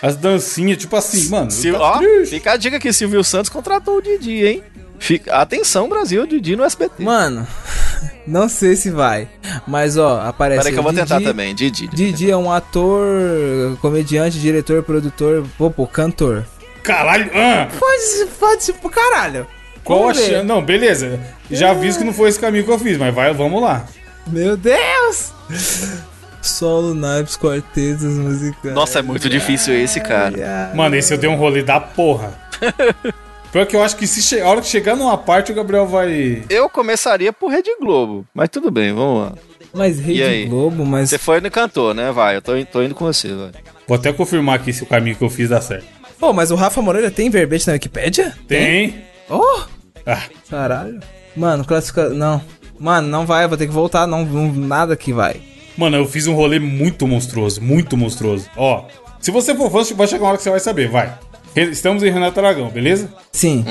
As 0.00 0.16
dancinhas, 0.16 0.78
tipo 0.78 0.94
assim, 0.96 1.28
mano. 1.28 1.50
Sil- 1.50 1.74
tá 1.76 1.80
ó, 1.80 1.98
triste. 1.98 2.30
fica 2.36 2.52
a 2.52 2.56
dica 2.56 2.78
que 2.78 2.92
Silvio 2.92 3.22
Santos 3.24 3.50
contratou 3.50 3.96
o 3.96 4.02
Didi, 4.02 4.46
hein? 4.46 4.62
Fica... 5.00 5.34
Atenção, 5.36 5.88
Brasil, 5.88 6.26
Didi 6.26 6.54
no 6.56 6.64
SBT. 6.64 7.02
Mano, 7.02 7.46
não 8.26 8.48
sei 8.48 8.76
se 8.76 8.90
vai. 8.90 9.28
Mas, 9.66 9.96
ó, 9.96 10.20
aparece. 10.20 10.58
Peraí 10.60 10.72
que 10.72 10.78
eu 10.78 10.82
vou 10.82 10.92
Didi- 10.92 11.02
tentar 11.06 11.20
também, 11.20 11.54
Didi. 11.54 11.86
Didi 11.88 12.30
é 12.30 12.36
um 12.36 12.50
ator, 12.52 13.76
comediante, 13.80 14.38
diretor, 14.38 14.82
produtor, 14.82 15.44
pô, 15.56 15.70
pô, 15.70 15.86
cantor. 15.86 16.44
Caralho. 16.82 17.30
Ah, 17.34 17.68
Pode, 17.78 18.30
pode 18.38 18.72
pro 18.74 18.88
caralho. 18.90 19.46
qual 19.84 20.08
a 20.08 20.12
Vamos 20.12 20.18
chance? 20.28 20.44
Não, 20.46 20.62
beleza. 20.64 21.20
Já 21.50 21.70
aviso 21.70 21.98
que 21.98 22.04
não 22.04 22.12
foi 22.12 22.28
esse 22.30 22.38
caminho 22.40 22.64
que 22.64 22.70
eu 22.70 22.78
fiz, 22.78 22.96
mas 22.96 23.14
vai, 23.14 23.32
vamos 23.34 23.60
lá. 23.62 23.84
Meu 24.26 24.56
Deus! 24.56 25.32
Solo, 26.40 26.94
naipes, 26.94 27.36
quartetos, 27.36 28.04
musicais. 28.04 28.74
Nossa, 28.74 29.00
é 29.00 29.02
muito 29.02 29.28
difícil 29.28 29.74
esse, 29.74 30.00
cara. 30.00 30.72
Mano, 30.74 30.94
esse 30.96 31.12
eu 31.12 31.18
dei 31.18 31.28
um 31.28 31.36
rolê 31.36 31.62
da 31.62 31.78
porra. 31.80 32.32
Pior 33.52 33.66
que 33.66 33.74
eu 33.74 33.82
acho 33.82 33.96
que 33.96 34.06
se 34.06 34.20
che- 34.22 34.40
a 34.40 34.46
hora 34.48 34.60
que 34.60 34.66
chegar 34.66 34.94
numa 34.94 35.16
parte, 35.16 35.52
o 35.52 35.54
Gabriel 35.54 35.86
vai. 35.86 36.42
Eu 36.50 36.68
começaria 36.68 37.32
por 37.32 37.50
Rede 37.50 37.70
Globo, 37.80 38.26
mas 38.34 38.48
tudo 38.50 38.70
bem, 38.70 38.92
vamos 38.92 39.22
lá. 39.22 39.32
Mas 39.72 39.98
Rede 39.98 40.22
aí? 40.22 40.46
Globo, 40.46 40.84
mas. 40.84 41.08
Você 41.10 41.18
foi 41.18 41.40
no 41.40 41.50
cantor, 41.50 41.94
né? 41.94 42.12
Vai, 42.12 42.36
eu 42.36 42.42
tô, 42.42 42.56
in- 42.56 42.64
tô 42.64 42.82
indo 42.82 42.94
com 42.94 43.04
você, 43.06 43.34
vai. 43.34 43.50
Vou 43.86 43.96
até 43.96 44.12
confirmar 44.12 44.56
aqui 44.56 44.72
se 44.72 44.82
o 44.82 44.86
caminho 44.86 45.16
que 45.16 45.24
eu 45.24 45.30
fiz 45.30 45.48
dá 45.48 45.60
certo. 45.60 45.86
Pô, 46.18 46.32
mas 46.32 46.50
o 46.50 46.56
Rafa 46.56 46.82
Moreira 46.82 47.10
tem 47.10 47.30
verbete 47.30 47.66
na 47.66 47.72
Wikipédia? 47.74 48.36
Tem. 48.46 49.02
Oh! 49.30 49.60
Ah, 50.04 50.22
Caralho. 50.50 51.00
Mano, 51.36 51.64
classifica. 51.64 52.08
Não. 52.10 52.42
Mano, 52.78 53.08
não 53.08 53.24
vai, 53.24 53.46
vou 53.48 53.56
ter 53.56 53.66
que 53.66 53.72
voltar, 53.72 54.06
não, 54.06 54.24
não 54.24 54.52
nada 54.52 54.96
que 54.96 55.12
vai. 55.12 55.40
mano, 55.76 55.96
eu 55.96 56.06
fiz 56.06 56.26
um 56.26 56.34
rolê 56.34 56.58
muito 56.58 57.06
monstruoso, 57.06 57.60
muito 57.62 57.96
monstruoso. 57.96 58.48
Ó, 58.56 58.84
se 59.20 59.30
você 59.30 59.54
for 59.54 59.70
fã, 59.70 59.94
vai 59.94 60.06
chegar 60.06 60.22
uma 60.24 60.28
hora 60.30 60.36
que 60.36 60.42
você 60.44 60.50
vai 60.50 60.60
saber, 60.60 60.88
vai. 60.88 61.12
Estamos 61.54 62.02
em 62.02 62.10
Renato 62.10 62.38
Aragão, 62.40 62.68
beleza? 62.68 63.12
Sim. 63.32 63.64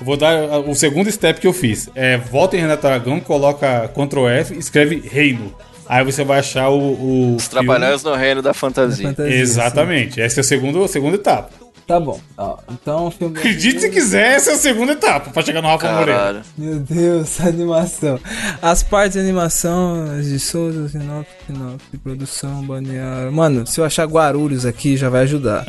Eu 0.00 0.06
vou 0.06 0.16
dar 0.16 0.36
ah, 0.36 0.58
o 0.60 0.74
segundo 0.74 1.10
step 1.10 1.40
que 1.40 1.46
eu 1.46 1.52
fiz. 1.52 1.88
É, 1.94 2.16
volta 2.16 2.56
em 2.56 2.60
Renato 2.60 2.86
Aragão, 2.86 3.20
coloca 3.20 3.88
Ctrl 3.88 4.28
F, 4.28 4.56
escreve 4.56 5.02
Reino. 5.04 5.54
Aí 5.88 6.04
você 6.04 6.22
vai 6.22 6.38
achar 6.38 6.68
o. 6.68 6.78
o 6.78 7.36
Os 7.36 7.48
Trapalhões 7.48 8.02
no 8.02 8.14
Reino 8.14 8.42
da 8.42 8.52
Fantasia. 8.52 9.08
Fantasia, 9.08 9.34
Exatamente. 9.34 10.20
Essa 10.20 10.40
é 10.40 10.42
a 10.42 10.44
segunda, 10.44 10.84
a 10.84 10.88
segunda 10.88 11.16
etapa. 11.16 11.50
Tá 11.88 11.98
bom. 11.98 12.20
Ó, 12.36 12.58
então 12.70 13.06
o 13.06 13.10
filme. 13.10 13.38
Acredite 13.38 13.80
se 13.80 13.88
quiser, 13.88 14.36
essa 14.36 14.50
é 14.50 14.54
a 14.54 14.58
segunda 14.58 14.92
etapa 14.92 15.30
pra 15.30 15.42
chegar 15.42 15.62
no 15.62 15.68
Rafa 15.68 15.90
Moreira. 15.90 16.42
Meu 16.58 16.78
Deus, 16.80 17.40
animação. 17.40 18.20
As 18.60 18.82
partes 18.82 19.14
de 19.14 19.20
animação 19.20 20.04
as 20.18 20.26
de 20.26 20.38
Souza, 20.38 20.86
sinopse, 20.90 21.32
sinopse, 21.46 21.96
produção, 22.04 22.62
balneário. 22.62 23.32
Mano, 23.32 23.66
se 23.66 23.80
eu 23.80 23.86
achar 23.86 24.04
Guarulhos 24.04 24.66
aqui, 24.66 24.98
já 24.98 25.08
vai 25.08 25.22
ajudar. 25.22 25.64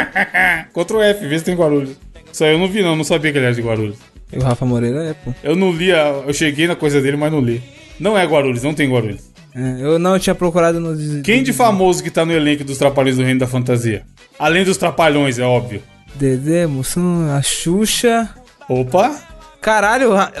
Ctrl 0.72 1.02
F, 1.02 1.28
vê 1.28 1.38
se 1.38 1.44
tem 1.44 1.54
Guarulhos. 1.54 1.98
Isso 2.32 2.42
aí 2.44 2.52
eu 2.54 2.58
não 2.58 2.66
vi, 2.66 2.82
não. 2.82 2.96
Não 2.96 3.04
sabia 3.04 3.30
que 3.30 3.36
ele 3.36 3.44
era 3.44 3.54
de 3.54 3.60
Guarulhos. 3.60 3.98
E 4.32 4.38
o 4.38 4.42
Rafa 4.42 4.64
Moreira 4.64 5.04
é, 5.04 5.12
pô. 5.12 5.34
Eu 5.44 5.54
não 5.54 5.70
li, 5.70 5.92
a, 5.92 6.22
eu 6.26 6.32
cheguei 6.32 6.66
na 6.66 6.74
coisa 6.74 6.98
dele, 7.02 7.18
mas 7.18 7.30
não 7.30 7.42
li. 7.42 7.62
Não 8.00 8.16
é 8.16 8.24
Guarulhos, 8.24 8.62
não 8.62 8.72
tem 8.72 8.90
Guarulhos. 8.90 9.30
É, 9.54 9.76
eu 9.82 9.98
não 9.98 10.18
tinha 10.18 10.34
procurado 10.34 10.80
no. 10.80 11.22
Quem 11.22 11.42
de 11.42 11.52
famoso 11.52 12.02
que 12.02 12.10
tá 12.10 12.24
no 12.24 12.32
elenco 12.32 12.64
dos 12.64 12.78
Trapalhões 12.78 13.16
do 13.16 13.22
Reino 13.22 13.40
da 13.40 13.46
Fantasia? 13.46 14.02
Além 14.38 14.64
dos 14.64 14.76
Trapalhões, 14.76 15.38
é 15.38 15.42
óbvio. 15.44 15.82
Dedê, 16.14 16.66
Mussum, 16.66 17.30
a 17.36 17.42
Xuxa. 17.42 18.28
Opa! 18.68 19.14
Caralho, 19.60 20.10
o 20.10 20.14
Ra- 20.14 20.32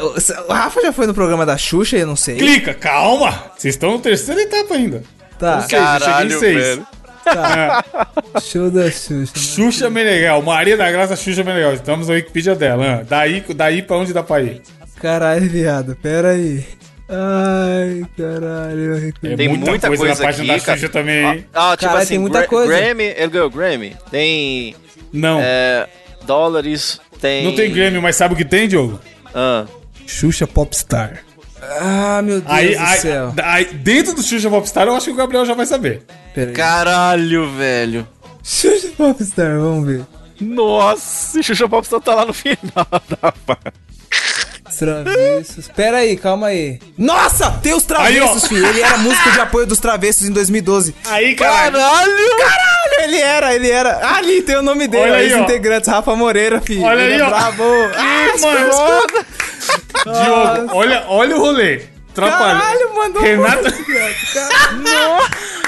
o 0.48 0.52
Rafa 0.52 0.80
já 0.82 0.92
foi 0.92 1.06
no 1.06 1.14
programa 1.14 1.44
da 1.46 1.56
Xuxa, 1.56 1.96
eu 1.96 2.06
não 2.06 2.16
sei. 2.16 2.36
Clica, 2.36 2.74
calma! 2.74 3.30
Vocês 3.56 3.74
estão 3.74 3.92
na 3.92 3.98
terceira 3.98 4.40
etapa 4.42 4.74
ainda. 4.74 5.02
Tá, 5.38 5.56
Ou 5.56 5.62
seja, 5.62 5.76
Caralho, 5.76 6.36
em 6.36 6.38
seis. 6.38 6.56
velho. 6.56 6.86
show 8.42 8.70
da 8.70 8.90
Xuxa. 8.90 9.32
Xuxa 9.38 9.90
Meneghel, 9.90 10.42
Maria 10.42 10.76
da 10.76 10.90
Graça 10.90 11.14
Xuxa 11.16 11.44
Meneghel. 11.44 11.74
Estamos 11.74 12.08
na 12.08 12.14
Wikipedia 12.14 12.54
dela. 12.54 13.00
ah. 13.00 13.04
Daí, 13.08 13.44
daí 13.54 13.82
pra 13.82 13.96
onde 13.96 14.12
dá 14.12 14.22
pra 14.22 14.40
ir? 14.42 14.62
Caralho, 15.00 15.48
viado, 15.48 15.96
pera 16.02 16.30
aí. 16.30 16.64
Ai, 17.14 18.02
caralho. 18.16 19.12
É 19.22 19.36
Tem 19.36 19.48
muita, 19.48 19.86
coisa, 19.88 20.06
na 20.08 20.16
página 20.16 20.54
aqui, 20.54 20.60
da 20.60 20.66
cara. 20.66 20.78
Xuxa 20.78 20.88
também, 20.92 21.24
hein? 21.24 21.46
Ah, 21.52 21.72
ah, 21.72 21.76
tipo 21.76 21.94
assim, 21.94 22.08
tem 22.08 22.18
muita 22.18 22.38
Gra- 22.40 22.48
coisa. 22.48 22.72
Grammy, 22.74 23.04
ele 23.04 23.28
ganhou 23.28 23.50
Grammy. 23.50 23.96
Tem 24.10 24.74
Não. 25.12 25.38
é, 25.42 25.88
dólares, 26.24 27.00
tem... 27.20 27.44
Não 27.44 27.54
tem 27.54 27.70
Grêmio, 27.70 28.00
mas 28.00 28.16
sabe 28.16 28.32
o 28.32 28.36
que 28.36 28.44
tem, 28.46 28.66
Diogo? 28.66 28.98
Ah, 29.34 29.66
Xuxa 30.06 30.46
Popstar. 30.46 31.22
Ah, 31.60 32.20
meu 32.24 32.40
Deus 32.40 32.50
Aí, 32.52 32.74
do 32.74 32.80
aí, 32.82 32.98
céu. 32.98 33.34
aí, 33.42 33.64
dentro 33.66 34.14
do 34.14 34.22
Xuxa 34.22 34.48
Popstar, 34.50 34.86
eu 34.88 34.96
acho 34.96 35.06
que 35.06 35.12
o 35.12 35.16
Gabriel 35.16 35.44
já 35.44 35.54
vai 35.54 35.66
saber. 35.66 36.02
Pera 36.34 36.50
aí. 36.50 36.56
caralho, 36.56 37.50
velho. 37.52 38.08
Xuxa 38.42 38.88
Popstar, 38.96 39.58
vamos 39.60 39.86
ver. 39.86 40.02
Nossa, 40.40 41.42
Xuxa 41.42 41.68
Popstar 41.68 42.00
tá 42.00 42.14
lá 42.14 42.24
no 42.26 42.32
final 42.32 42.58
da 44.80 45.02
Travessos. 45.04 45.68
Pera 45.68 45.98
aí, 45.98 46.16
calma 46.16 46.48
aí. 46.48 46.78
Nossa, 46.98 47.50
tem 47.62 47.72
os 47.74 47.82
Aí, 47.82 47.86
travessos, 47.88 48.44
ó. 48.44 48.48
filho. 48.48 48.66
Ele 48.66 48.80
era 48.80 48.96
músico 48.98 49.30
de 49.30 49.40
apoio 49.40 49.66
dos 49.66 49.78
travessos 49.78 50.26
em 50.28 50.32
2012. 50.32 50.94
Aí, 51.06 51.34
caralho. 51.34 51.76
Caralho! 51.78 52.36
Caralho, 52.38 53.02
ele 53.04 53.18
era, 53.18 53.54
ele 53.54 53.70
era. 53.70 54.14
Ali 54.16 54.42
tem 54.42 54.56
o 54.56 54.62
nome 54.62 54.86
dele, 54.88 55.04
Olha 55.10 55.14
aí, 55.16 55.32
os 55.34 55.40
integrantes, 55.40 55.88
Rafa 55.88 56.14
Moreira, 56.16 56.60
filho. 56.60 56.82
Olha 56.82 57.00
Ele 57.02 57.14
aí, 57.14 57.20
é 57.20 57.24
ó. 57.24 57.28
Brabo. 57.28 57.64
Ah, 57.96 58.38
mano. 58.40 58.70
Diogo, 60.04 60.76
olha, 60.76 61.04
olha 61.08 61.36
o 61.36 61.40
rolê. 61.40 61.82
Trapalhão. 62.14 62.60
Caralho, 62.60 62.94
mandou. 62.94 63.22
Caralho. 63.22 63.62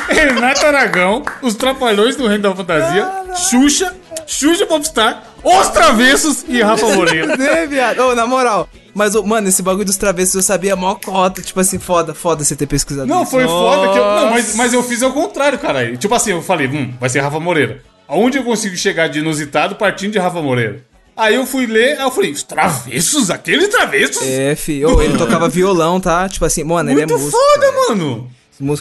Renato 0.09 0.67
Aragão, 0.67 1.23
os 1.43 1.55
Trapalhões 1.55 2.17
do 2.17 2.27
Reino 2.27 2.43
da 2.43 2.55
Fantasia, 2.55 3.09
Xuxa, 3.49 3.95
Xuxa 4.27 4.67
Popstar, 4.67 5.23
Os 5.43 5.69
Travessos 5.69 6.45
e 6.49 6.61
Rafa 6.61 6.87
Moreira. 6.89 7.29
Cadê, 7.29 7.67
viado? 7.67 8.01
Ô, 8.01 8.15
na 8.15 8.27
moral. 8.27 8.69
Mas, 8.95 9.15
mano, 9.17 9.49
esse 9.49 9.61
bagulho 9.63 9.85
dos 9.85 9.97
travessos 9.97 10.35
eu 10.37 10.43
sabia 10.43 10.77
mó 10.77 10.95
cota. 10.95 11.43
Tipo 11.43 11.59
assim, 11.61 11.79
foda, 11.79 12.15
foda 12.15 12.45
você 12.45 12.55
ter 12.55 12.67
pesquisado 12.67 13.09
Não, 13.09 13.23
isso. 13.23 13.31
foi 13.33 13.45
foda 13.45 13.93
que 13.93 13.99
eu. 13.99 14.05
Não, 14.05 14.31
mas, 14.31 14.45
Nossa. 14.47 14.57
mas 14.57 14.73
eu 14.73 14.83
fiz 14.85 15.03
ao 15.03 15.13
contrário, 15.13 15.59
cara. 15.59 15.97
Tipo 15.97 16.15
assim, 16.15 16.31
eu 16.31 16.41
falei, 16.41 16.69
hum, 16.69 16.95
vai 17.01 17.09
ser 17.11 17.21
Rafa 17.21 17.41
Moreira. 17.41 17.83
Aonde 18.07 18.39
eu 18.39 18.45
consigo 18.45 18.77
chegar 18.77 19.09
de 19.09 19.19
inusitado 19.19 19.75
partindo 19.75 20.13
de 20.13 20.19
Rafa 20.19 20.41
Moreira? 20.41 20.85
Aí 21.17 21.35
eu 21.35 21.47
fui 21.47 21.67
ler, 21.67 21.97
aí 21.97 22.03
eu 22.05 22.11
falei, 22.11 22.33
os 22.33 22.43
travessos? 22.43 23.31
Aqueles 23.31 23.69
travessos? 23.69 24.23
É, 24.23 24.55
filho. 24.57 24.97
Ô, 24.97 25.03
ele 25.03 25.17
tocava 25.17 25.49
violão, 25.49 26.01
tá? 26.01 26.29
Tipo 26.29 26.45
assim, 26.45 26.65
mano, 26.65 26.91
ele 26.91 27.03
é 27.03 27.07
Muito 27.07 27.19
músico. 27.19 27.37
foda, 27.41 27.73
mano. 27.89 28.31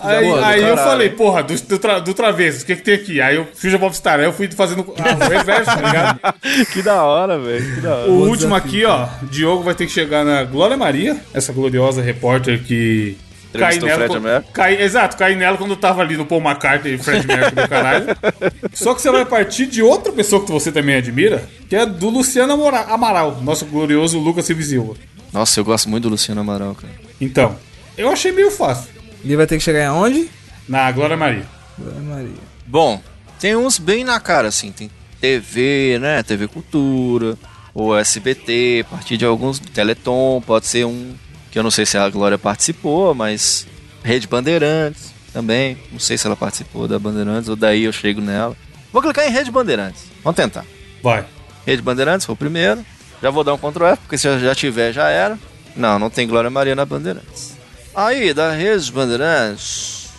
Aí, 0.01 0.31
da 0.31 0.47
aí 0.47 0.61
eu 0.63 0.77
falei, 0.77 1.09
porra, 1.09 1.41
do, 1.41 1.55
do, 1.55 1.79
tra, 1.79 1.99
do 1.99 2.13
Travessos, 2.13 2.61
o 2.61 2.65
que, 2.65 2.75
que 2.75 2.83
tem 2.83 2.93
aqui? 2.93 3.19
Aí 3.21 3.35
eu 3.37 3.47
fiz 3.55 3.73
a 3.73 3.79
Popstar, 3.79 4.19
aí 4.19 4.25
eu 4.25 4.33
fui 4.33 4.49
fazendo 4.51 4.93
ah, 4.99 5.25
o 5.25 5.29
reverso, 5.29 5.65
tá 5.65 5.75
ligado? 5.81 6.19
Que 6.71 6.81
da 6.83 7.03
hora, 7.03 7.39
velho. 7.39 7.75
Que 7.75 7.81
da 7.81 7.95
hora. 7.95 8.11
O 8.11 8.27
último 8.27 8.53
aqui, 8.53 8.85
ó, 8.85 9.07
Diogo 9.23 9.63
vai 9.63 9.73
ter 9.73 9.87
que 9.87 9.91
chegar 9.91 10.23
na 10.23 10.43
Glória 10.43 10.77
Maria, 10.77 11.17
essa 11.33 11.51
gloriosa 11.51 12.01
repórter 12.01 12.61
que. 12.63 13.17
Cai 13.51 13.77
nela, 13.77 14.07
Fred 14.07 14.19
quando- 14.47 14.81
exato, 14.81 15.15
cai 15.15 15.35
nela 15.35 15.57
quando 15.57 15.75
tava 15.75 16.01
ali 16.01 16.17
no 16.17 16.25
Paul 16.25 16.41
McCartney 16.41 16.95
e 16.95 16.97
Fred 16.97 17.25
Mercury 17.27 17.61
do 17.61 17.67
caralho. 17.69 18.05
Só 18.73 18.95
que 18.95 19.01
você 19.01 19.11
vai 19.11 19.25
partir 19.25 19.67
de 19.67 19.83
outra 19.83 20.11
pessoa 20.11 20.43
que 20.43 20.51
você 20.51 20.71
também 20.71 20.95
admira, 20.95 21.43
que 21.69 21.75
é 21.75 21.85
do 21.85 22.09
Luciano 22.09 22.53
Amora- 22.53 22.85
Amaral, 22.89 23.39
nosso 23.43 23.65
glorioso 23.67 24.17
Lucas 24.17 24.45
Silva. 24.45 24.95
Nossa, 25.31 25.59
eu 25.59 25.63
gosto 25.63 25.87
muito 25.87 26.03
do 26.03 26.09
Luciano 26.09 26.41
Amaral, 26.41 26.73
cara. 26.73 26.93
Então, 27.21 27.55
eu 27.95 28.09
achei 28.09 28.31
meio 28.31 28.49
fácil. 28.49 28.92
Ele 29.23 29.35
vai 29.37 29.47
ter 29.47 29.57
que 29.57 29.63
chegar 29.63 29.87
aonde? 29.87 30.29
Na 30.67 30.91
Glória 30.91 31.15
Maria. 31.15 31.45
Glória 31.77 32.01
Maria. 32.01 32.53
Bom, 32.65 33.01
tem 33.39 33.55
uns 33.55 33.77
bem 33.77 34.03
na 34.03 34.19
cara, 34.19 34.47
assim. 34.47 34.71
Tem 34.71 34.89
TV, 35.19 35.97
né? 35.99 36.21
TV 36.23 36.47
Cultura, 36.47 37.37
ou 37.73 37.97
SBT, 37.97 38.85
a 38.85 38.89
partir 38.95 39.17
de 39.17 39.25
alguns. 39.25 39.59
Teleton, 39.59 40.41
pode 40.45 40.67
ser 40.67 40.85
um. 40.85 41.13
Que 41.51 41.59
eu 41.59 41.63
não 41.63 41.71
sei 41.71 41.85
se 41.85 41.97
a 41.97 42.09
Glória 42.09 42.37
participou, 42.37 43.13
mas. 43.13 43.67
Rede 44.03 44.27
Bandeirantes 44.27 45.13
também. 45.31 45.77
Não 45.91 45.99
sei 45.99 46.17
se 46.17 46.27
ela 46.27 46.35
participou 46.35 46.87
da 46.87 46.99
Bandeirantes, 46.99 47.47
ou 47.47 47.55
daí 47.55 47.83
eu 47.83 47.93
chego 47.93 48.19
nela. 48.19 48.55
Vou 48.91 49.01
clicar 49.01 49.25
em 49.25 49.31
Rede 49.31 49.49
Bandeirantes. 49.49 50.03
Vamos 50.23 50.35
tentar. 50.35 50.65
Vai. 51.01 51.25
Rede 51.65 51.81
Bandeirantes 51.81 52.25
foi 52.25 52.33
o 52.33 52.37
primeiro. 52.37 52.85
Já 53.21 53.29
vou 53.29 53.43
dar 53.43 53.53
um 53.53 53.57
Ctrl 53.57 53.85
F, 53.85 54.01
porque 54.01 54.17
se 54.17 54.27
eu 54.27 54.37
já 54.39 54.53
tiver, 54.53 54.91
já 54.91 55.09
era. 55.09 55.39
Não, 55.75 55.97
não 55.97 56.09
tem 56.09 56.27
Glória 56.27 56.49
Maria 56.49 56.75
na 56.75 56.85
Bandeirantes. 56.85 57.52
Aí, 57.95 58.33
da 58.33 58.51
Rede 58.51 58.91
Bandeirantes. 58.91 60.09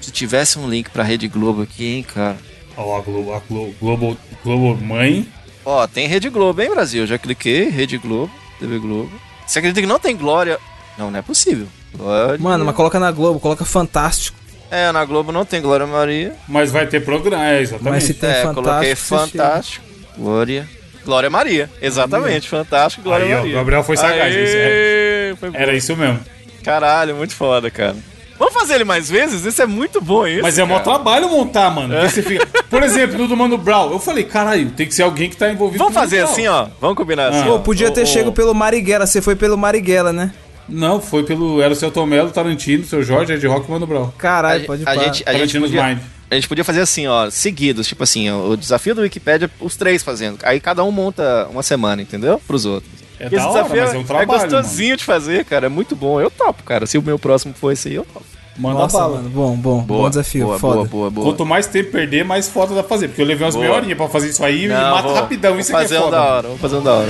Se 0.00 0.10
tivesse 0.10 0.58
um 0.58 0.68
link 0.68 0.90
pra 0.90 1.02
Rede 1.02 1.28
Globo 1.28 1.62
aqui, 1.62 1.86
hein, 1.96 2.02
cara. 2.02 2.36
Ó, 2.76 2.98
a 2.98 3.00
Globo, 3.00 3.32
a 3.32 3.40
Globo, 3.48 3.74
Globo, 3.80 4.18
Globo 4.44 4.84
Mãe. 4.84 5.26
Ó, 5.64 5.86
tem 5.86 6.06
Rede 6.08 6.28
Globo, 6.28 6.60
hein, 6.60 6.70
Brasil? 6.70 7.06
Já 7.06 7.16
cliquei, 7.16 7.70
Rede 7.70 7.96
Globo, 7.96 8.30
TV 8.58 8.78
Globo. 8.78 9.10
Você 9.46 9.60
acredita 9.60 9.80
que 9.80 9.86
não 9.86 9.98
tem 9.98 10.16
Glória? 10.16 10.58
Não, 10.98 11.10
não 11.10 11.18
é 11.18 11.22
possível. 11.22 11.66
Glória... 11.96 12.38
Mano, 12.38 12.64
mas 12.64 12.74
coloca 12.74 12.98
na 12.98 13.10
Globo, 13.10 13.40
coloca 13.40 13.64
Fantástico. 13.64 14.36
É, 14.70 14.90
na 14.90 15.04
Globo 15.04 15.30
não 15.30 15.44
tem 15.44 15.62
Glória 15.62 15.86
Maria. 15.86 16.34
Mas 16.48 16.70
vai 16.72 16.86
ter 16.86 17.00
programa, 17.04 17.46
é, 17.48 17.60
exatamente. 17.60 17.92
Mas 17.92 18.04
se 18.04 18.14
tem 18.14 18.28
é, 18.30 18.42
Fantástico. 18.42 18.62
coloquei 18.62 18.94
Fantástico, 18.94 19.84
Glória. 20.18 20.68
Glória 21.04 21.30
Maria, 21.30 21.70
exatamente, 21.80 22.48
Fantástico, 22.48 23.04
Glória 23.04 23.26
Aí, 23.26 23.32
ó, 23.34 23.36
Maria. 23.38 23.52
o 23.52 23.54
Gabriel 23.56 23.84
foi 23.84 23.96
sagaz, 23.96 24.34
Aê, 24.34 24.44
isso 24.44 24.56
é- 24.56 25.34
foi. 25.38 25.50
Era 25.54 25.74
isso 25.76 25.96
mesmo. 25.96 26.20
Caralho, 26.64 27.14
muito 27.16 27.34
foda, 27.34 27.70
cara. 27.70 27.96
Vamos 28.38 28.52
fazer 28.54 28.74
ele 28.74 28.84
mais 28.84 29.08
vezes? 29.08 29.46
Esse 29.46 29.62
é 29.62 29.66
muito 29.66 30.00
bom, 30.00 30.26
esse. 30.26 30.42
Mas 30.42 30.58
é 30.58 30.64
mó 30.64 30.80
trabalho 30.80 31.28
montar, 31.28 31.70
mano. 31.70 31.94
você 32.00 32.20
fica- 32.22 32.44
Por 32.68 32.82
exemplo, 32.82 33.16
no 33.16 33.28
do 33.28 33.36
Mano 33.36 33.56
Brown, 33.56 33.92
eu 33.92 33.98
falei, 34.00 34.24
caralho, 34.24 34.70
tem 34.70 34.86
que 34.88 34.94
ser 34.94 35.02
alguém 35.02 35.30
que 35.30 35.36
tá 35.36 35.50
envolvido 35.50 35.78
Vamos 35.78 35.94
fazer 35.94 36.20
assim, 36.20 36.46
ó. 36.48 36.66
Vamos 36.80 36.96
combinar 36.96 37.28
assim. 37.28 37.42
Ah. 37.42 37.44
Pô, 37.44 37.54
ó. 37.54 37.58
podia 37.58 37.90
ter 37.92 38.02
ô, 38.02 38.06
chego 38.06 38.32
pelo 38.32 38.52
Marighella, 38.52 39.06
você 39.06 39.22
foi 39.22 39.36
pelo 39.36 39.56
Marighella, 39.56 40.12
né? 40.12 40.32
Não, 40.68 41.00
foi 41.00 41.22
pelo. 41.22 41.60
Era 41.62 41.72
o 41.74 41.76
seu 41.76 41.90
Tomelo, 41.90 42.30
Tarantino, 42.30 42.84
seu 42.84 43.02
Jorge, 43.02 43.34
Ed 43.34 43.46
Rock 43.46 43.68
e 43.68 43.70
Mano 43.70 43.86
Brown. 43.86 44.10
Caralho, 44.18 44.64
A, 44.64 44.66
pode 44.66 44.82
a 44.86 44.94
gente, 44.94 45.04
a, 45.04 45.08
gente 45.08 45.24
Tarantino's 45.24 45.70
podia, 45.70 45.86
Mind. 45.86 45.98
a 46.30 46.34
gente 46.34 46.48
podia 46.48 46.64
fazer 46.64 46.80
assim, 46.80 47.06
ó, 47.06 47.28
seguidos, 47.30 47.86
tipo 47.86 48.02
assim, 48.02 48.30
ó, 48.30 48.48
o 48.48 48.56
desafio 48.56 48.94
do 48.94 49.02
Wikipedia, 49.02 49.50
os 49.60 49.76
três 49.76 50.02
fazendo. 50.02 50.38
Aí 50.42 50.58
cada 50.58 50.82
um 50.82 50.90
monta 50.90 51.46
uma 51.50 51.62
semana, 51.62 52.00
entendeu? 52.02 52.40
Pros 52.46 52.64
outros. 52.64 53.03
É 53.26 53.28
Porque 53.30 53.36
da 53.36 53.48
hora, 53.48 53.66
mas 53.68 53.94
é 53.94 53.98
um 53.98 54.04
trabalho, 54.04 54.26
gostosinho 54.28 54.96
de 54.96 55.04
fazer, 55.04 55.44
cara. 55.44 55.66
É 55.66 55.68
muito 55.68 55.96
bom. 55.96 56.20
Eu 56.20 56.30
topo, 56.30 56.62
cara. 56.62 56.86
Se 56.86 56.98
o 56.98 57.02
meu 57.02 57.18
próximo 57.18 57.54
for 57.54 57.72
esse 57.72 57.88
aí, 57.88 57.94
eu 57.94 58.04
topo. 58.04 58.26
Manda 58.56 58.78
Nossa, 58.80 58.98
bala. 58.98 59.16
mano, 59.16 59.30
bom, 59.30 59.56
bom, 59.56 59.78
bom 59.82 60.08
desafio, 60.08 60.46
boa, 60.46 60.58
foda. 60.60 60.74
boa, 60.76 60.86
boa, 60.86 61.10
boa. 61.10 61.26
Quanto 61.26 61.44
mais 61.44 61.66
tempo 61.66 61.90
perder, 61.90 62.24
mais 62.24 62.48
foda 62.48 62.72
dá 62.74 62.82
pra 62.84 62.88
fazer. 62.90 63.08
Porque 63.08 63.20
eu 63.22 63.26
levei 63.26 63.44
umas 63.44 63.54
Boa. 63.56 63.66
meia 63.66 63.76
horinha 63.76 63.96
pra 63.96 64.08
fazer 64.08 64.28
isso 64.28 64.44
aí 64.44 64.66
e 64.66 64.68
Não, 64.68 64.90
mata 64.92 65.08
vou- 65.08 65.14
rapidão. 65.16 65.50
vou 65.52 65.60
Isso 65.60 65.74
aqui 65.74 65.84
é 65.86 65.88
fazer 65.88 65.98
um 65.98 66.02
foda. 66.04 66.16
da 66.16 66.22
hora, 66.22 66.42
vamos 66.42 66.60
fazer 66.60 66.76
um 66.76 66.82
da 66.82 66.92
hora. 66.92 67.08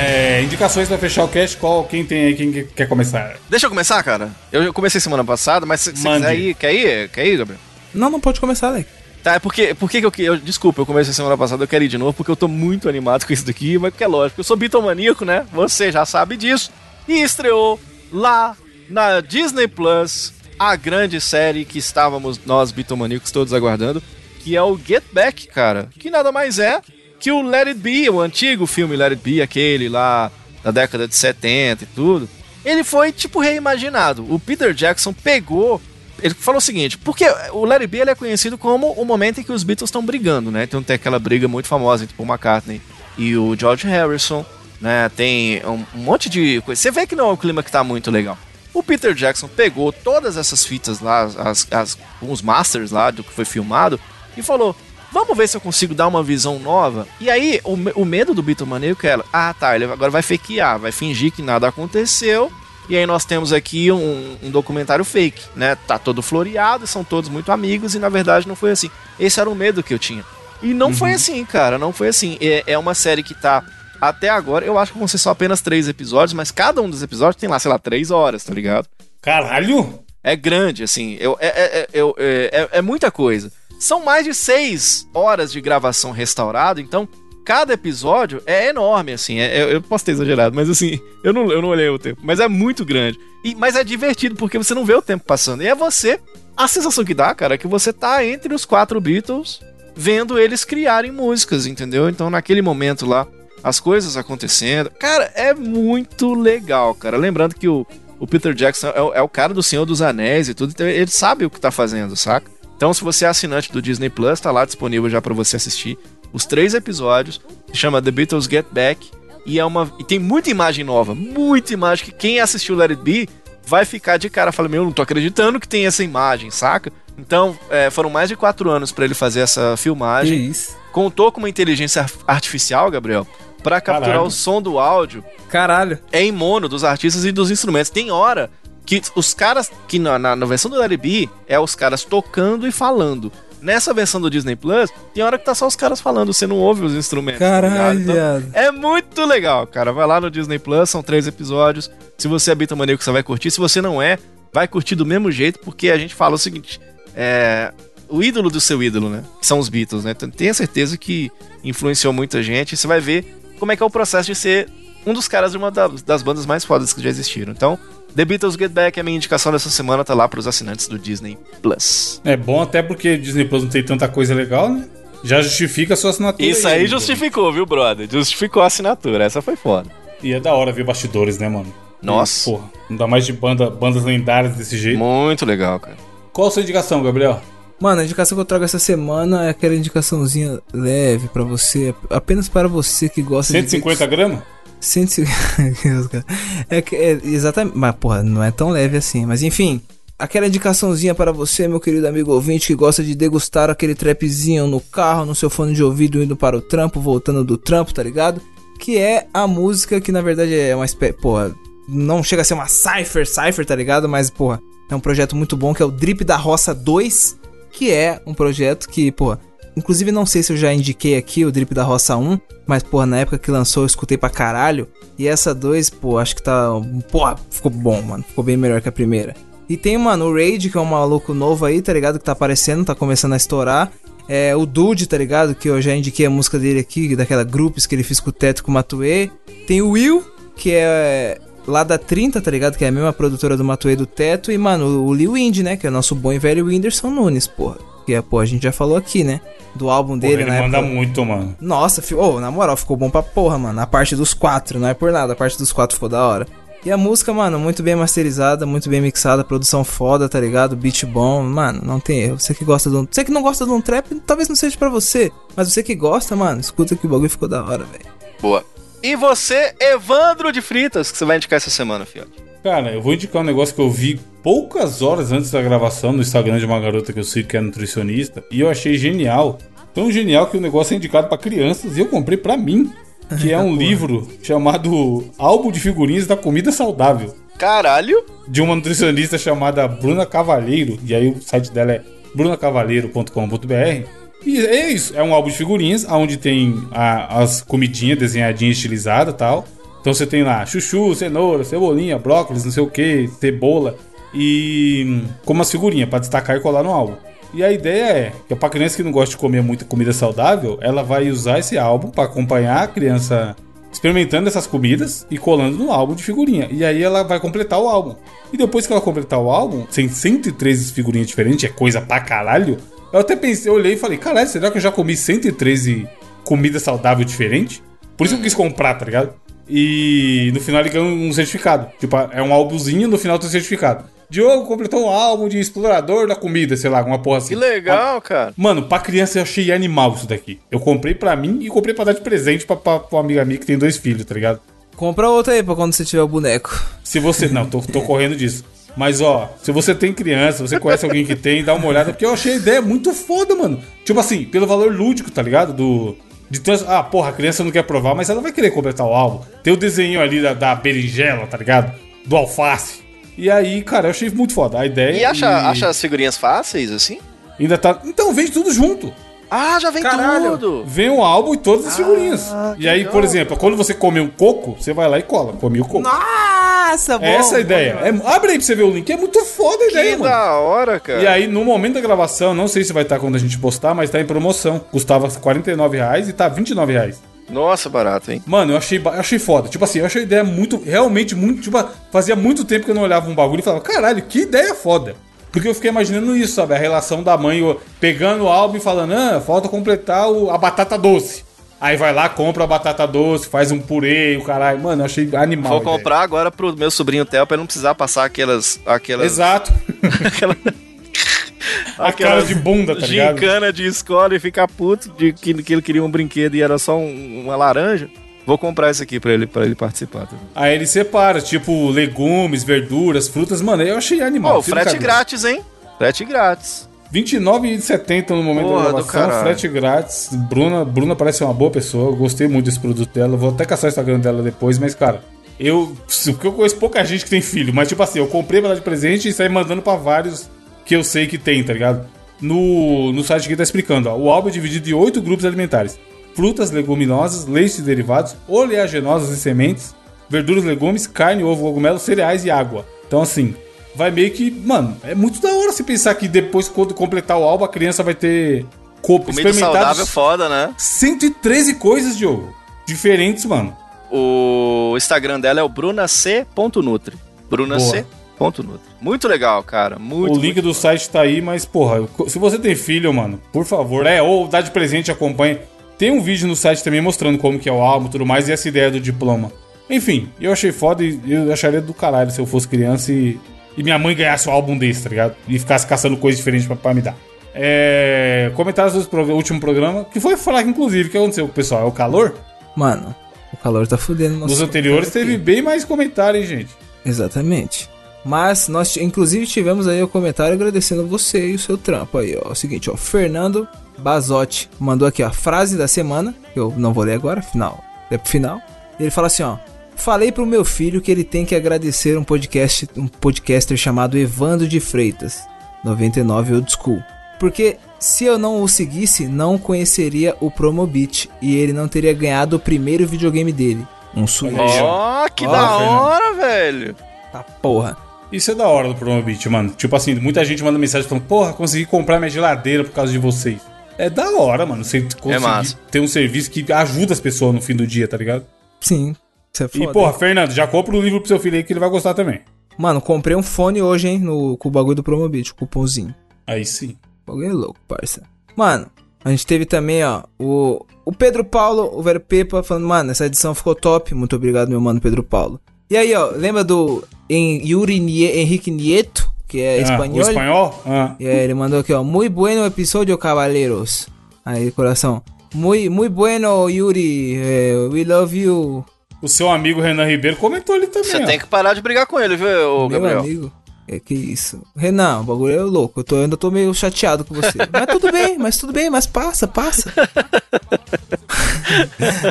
É, 0.00 0.42
indicações 0.42 0.88
pra 0.88 0.96
fechar 0.96 1.24
o 1.24 1.28
cast, 1.28 1.56
qual, 1.58 1.84
quem 1.84 2.04
tem 2.04 2.26
aí, 2.26 2.34
quem 2.34 2.50
que- 2.50 2.64
quer 2.64 2.88
começar? 2.88 3.36
Deixa 3.50 3.66
eu 3.66 3.70
começar, 3.70 4.02
cara. 4.02 4.30
Eu 4.50 4.72
comecei 4.72 5.00
semana 5.00 5.22
passada, 5.24 5.66
mas 5.66 5.80
se 5.82 5.92
Mande. 6.02 6.20
quiser 6.26 6.34
ir, 6.38 6.54
quer 6.54 6.72
ir? 6.74 7.08
Quer 7.10 7.26
ir, 7.26 7.36
Gabriel? 7.38 7.60
Não, 7.94 8.08
não 8.10 8.20
pode 8.20 8.40
começar, 8.40 8.68
Alec. 8.68 8.88
Tá, 9.22 9.34
é 9.34 9.38
porque, 9.38 9.74
por 9.74 9.90
que 9.90 10.00
que 10.00 10.06
eu, 10.06 10.12
eu. 10.26 10.36
Desculpa, 10.38 10.80
eu 10.80 10.86
comecei 10.86 11.12
semana 11.12 11.36
passada, 11.36 11.62
eu 11.64 11.68
quero 11.68 11.84
ir 11.84 11.88
de 11.88 11.98
novo, 11.98 12.14
porque 12.14 12.30
eu 12.30 12.36
tô 12.36 12.48
muito 12.48 12.88
animado 12.88 13.26
com 13.26 13.32
isso 13.32 13.44
daqui, 13.44 13.76
mas 13.78 13.90
porque 13.90 14.04
é 14.04 14.06
lógico, 14.06 14.40
eu 14.40 14.44
sou 14.44 14.56
bitomaníaco, 14.56 15.24
né? 15.26 15.44
Você 15.52 15.92
já 15.92 16.06
sabe 16.06 16.36
disso. 16.38 16.70
E 17.06 17.20
estreou 17.20 17.78
lá 18.10 18.56
na 18.88 19.20
Disney 19.20 19.68
Plus 19.68 20.32
a 20.58 20.74
grande 20.76 21.20
série 21.20 21.64
que 21.66 21.78
estávamos 21.78 22.40
nós 22.46 22.72
bitomaníacos 22.72 23.30
todos 23.30 23.52
aguardando, 23.52 24.02
que 24.38 24.56
é 24.56 24.62
o 24.62 24.78
Get 24.78 25.04
Back, 25.12 25.48
cara. 25.48 25.90
Que 25.98 26.08
nada 26.10 26.32
mais 26.32 26.58
é 26.58 26.80
que 27.20 27.30
o 27.30 27.42
Let 27.42 27.68
It 27.68 27.78
Be, 27.78 28.08
o 28.08 28.20
antigo 28.20 28.66
filme 28.66 28.96
Let 28.96 29.12
It 29.12 29.22
Be, 29.22 29.42
aquele 29.42 29.88
lá 29.88 30.32
da 30.64 30.70
década 30.70 31.06
de 31.06 31.14
70 31.14 31.84
e 31.84 31.86
tudo. 31.86 32.28
Ele 32.64 32.82
foi, 32.82 33.12
tipo, 33.12 33.38
reimaginado. 33.38 34.26
O 34.32 34.38
Peter 34.38 34.74
Jackson 34.74 35.12
pegou 35.12 35.80
ele 36.22 36.34
falou 36.34 36.58
o 36.58 36.60
seguinte, 36.60 36.98
porque 36.98 37.24
o 37.52 37.64
Larry 37.64 37.86
B 37.86 37.98
ele 37.98 38.10
é 38.10 38.14
conhecido 38.14 38.58
como 38.58 38.92
o 38.92 39.04
momento 39.04 39.40
em 39.40 39.42
que 39.42 39.52
os 39.52 39.62
Beatles 39.62 39.88
estão 39.88 40.04
brigando, 40.04 40.50
né? 40.50 40.64
Então 40.64 40.82
tem 40.82 40.96
aquela 40.96 41.18
briga 41.18 41.48
muito 41.48 41.66
famosa 41.66 42.04
entre 42.04 42.14
Paul 42.14 42.28
McCartney 42.28 42.80
e 43.16 43.36
o 43.36 43.56
George 43.56 43.86
Harrison, 43.86 44.44
né? 44.80 45.08
Tem 45.10 45.62
um, 45.64 45.84
um 45.94 46.02
monte 46.02 46.28
de 46.28 46.60
coisa. 46.60 46.80
Você 46.80 46.90
vê 46.90 47.06
que 47.06 47.16
não 47.16 47.30
é 47.30 47.32
um 47.32 47.36
clima 47.36 47.62
que 47.62 47.70
tá 47.70 47.82
muito 47.82 48.10
legal. 48.10 48.36
O 48.72 48.82
Peter 48.82 49.14
Jackson 49.14 49.48
pegou 49.48 49.92
todas 49.92 50.36
essas 50.36 50.64
fitas 50.64 51.00
lá, 51.00 51.22
as, 51.22 51.66
as, 51.70 51.98
os 52.22 52.42
masters 52.42 52.90
lá 52.90 53.10
do 53.10 53.24
que 53.24 53.32
foi 53.32 53.44
filmado, 53.44 53.98
e 54.36 54.42
falou: 54.42 54.76
Vamos 55.12 55.36
ver 55.36 55.48
se 55.48 55.56
eu 55.56 55.60
consigo 55.60 55.94
dar 55.94 56.06
uma 56.06 56.22
visão 56.22 56.58
nova. 56.58 57.06
E 57.20 57.28
aí, 57.28 57.60
o, 57.64 57.74
o 58.00 58.04
medo 58.04 58.32
do 58.32 58.42
Beatlemaníaco 58.42 59.06
era: 59.06 59.24
Ah, 59.32 59.52
tá, 59.58 59.74
ele 59.74 59.84
agora 59.84 60.10
vai 60.10 60.22
fakear, 60.22 60.78
vai 60.78 60.92
fingir 60.92 61.32
que 61.32 61.42
nada 61.42 61.66
aconteceu. 61.68 62.50
E 62.88 62.96
aí 62.96 63.06
nós 63.06 63.24
temos 63.24 63.52
aqui 63.52 63.90
um, 63.92 64.36
um 64.42 64.50
documentário 64.50 65.04
fake, 65.04 65.42
né? 65.54 65.76
Tá 65.86 65.98
todo 65.98 66.22
floreado, 66.22 66.86
são 66.86 67.04
todos 67.04 67.30
muito 67.30 67.52
amigos, 67.52 67.94
e 67.94 67.98
na 68.00 68.08
verdade 68.08 68.48
não 68.48 68.56
foi 68.56 68.72
assim. 68.72 68.90
Esse 69.18 69.38
era 69.40 69.48
o 69.48 69.54
medo 69.54 69.82
que 69.82 69.94
eu 69.94 69.98
tinha. 69.98 70.24
E 70.62 70.74
não 70.74 70.92
foi 70.92 71.12
assim, 71.12 71.44
cara, 71.44 71.78
não 71.78 71.92
foi 71.92 72.08
assim. 72.08 72.36
É, 72.40 72.64
é 72.66 72.78
uma 72.78 72.94
série 72.94 73.22
que 73.22 73.34
tá. 73.34 73.64
Até 74.00 74.28
agora, 74.28 74.64
eu 74.64 74.78
acho 74.78 74.92
que 74.92 74.98
vão 74.98 75.06
ser 75.06 75.18
só 75.18 75.30
apenas 75.30 75.60
três 75.60 75.86
episódios, 75.88 76.32
mas 76.32 76.50
cada 76.50 76.80
um 76.82 76.88
dos 76.90 77.02
episódios 77.02 77.36
tem 77.40 77.48
lá, 77.48 77.58
sei 77.58 77.70
lá, 77.70 77.78
três 77.78 78.10
horas, 78.10 78.42
tá 78.44 78.52
ligado? 78.52 78.86
Caralho! 79.20 80.00
É 80.24 80.34
grande, 80.34 80.82
assim. 80.82 81.16
Eu, 81.20 81.36
é, 81.40 81.46
é, 81.48 81.88
é, 81.92 82.00
é, 82.00 82.60
é- 82.62 82.68
é 82.78 82.82
muita 82.82 83.10
coisa. 83.10 83.52
São 83.80 84.04
mais 84.04 84.24
de 84.24 84.34
seis 84.34 85.08
horas 85.12 85.50
de 85.50 85.60
gravação 85.60 86.10
restaurado, 86.12 86.80
então 86.80 87.08
cada 87.44 87.72
episódio 87.72 88.42
é 88.46 88.68
enorme, 88.68 89.12
assim. 89.12 89.38
É- 89.40 89.62
eu, 89.62 89.70
eu 89.70 89.82
posso 89.82 90.04
ter 90.04 90.12
exagerado, 90.12 90.54
mas 90.54 90.68
assim, 90.70 91.00
eu 91.24 91.32
não, 91.32 91.50
eu 91.50 91.60
não 91.62 91.70
olhei 91.70 91.88
o 91.88 91.98
tempo. 91.98 92.20
Mas 92.22 92.38
é 92.38 92.46
muito 92.46 92.84
grande. 92.84 93.18
E, 93.42 93.54
mas 93.54 93.74
é 93.74 93.82
divertido, 93.82 94.36
porque 94.36 94.58
você 94.58 94.74
não 94.74 94.84
vê 94.84 94.94
o 94.94 95.02
tempo 95.02 95.24
passando. 95.24 95.62
E 95.62 95.66
é 95.66 95.74
você. 95.74 96.20
A 96.56 96.68
sensação 96.68 97.04
que 97.04 97.14
dá, 97.14 97.34
cara, 97.34 97.54
é 97.54 97.58
que 97.58 97.66
você 97.66 97.90
tá 97.92 98.24
entre 98.24 98.52
os 98.54 98.64
quatro 98.66 99.00
Beatles 99.00 99.60
vendo 99.96 100.38
eles 100.38 100.64
criarem 100.64 101.10
músicas, 101.10 101.66
entendeu? 101.66 102.08
Então 102.08 102.28
naquele 102.30 102.60
momento 102.62 103.06
lá, 103.06 103.26
as 103.64 103.80
coisas 103.80 104.16
acontecendo. 104.16 104.90
Cara, 104.90 105.32
é 105.34 105.54
muito 105.54 106.34
legal, 106.34 106.94
cara. 106.94 107.16
Lembrando 107.16 107.54
que 107.54 107.66
o, 107.68 107.86
o 108.18 108.26
Peter 108.26 108.52
Jackson 108.54 108.88
é, 108.88 109.00
o- 109.00 109.14
é 109.14 109.22
o 109.22 109.28
cara 109.28 109.52
do 109.54 109.62
Senhor 109.62 109.86
dos 109.86 110.00
Anéis 110.02 110.48
e 110.50 110.54
tudo, 110.54 110.70
então 110.70 110.86
ele 110.86 111.10
sabe 111.10 111.44
o 111.46 111.50
que 111.50 111.58
tá 111.60 111.70
fazendo, 111.70 112.14
saca? 112.14 112.50
Então, 112.80 112.94
se 112.94 113.04
você 113.04 113.26
é 113.26 113.28
assinante 113.28 113.70
do 113.70 113.82
Disney 113.82 114.08
Plus, 114.08 114.40
tá 114.40 114.50
lá 114.50 114.64
disponível 114.64 115.10
já 115.10 115.20
pra 115.20 115.34
você 115.34 115.56
assistir 115.56 115.98
os 116.32 116.46
três 116.46 116.72
episódios. 116.72 117.38
Se 117.70 117.76
chama 117.76 118.00
The 118.00 118.10
Beatles 118.10 118.46
Get 118.46 118.64
Back. 118.72 119.10
E, 119.44 119.58
é 119.60 119.64
uma, 119.66 119.92
e 119.98 120.04
tem 120.04 120.18
muita 120.18 120.48
imagem 120.48 120.82
nova, 120.82 121.14
muita 121.14 121.74
imagem 121.74 122.06
que 122.06 122.12
quem 122.12 122.40
assistiu 122.40 122.74
Let 122.74 122.92
It 122.92 123.02
Be 123.02 123.28
vai 123.66 123.84
ficar 123.84 124.16
de 124.16 124.30
cara. 124.30 124.50
Fala, 124.50 124.66
meu, 124.66 124.80
eu 124.80 124.86
não 124.86 124.92
tô 124.92 125.02
acreditando 125.02 125.60
que 125.60 125.68
tem 125.68 125.84
essa 125.86 126.02
imagem, 126.02 126.50
saca? 126.50 126.90
Então, 127.18 127.54
é, 127.68 127.90
foram 127.90 128.08
mais 128.08 128.30
de 128.30 128.36
quatro 128.36 128.70
anos 128.70 128.92
pra 128.92 129.04
ele 129.04 129.12
fazer 129.12 129.40
essa 129.40 129.72
Que 129.76 129.82
filmagem 129.82 130.46
isso? 130.46 130.74
contou 130.90 131.30
com 131.30 131.38
uma 131.40 131.50
inteligência 131.50 132.00
ar- 132.00 132.10
artificial, 132.26 132.90
Gabriel, 132.90 133.26
pra 133.62 133.78
capturar 133.78 134.10
Caralho. 134.12 134.26
o 134.26 134.30
som 134.30 134.62
do 134.62 134.78
áudio 134.78 135.22
Caralho. 135.50 135.98
é 136.10 136.22
em 136.22 136.32
mono 136.32 136.66
dos 136.66 136.82
artistas 136.82 137.26
e 137.26 137.32
dos 137.32 137.50
instrumentos. 137.50 137.90
Tem 137.90 138.10
hora 138.10 138.50
que 138.98 139.02
os 139.14 139.32
caras, 139.32 139.70
que 139.86 139.98
na, 140.00 140.18
na, 140.18 140.34
na 140.34 140.46
versão 140.46 140.68
do 140.70 140.76
Larry 140.78 140.96
B, 140.96 141.28
é 141.46 141.58
os 141.60 141.74
caras 141.76 142.02
tocando 142.04 142.66
e 142.66 142.72
falando. 142.72 143.30
Nessa 143.62 143.92
versão 143.94 144.20
do 144.20 144.30
Disney 144.30 144.56
Plus, 144.56 144.90
tem 145.14 145.22
hora 145.22 145.38
que 145.38 145.44
tá 145.44 145.54
só 145.54 145.66
os 145.66 145.76
caras 145.76 146.00
falando, 146.00 146.32
você 146.32 146.46
não 146.46 146.56
ouve 146.56 146.82
os 146.84 146.94
instrumentos. 146.94 147.38
tá 147.40 147.48
Caralho, 147.60 147.98
ligado? 148.00 148.44
Então, 148.48 148.60
é 148.62 148.70
muito 148.72 149.24
legal, 149.26 149.66
cara. 149.66 149.92
Vai 149.92 150.06
lá 150.06 150.20
no 150.20 150.30
Disney 150.30 150.58
Plus, 150.58 150.88
são 150.90 151.02
três 151.02 151.26
episódios. 151.26 151.90
Se 152.18 152.26
você 152.26 152.50
é 152.50 152.54
bitomaníaco, 152.54 153.04
você 153.04 153.12
vai 153.12 153.22
curtir. 153.22 153.50
Se 153.50 153.58
você 153.60 153.80
não 153.82 154.00
é, 154.02 154.18
vai 154.52 154.66
curtir 154.66 154.94
do 154.96 155.04
mesmo 155.06 155.30
jeito, 155.30 155.58
porque 155.60 155.90
a 155.90 155.98
gente 155.98 156.14
fala 156.14 156.34
o 156.34 156.38
seguinte: 156.38 156.80
é. 157.14 157.72
O 158.08 158.24
ídolo 158.24 158.50
do 158.50 158.60
seu 158.60 158.82
ídolo, 158.82 159.08
né? 159.08 159.22
São 159.40 159.58
os 159.60 159.68
Beatles, 159.68 160.02
né? 160.04 160.10
Então, 160.12 160.28
Tenha 160.28 160.52
certeza 160.52 160.96
que 160.98 161.30
influenciou 161.62 162.12
muita 162.12 162.42
gente. 162.42 162.76
Você 162.76 162.88
vai 162.88 162.98
ver 162.98 163.36
como 163.58 163.70
é 163.70 163.76
que 163.76 163.82
é 163.84 163.86
o 163.86 163.90
processo 163.90 164.26
de 164.26 164.34
ser 164.34 164.68
um 165.06 165.12
dos 165.14 165.28
caras 165.28 165.52
de 165.52 165.58
uma 165.58 165.70
da- 165.70 165.86
das 166.04 166.20
bandas 166.22 166.44
mais 166.44 166.64
fodas 166.64 166.92
que 166.92 167.00
já 167.00 167.08
existiram. 167.08 167.52
Então, 167.52 167.78
The 168.14 168.24
Beatles 168.24 168.54
Get 168.54 168.72
Back 168.72 168.98
é 168.98 169.00
a 169.00 169.04
minha 169.04 169.16
indicação 169.16 169.52
dessa 169.52 169.70
semana, 169.70 170.04
tá 170.04 170.14
lá 170.14 170.28
pros 170.28 170.46
assinantes 170.46 170.88
do 170.88 170.98
Disney 170.98 171.38
Plus. 171.62 172.20
É 172.24 172.36
bom 172.36 172.60
até 172.60 172.82
porque 172.82 173.16
Disney 173.16 173.44
Plus 173.44 173.62
não 173.62 173.70
tem 173.70 173.82
tanta 173.84 174.08
coisa 174.08 174.34
legal, 174.34 174.68
né? 174.68 174.88
Já 175.22 175.42
justifica 175.42 175.94
a 175.94 175.96
sua 175.96 176.10
assinatura. 176.10 176.48
Isso 176.48 176.66
aí 176.66 176.80
amigo. 176.80 176.90
justificou, 176.90 177.52
viu, 177.52 177.66
brother? 177.66 178.08
Justificou 178.10 178.62
a 178.62 178.66
assinatura. 178.66 179.24
Essa 179.24 179.42
foi 179.42 179.54
foda. 179.54 179.90
E 180.22 180.32
é 180.32 180.40
da 180.40 180.54
hora 180.54 180.72
ver 180.72 180.84
bastidores, 180.84 181.38
né, 181.38 181.48
mano? 181.48 181.72
Nossa. 182.02 182.48
E, 182.48 182.52
porra, 182.52 182.70
não 182.88 182.96
dá 182.96 183.06
mais 183.06 183.26
de 183.26 183.32
banda, 183.32 183.68
bandas 183.68 184.04
lendárias 184.04 184.56
desse 184.56 184.76
jeito. 184.78 184.98
Muito 184.98 185.44
legal, 185.44 185.78
cara. 185.78 185.96
Qual 186.32 186.48
a 186.48 186.50
sua 186.50 186.62
indicação, 186.62 187.02
Gabriel? 187.02 187.40
Mano, 187.78 188.02
a 188.02 188.04
indicação 188.04 188.36
que 188.36 188.40
eu 188.40 188.44
trago 188.44 188.64
essa 188.64 188.78
semana 188.78 189.46
é 189.46 189.50
aquela 189.50 189.74
indicaçãozinha 189.74 190.60
leve 190.72 191.28
pra 191.28 191.42
você, 191.42 191.94
apenas 192.10 192.46
para 192.48 192.68
você 192.68 193.08
que 193.08 193.22
gosta 193.22 193.52
150 193.54 194.06
de. 194.06 194.16
gramas? 194.16 194.40
150 194.80 195.82
gramas. 195.82 196.08
É 196.70 196.78
é 196.78 197.20
exatamente, 197.24 197.76
mas 197.76 197.94
porra, 197.96 198.22
não 198.22 198.42
é 198.42 198.50
tão 198.50 198.70
leve 198.70 198.96
assim, 198.96 199.26
mas 199.26 199.42
enfim, 199.42 199.80
aquela 200.18 200.46
indicaçãozinha 200.46 201.14
para 201.14 201.32
você, 201.32 201.66
meu 201.66 201.80
querido 201.80 202.06
amigo 202.06 202.32
ouvinte, 202.32 202.68
que 202.68 202.74
gosta 202.74 203.02
de 203.02 203.14
degustar 203.14 203.70
aquele 203.70 203.94
trapzinho 203.94 204.66
no 204.66 204.80
carro, 204.80 205.24
no 205.24 205.34
seu 205.34 205.48
fone 205.48 205.74
de 205.74 205.82
ouvido, 205.82 206.22
indo 206.22 206.36
para 206.36 206.56
o 206.56 206.60
trampo, 206.60 207.00
voltando 207.00 207.42
do 207.42 207.56
trampo, 207.56 207.94
tá 207.94 208.02
ligado? 208.02 208.40
Que 208.78 208.98
é 208.98 209.26
a 209.32 209.46
música 209.46 210.00
que 210.00 210.12
na 210.12 210.20
verdade 210.20 210.54
é 210.54 210.76
uma 210.76 210.84
espécie. 210.84 211.14
Porra, 211.14 211.54
não 211.88 212.22
chega 212.22 212.42
a 212.42 212.44
ser 212.44 212.54
uma 212.54 212.66
Cypher, 212.66 213.26
Cypher, 213.26 213.66
tá 213.66 213.74
ligado? 213.74 214.08
Mas, 214.08 214.30
porra, 214.30 214.60
é 214.90 214.94
um 214.94 215.00
projeto 215.00 215.34
muito 215.34 215.56
bom 215.56 215.74
que 215.74 215.82
é 215.82 215.86
o 215.86 215.90
Drip 215.90 216.22
da 216.22 216.36
Roça 216.36 216.74
2, 216.74 217.38
que 217.72 217.90
é 217.90 218.20
um 218.26 218.34
projeto 218.34 218.88
que, 218.88 219.10
porra. 219.10 219.40
Inclusive, 219.80 220.12
não 220.12 220.26
sei 220.26 220.42
se 220.42 220.52
eu 220.52 220.58
já 220.58 220.74
indiquei 220.74 221.16
aqui 221.16 221.42
o 221.42 221.50
Drip 221.50 221.72
da 221.72 221.82
Roça 221.82 222.14
1, 222.14 222.38
mas, 222.66 222.82
porra, 222.82 223.06
na 223.06 223.20
época 223.20 223.38
que 223.38 223.50
lançou 223.50 223.82
eu 223.82 223.86
escutei 223.86 224.18
pra 224.18 224.28
caralho. 224.28 224.86
E 225.18 225.26
essa 225.26 225.54
2, 225.54 225.88
pô, 225.88 226.18
acho 226.18 226.36
que 226.36 226.42
tá. 226.42 226.68
Porra, 227.10 227.36
ficou 227.50 227.72
bom, 227.72 228.02
mano. 228.02 228.22
Ficou 228.22 228.44
bem 228.44 228.58
melhor 228.58 228.82
que 228.82 228.90
a 228.90 228.92
primeira. 228.92 229.34
E 229.66 229.78
tem, 229.78 229.96
mano, 229.96 230.26
o 230.26 230.34
Raid, 230.34 230.68
que 230.68 230.76
é 230.76 230.80
um 230.80 230.84
maluco 230.84 231.32
novo 231.32 231.64
aí, 231.64 231.80
tá 231.80 231.94
ligado? 231.94 232.18
Que 232.18 232.24
tá 232.26 232.32
aparecendo, 232.32 232.84
tá 232.84 232.94
começando 232.94 233.32
a 233.32 233.38
estourar. 233.38 233.90
É, 234.28 234.54
o 234.54 234.66
Dude, 234.66 235.06
tá 235.06 235.16
ligado? 235.16 235.54
Que 235.54 235.70
eu 235.70 235.80
já 235.80 235.96
indiquei 235.96 236.26
a 236.26 236.30
música 236.30 236.58
dele 236.58 236.80
aqui, 236.80 237.16
daquela 237.16 237.42
Groups 237.42 237.86
que 237.86 237.94
ele 237.94 238.02
fez 238.02 238.20
com 238.20 238.28
o 238.28 238.32
Teto 238.32 238.62
com 238.62 238.70
o 238.70 238.74
Matue. 238.74 239.32
Tem 239.66 239.80
o 239.80 239.92
Will, 239.92 240.22
que 240.54 240.72
é 240.72 241.40
lá 241.66 241.82
da 241.82 241.96
30, 241.96 242.38
tá 242.38 242.50
ligado? 242.50 242.76
Que 242.76 242.84
é 242.84 242.88
a 242.88 242.92
mesma 242.92 243.14
produtora 243.14 243.56
do 243.56 243.64
Matue 243.64 243.96
do 243.96 244.04
Teto. 244.04 244.52
E, 244.52 244.58
mano, 244.58 245.06
o 245.06 245.14
Lil 245.14 245.36
Indy, 245.38 245.62
né? 245.62 245.76
Que 245.78 245.86
é 245.86 245.90
o 245.90 245.92
nosso 245.92 246.14
bom 246.14 246.32
e 246.32 246.38
velho 246.38 246.66
Whindersson 246.66 247.10
Nunes, 247.10 247.46
porra. 247.46 247.89
Que 248.04 248.14
é, 248.14 248.22
pô, 248.22 248.38
a 248.38 248.46
gente 248.46 248.62
já 248.62 248.72
falou 248.72 248.96
aqui, 248.96 249.22
né? 249.24 249.40
Do 249.74 249.88
álbum 249.88 250.18
dele, 250.18 250.42
ele 250.42 250.50
né? 250.50 250.60
manda 250.60 250.82
muito, 250.82 251.24
mano. 251.24 251.56
Nossa, 251.60 252.02
fi... 252.02 252.14
oh, 252.14 252.40
na 252.40 252.50
moral, 252.50 252.76
ficou 252.76 252.96
bom 252.96 253.08
pra 253.08 253.22
porra, 253.22 253.58
mano. 253.58 253.80
A 253.80 253.86
parte 253.86 254.16
dos 254.16 254.34
quatro, 254.34 254.78
não 254.78 254.88
é 254.88 254.94
por 254.94 255.12
nada, 255.12 255.32
a 255.32 255.36
parte 255.36 255.56
dos 255.58 255.72
quatro 255.72 255.94
ficou 255.94 256.08
da 256.08 256.26
hora. 256.26 256.46
E 256.84 256.90
a 256.90 256.96
música, 256.96 257.32
mano, 257.32 257.58
muito 257.58 257.82
bem 257.82 257.94
masterizada, 257.94 258.64
muito 258.64 258.88
bem 258.88 259.02
mixada, 259.02 259.44
produção 259.44 259.84
foda, 259.84 260.28
tá 260.30 260.40
ligado? 260.40 260.74
Beat 260.74 261.04
bom, 261.04 261.42
mano, 261.42 261.82
não 261.84 262.00
tem 262.00 262.20
erro. 262.20 262.40
Você 262.40 262.54
que 262.54 262.64
gosta 262.64 262.88
de 262.88 262.96
um. 262.96 263.06
Você 263.08 263.22
que 263.22 263.30
não 263.30 263.42
gosta 263.42 263.66
de 263.66 263.70
um 263.70 263.82
trap, 263.82 264.14
talvez 264.26 264.48
não 264.48 264.56
seja 264.56 264.78
pra 264.78 264.88
você. 264.88 265.30
Mas 265.54 265.70
você 265.70 265.82
que 265.82 265.94
gosta, 265.94 266.34
mano, 266.34 266.60
escuta 266.60 266.96
que 266.96 267.06
o 267.06 267.10
bagulho 267.10 267.28
ficou 267.28 267.48
da 267.48 267.62
hora, 267.62 267.84
velho. 267.84 268.06
Boa. 268.40 268.64
E 269.02 269.14
você, 269.14 269.74
Evandro 269.78 270.50
de 270.50 270.62
Fritas, 270.62 271.12
que 271.12 271.18
você 271.18 271.24
vai 271.24 271.36
indicar 271.36 271.58
essa 271.58 271.70
semana, 271.70 272.06
fiote? 272.06 272.49
Cara, 272.62 272.92
eu 272.92 273.00
vou 273.00 273.14
indicar 273.14 273.40
um 273.42 273.44
negócio 273.44 273.74
que 273.74 273.80
eu 273.80 273.90
vi 273.90 274.20
poucas 274.42 275.00
horas 275.00 275.32
antes 275.32 275.50
da 275.50 275.62
gravação 275.62 276.12
no 276.12 276.20
Instagram 276.20 276.58
de 276.58 276.66
uma 276.66 276.78
garota 276.80 277.12
que 277.12 277.18
eu 277.18 277.24
sei 277.24 277.42
que 277.42 277.56
é 277.56 277.60
nutricionista 277.60 278.44
e 278.50 278.60
eu 278.60 278.68
achei 278.68 278.98
genial. 278.98 279.58
Tão 279.94 280.10
genial 280.12 280.46
que 280.46 280.56
o 280.56 280.60
negócio 280.60 280.92
é 280.94 280.96
indicado 280.96 281.28
pra 281.28 281.38
crianças 281.38 281.96
e 281.96 282.00
eu 282.00 282.06
comprei 282.06 282.36
pra 282.38 282.56
mim, 282.56 282.92
que 283.40 283.50
é 283.52 283.58
um 283.58 283.74
livro 283.74 284.28
chamado 284.42 285.24
Álbum 285.38 285.70
de 285.72 285.80
Figurinhas 285.80 286.26
da 286.26 286.36
Comida 286.36 286.70
Saudável, 286.70 287.34
Caralho! 287.58 288.24
de 288.46 288.60
uma 288.62 288.76
nutricionista 288.76 289.36
chamada 289.38 289.86
Bruna 289.88 290.24
Cavalheiro, 290.26 290.98
e 291.04 291.14
aí 291.14 291.28
o 291.28 291.40
site 291.42 291.72
dela 291.72 291.92
é 291.92 292.02
brunacavalheiro.com.br. 292.34 294.06
E 294.46 294.58
é 294.58 294.90
isso, 294.90 295.14
é 295.16 295.22
um 295.22 295.34
álbum 295.34 295.48
de 295.50 295.56
figurinhas 295.56 296.06
onde 296.08 296.36
tem 296.38 296.74
a- 296.92 297.40
as 297.42 297.60
comidinhas 297.62 298.18
desenhadinhas 298.18 298.76
estilizadas 298.76 299.34
e 299.34 299.36
tal. 299.36 299.66
Então 300.00 300.14
você 300.14 300.26
tem 300.26 300.42
lá 300.42 300.64
chuchu, 300.64 301.14
cenoura, 301.14 301.64
cebolinha, 301.64 302.18
brócolis, 302.18 302.64
não 302.64 302.72
sei 302.72 302.82
o 302.82 302.90
que, 302.90 303.28
cebola 303.38 303.96
e 304.32 305.04
hum, 305.06 305.28
como 305.44 305.62
as 305.62 305.70
figurinhas 305.70 306.08
pra 306.08 306.18
destacar 306.18 306.56
e 306.56 306.60
colar 306.60 306.82
no 306.82 306.90
álbum. 306.90 307.16
E 307.52 307.64
a 307.64 307.72
ideia 307.72 308.04
é 308.04 308.32
que 308.48 308.54
pra 308.54 308.68
criança 308.68 308.96
que 308.96 309.02
não 309.02 309.10
gosta 309.10 309.34
de 309.34 309.40
comer 309.40 309.62
muita 309.62 309.84
comida 309.84 310.12
saudável, 310.12 310.78
ela 310.80 311.02
vai 311.02 311.28
usar 311.28 311.58
esse 311.58 311.76
álbum 311.76 312.10
pra 312.10 312.24
acompanhar 312.24 312.82
a 312.82 312.86
criança 312.86 313.56
experimentando 313.92 314.48
essas 314.48 314.68
comidas 314.68 315.26
e 315.28 315.36
colando 315.36 315.76
no 315.76 315.90
álbum 315.90 316.14
de 316.14 316.22
figurinha. 316.22 316.68
E 316.70 316.84
aí 316.84 317.02
ela 317.02 317.24
vai 317.24 317.40
completar 317.40 317.80
o 317.80 317.88
álbum. 317.88 318.14
E 318.52 318.56
depois 318.56 318.86
que 318.86 318.92
ela 318.92 319.02
completar 319.02 319.40
o 319.40 319.50
álbum, 319.50 319.84
tem 319.86 320.08
113 320.08 320.92
figurinhas 320.92 321.26
diferentes, 321.26 321.68
é 321.68 321.72
coisa 321.72 322.00
pra 322.00 322.20
caralho. 322.20 322.78
Eu 323.12 323.18
até 323.18 323.34
pensei, 323.34 323.68
eu 323.68 323.74
olhei 323.74 323.94
e 323.94 323.98
falei, 323.98 324.16
caralho, 324.16 324.48
será 324.48 324.70
que 324.70 324.78
eu 324.78 324.82
já 324.82 324.92
comi 324.92 325.16
113 325.16 326.08
comida 326.44 326.78
saudável 326.78 327.24
diferente? 327.24 327.82
Por 328.16 328.24
isso 328.24 328.34
que 328.36 328.40
eu 328.40 328.44
quis 328.44 328.54
comprar, 328.54 328.94
tá 328.94 329.04
ligado? 329.04 329.34
E 329.70 330.50
no 330.52 330.60
final 330.60 330.80
ele 330.80 330.90
ganha 330.90 331.04
um 331.04 331.32
certificado. 331.32 331.86
Tipo, 331.98 332.16
é 332.32 332.42
um 332.42 332.52
álbumzinho, 332.52 333.08
no 333.08 333.16
final 333.16 333.38
tem 333.38 333.48
um 333.48 333.52
certificado. 333.52 334.04
Diogo 334.28 334.64
completou 334.64 335.04
um 335.04 335.08
álbum 335.08 335.48
de 335.48 335.58
explorador 335.58 336.28
da 336.28 336.36
comida, 336.36 336.76
sei 336.76 336.88
lá, 336.88 336.98
alguma 336.98 337.18
porra 337.18 337.38
assim. 337.38 337.48
Que 337.48 337.54
legal, 337.56 338.20
cara. 338.20 338.54
Mano, 338.56 338.82
pra 338.82 339.00
criança 339.00 339.38
eu 339.38 339.42
achei 339.42 339.72
animal 339.72 340.14
isso 340.14 340.26
daqui. 340.26 340.60
Eu 340.70 340.78
comprei 340.78 341.14
pra 341.14 341.34
mim 341.34 341.58
e 341.62 341.68
comprei 341.68 341.94
pra 341.94 342.04
dar 342.04 342.12
de 342.12 342.20
presente 342.20 342.64
pra, 342.64 342.76
pra, 342.76 343.00
pra 343.00 343.18
uma 343.18 343.24
amiga 343.24 343.44
minha 343.44 343.58
que 343.58 343.66
tem 343.66 343.76
dois 343.76 343.96
filhos, 343.96 344.24
tá 344.24 344.34
ligado? 344.34 344.60
Compra 344.94 345.28
outra 345.28 345.54
aí 345.54 345.62
pra 345.62 345.74
quando 345.74 345.92
você 345.92 346.04
tiver 346.04 346.22
o 346.22 346.28
boneco. 346.28 346.70
Se 347.02 347.18
você. 347.18 347.48
Não, 347.48 347.66
tô, 347.66 347.80
tô 347.80 348.02
correndo 348.02 348.36
disso. 348.36 348.64
Mas 348.96 349.20
ó, 349.20 349.52
se 349.62 349.72
você 349.72 349.94
tem 349.94 350.12
criança, 350.12 350.66
você 350.66 350.78
conhece 350.78 351.04
alguém 351.04 351.24
que 351.24 351.34
tem, 351.34 351.64
dá 351.64 351.74
uma 351.74 351.86
olhada, 351.86 352.12
porque 352.12 352.24
eu 352.24 352.32
achei 352.32 352.52
a 352.54 352.56
ideia 352.56 352.82
muito 352.82 353.12
foda, 353.12 353.54
mano. 353.54 353.80
Tipo 354.04 354.20
assim, 354.20 354.44
pelo 354.44 354.66
valor 354.66 354.94
lúdico, 354.94 355.30
tá 355.30 355.42
ligado? 355.42 355.72
Do. 355.72 356.16
De 356.50 356.60
trans... 356.60 356.84
Ah, 356.86 357.02
porra, 357.02 357.30
a 357.30 357.32
criança 357.32 357.62
não 357.62 357.70
quer 357.70 357.84
provar, 357.84 358.14
mas 358.14 358.28
ela 358.28 358.40
vai 358.40 358.52
querer 358.52 358.72
completar 358.72 359.06
o 359.06 359.14
álbum. 359.14 359.44
Tem 359.62 359.72
o 359.72 359.76
desenho 359.76 360.20
ali 360.20 360.42
da, 360.42 360.52
da 360.52 360.74
berinjela, 360.74 361.46
tá 361.46 361.56
ligado? 361.56 361.94
Do 362.26 362.36
alface. 362.36 363.00
E 363.38 363.48
aí, 363.48 363.82
cara, 363.82 364.08
eu 364.08 364.10
achei 364.10 364.28
muito 364.28 364.52
foda. 364.52 364.78
A 364.78 364.84
ideia. 364.84 365.16
E 365.16 365.24
acha, 365.24 365.48
acha 365.70 365.88
as 365.88 366.00
figurinhas 366.00 366.36
fáceis, 366.36 366.90
assim? 366.90 367.20
Ainda 367.58 367.78
tá. 367.78 368.00
Então, 368.04 368.34
vende 368.34 368.50
tudo 368.50 368.72
junto. 368.72 369.14
Ah, 369.50 369.78
já 369.80 369.90
vem 369.90 370.02
tudo! 370.02 370.84
Vem 370.86 371.10
o 371.10 371.22
álbum 371.22 371.54
e 371.54 371.56
todas 371.56 371.86
as 371.86 371.96
figurinhas. 371.96 372.50
Ah, 372.52 372.74
E 372.78 372.88
aí, 372.88 373.04
por 373.06 373.24
exemplo, 373.24 373.56
quando 373.56 373.76
você 373.76 373.92
come 373.92 374.20
um 374.20 374.28
coco, 374.28 374.76
você 374.78 374.92
vai 374.92 375.08
lá 375.08 375.18
e 375.18 375.22
cola. 375.22 375.52
Come 375.54 375.80
o 375.80 375.84
coco. 375.84 376.00
Nossa, 376.00 377.18
bom. 377.18 377.24
Essa 377.24 377.54
é 377.56 377.58
a 377.58 377.60
ideia. 377.60 377.98
É, 378.02 378.08
abre 378.34 378.52
aí 378.52 378.58
pra 378.58 378.66
você 378.66 378.74
ver 378.74 378.82
o 378.84 378.90
link. 378.90 379.10
É 379.10 379.16
muito 379.16 379.44
foda 379.44 379.84
a 379.84 379.88
Que 379.88 379.92
ideia, 379.92 380.18
mano. 380.18 380.30
da 380.30 380.52
hora, 380.58 381.00
cara. 381.00 381.20
E 381.22 381.26
aí, 381.26 381.46
no 381.46 381.64
momento 381.64 381.94
da 381.94 382.00
gravação, 382.00 382.54
não 382.54 382.68
sei 382.68 382.84
se 382.84 382.92
vai 382.92 383.02
estar 383.02 383.18
quando 383.18 383.34
a 383.36 383.38
gente 383.38 383.58
postar, 383.58 383.94
mas 383.94 384.10
tá 384.10 384.20
em 384.20 384.24
promoção. 384.26 384.78
Custava 384.78 385.28
49 385.28 385.96
reais 385.96 386.28
e 386.28 386.32
tá 386.32 386.48
29 386.48 386.92
reais. 386.92 387.20
Nossa, 387.48 387.88
barato, 387.88 388.30
hein? 388.30 388.40
Mano, 388.46 388.72
eu 388.72 388.76
achei, 388.76 388.98
eu 389.04 389.08
achei 389.10 389.38
foda. 389.38 389.68
Tipo 389.68 389.84
assim, 389.84 389.98
eu 389.98 390.06
achei 390.06 390.20
a 390.22 390.24
ideia 390.24 390.44
muito, 390.44 390.80
realmente 390.80 391.34
muito. 391.34 391.60
Tipo, 391.62 391.84
fazia 392.12 392.36
muito 392.36 392.64
tempo 392.64 392.84
que 392.84 392.90
eu 392.92 392.94
não 392.94 393.02
olhava 393.02 393.28
um 393.28 393.34
bagulho 393.34 393.58
e 393.58 393.62
falava, 393.62 393.82
caralho, 393.82 394.22
que 394.22 394.40
ideia 394.42 394.72
foda. 394.74 395.16
Porque 395.52 395.68
eu 395.68 395.74
fiquei 395.74 395.90
imaginando 395.90 396.36
isso, 396.36 396.54
sabe? 396.54 396.74
A 396.74 396.78
relação 396.78 397.22
da 397.22 397.36
mãe 397.36 397.60
pegando 397.98 398.44
o 398.44 398.48
álbum 398.48 398.76
e 398.76 398.80
falando, 398.80 399.12
ah, 399.14 399.40
falta 399.40 399.68
completar 399.68 400.30
o- 400.30 400.50
a 400.50 400.56
batata 400.58 400.96
doce. 400.96 401.44
Aí 401.80 401.96
vai 401.96 402.12
lá, 402.12 402.28
compra 402.28 402.64
a 402.64 402.66
batata 402.66 403.06
doce, 403.06 403.48
faz 403.48 403.72
um 403.72 403.80
purê, 403.80 404.36
o 404.36 404.44
caralho. 404.44 404.78
Mano, 404.80 405.00
eu 405.02 405.06
achei 405.06 405.28
animal. 405.34 405.70
Vou 405.72 405.78
a 405.78 405.82
ideia. 405.82 405.96
comprar 405.98 406.20
agora 406.20 406.50
pro 406.50 406.76
meu 406.76 406.90
sobrinho 406.90 407.24
Theo 407.24 407.46
pra 407.46 407.54
ele 407.54 407.60
não 407.62 407.66
precisar 407.66 407.94
passar 407.94 408.24
aquelas. 408.26 408.78
aquelas 408.84 409.26
Exato. 409.26 409.72
a 411.98 412.12
cara 412.12 412.42
de 412.42 412.54
bunda, 412.54 412.94
tá 412.94 413.06
ligado? 413.06 413.38
gincana 413.38 413.72
de 413.72 413.86
escola 413.86 414.34
e 414.34 414.38
ficar 414.40 414.68
puto 414.68 415.10
de 415.16 415.32
que, 415.32 415.54
que 415.62 415.72
ele 415.72 415.82
queria 415.82 416.04
um 416.04 416.10
brinquedo 416.10 416.54
e 416.54 416.62
era 416.62 416.78
só 416.78 416.96
um- 416.98 417.42
uma 417.44 417.56
laranja. 417.56 418.08
Vou 418.46 418.58
comprar 418.58 418.90
esse 418.90 419.02
aqui 419.02 419.20
pra 419.20 419.32
ele, 419.32 419.46
pra 419.46 419.64
ele 419.64 419.74
participar. 419.74 420.26
também. 420.26 420.44
Aí 420.54 420.74
ele 420.74 420.86
separa, 420.86 421.40
tipo, 421.40 421.90
legumes, 421.90 422.64
verduras, 422.64 423.28
frutas. 423.28 423.60
Mano, 423.60 423.82
eu 423.82 423.96
achei 423.96 424.20
animal. 424.20 424.58
Ó, 424.58 424.62
sem 424.62 424.72
frete 424.72 424.98
grátis, 424.98 425.44
hein? 425.44 425.62
Frete 425.98 426.24
grátis. 426.24 426.88
R$29,70 427.12 428.30
no 428.30 428.42
momento 428.42 428.68
Porra 428.68 428.92
da 428.92 429.02
gravação, 429.02 429.40
frete 429.42 429.68
grátis. 429.68 430.28
Bruna, 430.48 430.84
Bruna 430.84 431.16
parece 431.16 431.42
uma 431.42 431.52
boa 431.52 431.70
pessoa, 431.70 432.10
eu 432.10 432.16
gostei 432.16 432.46
muito 432.46 432.66
desse 432.66 432.78
produto 432.78 433.12
dela. 433.12 433.36
Vou 433.36 433.50
até 433.50 433.64
caçar 433.64 433.88
o 433.88 433.90
Instagram 433.90 434.20
dela 434.20 434.42
depois, 434.42 434.78
mas, 434.78 434.94
cara, 434.94 435.22
eu. 435.58 435.94
Porque 436.24 436.46
eu 436.46 436.52
conheço 436.52 436.76
pouca 436.76 437.04
gente 437.04 437.24
que 437.24 437.30
tem 437.30 437.40
filho, 437.40 437.74
mas, 437.74 437.88
tipo 437.88 438.02
assim, 438.02 438.20
eu 438.20 438.28
comprei 438.28 438.60
pra 438.60 438.70
dar 438.70 438.76
de 438.76 438.80
presente 438.80 439.28
e 439.28 439.32
saí 439.32 439.48
mandando 439.48 439.82
pra 439.82 439.96
vários 439.96 440.48
que 440.86 440.94
eu 440.94 441.02
sei 441.02 441.26
que 441.26 441.36
tem, 441.36 441.62
tá 441.64 441.72
ligado? 441.72 442.06
No, 442.40 443.12
no 443.12 443.22
site 443.22 443.44
aqui 443.44 443.56
tá 443.56 443.62
explicando, 443.62 444.08
ó. 444.08 444.16
O 444.16 444.30
álbum 444.30 444.48
é 444.48 444.52
dividido 444.52 444.88
em 444.88 444.94
oito 444.94 445.20
grupos 445.20 445.44
alimentares: 445.44 445.98
frutas, 446.40 446.70
leguminosas, 446.70 447.44
leites 447.46 447.78
e 447.78 447.82
derivados, 447.82 448.34
oleaginosas 448.48 449.28
e 449.28 449.36
sementes, 449.38 449.94
verduras, 450.28 450.64
legumes, 450.64 451.06
carne, 451.06 451.44
ovo, 451.44 451.62
cogumelos, 451.64 452.00
cereais 452.00 452.46
e 452.46 452.50
água. 452.50 452.86
Então, 453.06 453.20
assim, 453.20 453.54
vai 453.94 454.10
meio 454.10 454.30
que. 454.30 454.50
Mano, 454.50 454.96
é 455.02 455.14
muito 455.14 455.38
da 455.42 455.52
hora 455.52 455.70
você 455.70 455.82
pensar 455.82 456.14
que 456.14 456.26
depois, 456.26 456.66
quando 456.66 456.94
completar 456.94 457.36
o 457.38 457.42
álbum, 457.44 457.64
a 457.64 457.68
criança 457.68 458.02
vai 458.02 458.14
ter 458.14 458.64
co- 459.02 459.20
Comida 459.20 459.52
saudável 459.52 460.02
é 460.04 460.06
foda, 460.06 460.48
né? 460.48 460.74
113 460.78 461.74
coisas, 461.74 462.16
Diogo. 462.16 462.54
Diferentes, 462.86 463.44
mano. 463.44 463.76
O 464.10 464.94
Instagram 464.96 465.38
dela 465.40 465.60
é 465.60 465.62
o 465.62 465.68
brunac.nutri. 465.68 467.16
brunac.nutri. 467.50 468.80
Muito 469.00 469.28
legal, 469.28 469.62
cara. 469.62 469.98
Muito, 469.98 470.38
o 470.38 470.40
link 470.40 470.60
do 470.60 470.72
site 470.72 471.08
tá 471.10 471.20
aí, 471.20 471.40
mas, 471.42 471.64
porra, 471.64 472.08
se 472.28 472.38
você 472.38 472.58
tem 472.58 472.74
filho, 472.74 473.12
mano, 473.12 473.40
por 473.52 473.64
favor, 473.66 474.06
é, 474.06 474.22
ou 474.22 474.48
dá 474.48 474.60
de 474.60 474.70
presente, 474.70 475.10
acompanha. 475.10 475.60
Tem 476.00 476.10
um 476.10 476.22
vídeo 476.22 476.48
no 476.48 476.56
site 476.56 476.82
também 476.82 477.02
mostrando 477.02 477.36
como 477.36 477.58
que 477.58 477.68
é 477.68 477.72
o 477.72 477.82
álbum 477.82 478.06
e 478.06 478.10
tudo 478.10 478.24
mais, 478.24 478.48
e 478.48 478.52
essa 478.52 478.66
ideia 478.66 478.90
do 478.90 478.98
diploma. 478.98 479.52
Enfim, 479.90 480.30
eu 480.40 480.50
achei 480.50 480.72
foda 480.72 481.04
e 481.04 481.20
eu 481.26 481.52
acharia 481.52 481.78
do 481.82 481.92
caralho 481.92 482.30
se 482.30 482.40
eu 482.40 482.46
fosse 482.46 482.66
criança 482.66 483.12
e, 483.12 483.38
e 483.76 483.82
minha 483.82 483.98
mãe 483.98 484.16
ganhasse 484.16 484.48
um 484.48 484.52
álbum 484.52 484.78
desse, 484.78 485.02
tá 485.02 485.10
ligado? 485.10 485.34
E 485.46 485.58
ficasse 485.58 485.86
caçando 485.86 486.16
coisas 486.16 486.38
diferentes 486.38 486.66
pra, 486.66 486.74
pra 486.74 486.94
me 486.94 487.02
dar. 487.02 487.14
É, 487.54 488.50
comentários 488.54 488.94
do 488.94 489.04
prog- 489.10 489.30
último 489.30 489.60
programa, 489.60 490.06
que 490.10 490.18
foi 490.20 490.38
falar 490.38 490.62
que, 490.62 490.70
inclusive, 490.70 491.08
o 491.08 491.12
que 491.12 491.18
aconteceu 491.18 491.44
com 491.44 491.50
o 491.50 491.54
pessoal? 491.54 491.82
É 491.82 491.84
o 491.84 491.92
calor? 491.92 492.34
Mano, 492.74 493.14
o 493.52 493.56
calor 493.58 493.86
tá 493.86 493.98
fudendo. 493.98 494.38
Nos 494.38 494.62
anteriores 494.62 495.10
teve 495.10 495.36
bem 495.36 495.60
mais 495.60 495.84
comentário, 495.84 496.40
hein, 496.40 496.46
gente? 496.46 496.70
Exatamente. 497.04 497.90
Mas 498.24 498.68
nós, 498.68 498.96
inclusive, 498.96 499.46
tivemos 499.46 499.88
aí 499.88 500.02
o 500.02 500.08
comentário 500.08 500.52
agradecendo 500.54 501.02
a 501.02 501.06
você 501.06 501.50
e 501.50 501.54
o 501.54 501.58
seu 501.58 501.78
trampo 501.78 502.18
aí, 502.18 502.36
ó. 502.42 502.48
É 502.50 502.52
o 502.52 502.54
seguinte, 502.54 502.90
ó. 502.90 502.96
Fernando 502.96 503.66
Bazotti 503.98 504.68
mandou 504.78 505.08
aqui, 505.08 505.22
ó. 505.22 505.30
Frase 505.30 505.76
da 505.76 505.88
semana, 505.88 506.34
que 506.52 506.60
eu 506.60 506.72
não 506.76 506.92
vou 506.92 507.04
ler 507.04 507.14
agora, 507.14 507.40
final. 507.40 507.82
É 508.10 508.18
pro 508.18 508.28
final. 508.30 508.60
Ele 508.98 509.10
fala 509.10 509.28
assim, 509.28 509.42
ó. 509.42 509.56
Falei 509.96 510.32
pro 510.32 510.46
meu 510.46 510.64
filho 510.64 511.00
que 511.00 511.10
ele 511.10 511.24
tem 511.24 511.44
que 511.44 511.54
agradecer 511.54 512.16
um 512.16 512.24
podcast, 512.24 512.88
um 512.96 513.06
podcaster 513.06 513.76
chamado 513.76 514.16
Evandro 514.16 514.66
de 514.66 514.80
Freitas, 514.80 515.42
99 515.84 516.54
Old 516.54 516.72
School. 516.72 517.02
Porque 517.38 517.76
se 517.98 518.24
eu 518.24 518.38
não 518.38 518.62
o 518.62 518.68
seguisse, 518.68 519.26
não 519.26 519.58
conheceria 519.58 520.34
o 520.40 520.50
Promobit 520.50 521.28
e 521.40 521.54
ele 521.56 521.72
não 521.72 521.86
teria 521.88 522.12
ganhado 522.14 522.56
o 522.56 522.60
primeiro 522.60 523.06
videogame 523.06 523.52
dele, 523.52 523.86
um 524.14 524.26
Switch. 524.26 524.56
Ó, 524.82 525.28
que 525.28 525.46
Ó, 525.46 525.52
da 525.52 525.68
Fernando. 525.68 526.00
hora, 526.02 526.34
velho. 526.34 526.96
Tá 527.30 527.42
porra. 527.42 527.96
Isso 528.32 528.50
é 528.52 528.54
da 528.54 528.68
hora 528.68 528.88
do 528.88 528.94
Promobit, 528.94 529.48
mano. 529.48 529.70
Tipo 529.70 529.96
assim, 529.96 530.14
muita 530.14 530.44
gente 530.44 530.62
manda 530.62 530.78
mensagem 530.78 531.08
falando, 531.08 531.24
porra, 531.24 531.52
consegui 531.52 531.84
comprar 531.84 532.18
minha 532.18 532.30
geladeira 532.30 532.84
por 532.84 532.92
causa 532.92 533.10
de 533.12 533.18
vocês. 533.18 533.60
É 533.98 534.08
da 534.08 534.30
hora, 534.30 534.64
mano. 534.64 534.84
Você 534.84 535.02
conseguir 535.20 535.40
massa. 535.40 535.76
ter 535.90 536.00
um 536.00 536.06
serviço 536.08 536.50
que 536.50 536.72
ajuda 536.72 537.12
as 537.12 537.20
pessoas 537.20 537.54
no 537.54 537.60
fim 537.60 537.74
do 537.74 537.86
dia, 537.86 538.06
tá 538.06 538.16
ligado? 538.16 538.46
Sim. 538.80 539.14
Isso 539.52 539.64
é 539.64 539.66
E, 539.66 539.78
foda. 539.78 539.92
porra, 539.92 540.12
Fernando, 540.12 540.52
já 540.52 540.66
compra 540.66 540.96
o 540.96 541.02
livro 541.02 541.18
pro 541.20 541.28
seu 541.28 541.40
filho 541.40 541.56
aí 541.56 541.64
que 541.64 541.72
ele 541.72 541.80
vai 541.80 541.90
gostar 541.90 542.14
também. 542.14 542.40
Mano, 542.78 543.00
comprei 543.00 543.36
um 543.36 543.42
fone 543.42 543.82
hoje, 543.82 544.08
hein, 544.08 544.18
no, 544.20 544.56
com 544.56 544.68
o 544.68 544.72
bagulho 544.72 544.94
do 544.94 545.02
Promobit, 545.02 545.50
o 545.50 545.54
cupomzinho. 545.54 546.14
Aí 546.46 546.64
sim. 546.64 546.96
O 547.26 547.32
bagulho 547.32 547.48
é 547.48 547.52
louco, 547.52 547.80
parça. 547.86 548.22
Mano, 548.56 548.86
a 549.24 549.30
gente 549.30 549.44
teve 549.46 549.66
também, 549.66 550.02
ó, 550.04 550.22
o, 550.38 550.86
o 551.04 551.12
Pedro 551.12 551.44
Paulo, 551.44 551.90
o 551.92 552.00
velho 552.02 552.20
Pepa, 552.20 552.62
falando, 552.62 552.86
mano, 552.86 553.10
essa 553.10 553.26
edição 553.26 553.54
ficou 553.54 553.74
top. 553.74 554.14
Muito 554.14 554.34
obrigado, 554.36 554.68
meu 554.70 554.80
mano 554.80 555.00
Pedro 555.00 555.22
Paulo. 555.22 555.60
E 555.90 555.96
aí, 555.96 556.14
ó, 556.14 556.30
lembra 556.36 556.62
do 556.62 557.02
em 557.28 557.66
Yuri 557.66 557.98
Nie- 557.98 558.38
Henrique 558.40 558.70
Nieto, 558.70 559.28
que 559.48 559.60
é 559.60 559.78
Ah, 559.78 559.82
espanhol? 559.82 560.16
o 560.16 560.20
espanhol? 560.20 560.82
Ah. 560.86 561.14
E 561.18 561.26
aí 561.26 561.38
ele 561.40 561.54
mandou 561.54 561.80
aqui, 561.80 561.92
ó, 561.92 562.02
muy 562.04 562.28
bueno 562.28 562.64
episódio, 562.64 563.16
caballeros. 563.18 564.08
Aí, 564.44 564.70
coração. 564.70 565.22
Muy, 565.52 565.88
muy 565.88 566.08
bueno, 566.08 566.68
Yuri. 566.70 567.34
eh, 567.36 567.88
we 567.90 568.04
love 568.04 568.36
you. 568.38 568.84
O 569.20 569.28
seu 569.28 569.50
amigo 569.50 569.80
Renan 569.80 570.06
Ribeiro 570.06 570.36
comentou 570.36 570.74
ali 570.76 570.86
também. 570.86 571.10
Você 571.10 571.22
ó. 571.22 571.26
tem 571.26 571.38
que 571.38 571.46
parar 571.46 571.74
de 571.74 571.82
brigar 571.82 572.06
com 572.06 572.18
ele, 572.18 572.36
viu, 572.36 572.46
ô, 572.70 572.88
Meu 572.88 573.00
Gabriel? 573.00 573.18
amigo. 573.20 573.52
É 573.92 573.98
que 573.98 574.14
isso. 574.14 574.62
Renan, 574.76 575.18
o 575.20 575.24
bagulho 575.24 575.52
é 575.52 575.62
louco. 575.62 575.98
Eu 575.98 576.04
tô, 576.04 576.16
ainda 576.22 576.36
tô 576.36 576.48
meio 576.48 576.72
chateado 576.72 577.24
com 577.24 577.34
você. 577.34 577.58
mas 577.72 577.86
tudo 577.86 578.12
bem, 578.12 578.38
mas 578.38 578.56
tudo 578.56 578.72
bem, 578.72 578.88
mas 578.88 579.04
passa, 579.04 579.48
passa. 579.48 579.90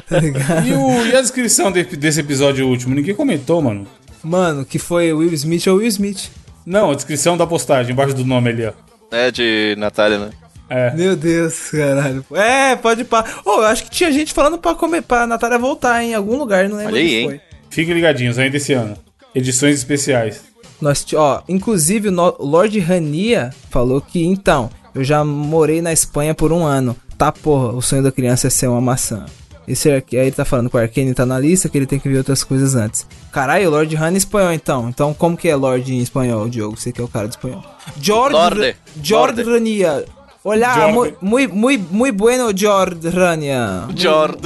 tá 0.07 0.19
ligado? 0.19 0.65
E, 0.67 0.73
o- 0.73 1.05
e 1.07 1.15
a 1.15 1.21
descrição 1.21 1.71
de- 1.71 1.83
desse 1.83 2.21
episódio 2.21 2.67
último? 2.67 2.95
Ninguém 2.95 3.13
comentou, 3.13 3.61
mano. 3.61 3.85
Mano, 4.23 4.63
que 4.65 4.79
foi 4.79 5.11
Will 5.13 5.33
Smith 5.33 5.67
ou 5.67 5.77
Will 5.77 5.87
Smith? 5.87 6.29
Não, 6.65 6.91
a 6.91 6.95
descrição 6.95 7.37
da 7.37 7.45
postagem, 7.47 7.91
embaixo 7.91 8.13
do 8.13 8.25
nome 8.25 8.49
ali, 8.49 8.65
ó. 8.65 8.71
É 9.11 9.31
de 9.31 9.75
Natália, 9.77 10.19
né? 10.19 10.29
É. 10.69 10.91
Meu 10.93 11.15
Deus, 11.15 11.71
caralho. 11.71 12.23
É, 12.31 12.75
pode 12.75 13.03
pá. 13.03 13.25
Ô, 13.43 13.55
eu 13.61 13.65
acho 13.65 13.83
que 13.85 13.89
tinha 13.89 14.11
gente 14.11 14.33
falando 14.33 14.57
pra, 14.57 14.75
comer, 14.75 15.01
pra 15.01 15.25
Natália 15.25 15.57
voltar 15.57 16.03
em 16.03 16.13
algum 16.13 16.37
lugar, 16.37 16.69
não 16.69 16.77
lembro 16.77 16.93
Olha 16.93 17.01
aí, 17.01 17.07
onde 17.07 17.15
hein? 17.15 17.27
foi. 17.29 17.41
Fiquem 17.69 17.93
ligadinhos, 17.95 18.37
ainda 18.37 18.55
esse 18.57 18.73
ano. 18.73 18.95
Edições 19.33 19.75
especiais. 19.75 20.41
Nós, 20.81 21.05
ó, 21.13 21.43
inclusive 21.47 22.09
o 22.09 22.35
Lord 22.39 22.79
Rania 22.79 23.51
falou 23.69 23.99
que, 23.99 24.25
então, 24.25 24.69
eu 24.95 25.03
já 25.03 25.23
morei 25.23 25.81
na 25.81 25.91
Espanha 25.91 26.33
por 26.33 26.51
um 26.51 26.63
ano. 26.63 26.95
Tá, 27.17 27.31
porra, 27.31 27.73
o 27.73 27.81
sonho 27.81 28.01
da 28.03 28.11
criança 28.11 28.47
é 28.47 28.49
ser 28.49 28.67
uma 28.67 28.79
maçã. 28.79 29.25
Esse 29.67 29.91
aqui, 29.91 30.17
aí 30.17 30.27
ele 30.27 30.31
tá 30.31 30.43
falando 30.43 30.69
que 30.69 30.75
o 30.75 30.79
Arcane 30.79 31.13
tá 31.13 31.25
na 31.25 31.37
lista, 31.37 31.69
que 31.69 31.77
ele 31.77 31.85
tem 31.85 31.99
que 31.99 32.09
ver 32.09 32.17
outras 32.17 32.43
coisas 32.43 32.73
antes. 32.73 33.05
Caralho, 33.31 33.67
o 33.67 33.71
Lord 33.71 33.95
Rania 33.95 34.17
é 34.17 34.19
espanhol, 34.19 34.51
então. 34.51 34.89
Então, 34.89 35.13
como 35.13 35.37
que 35.37 35.47
é 35.47 35.55
Lord 35.55 35.93
em 35.93 35.99
espanhol, 35.99 36.49
Diogo? 36.49 36.75
Você 36.75 36.91
que 36.91 36.99
é 36.99 37.03
o 37.03 37.07
cara 37.07 37.27
do 37.27 37.31
espanhol. 37.31 37.63
George, 38.01 38.33
Lorde. 38.33 38.75
George 39.03 39.43
Lorde. 39.43 39.43
Rania. 39.43 40.05
Olá, 40.43 40.87
muy, 41.21 41.47
muy, 41.47 41.77
muy 41.77 42.11
bueno, 42.11 42.49
George 42.55 43.09
Rania. 43.11 43.87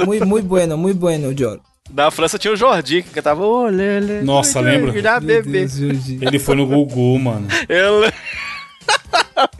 Muy, 0.04 0.20
muy 0.20 0.42
bueno, 0.42 0.76
muy 0.76 0.92
bueno, 0.92 1.32
George. 1.34 1.62
Na 1.94 2.10
França 2.10 2.36
tinha 2.36 2.52
o 2.52 2.56
Jordi, 2.56 3.02
que 3.04 3.10
cantava 3.10 3.44
olê, 3.44 3.98
olê, 3.98 4.20
Nossa, 4.22 4.58
lembra? 4.58 4.90
bebê. 5.20 5.68
Ele 6.20 6.40
foi 6.40 6.56
no 6.56 6.66
Gugu, 6.66 7.16
mano. 7.20 7.46
Eu... 7.68 8.10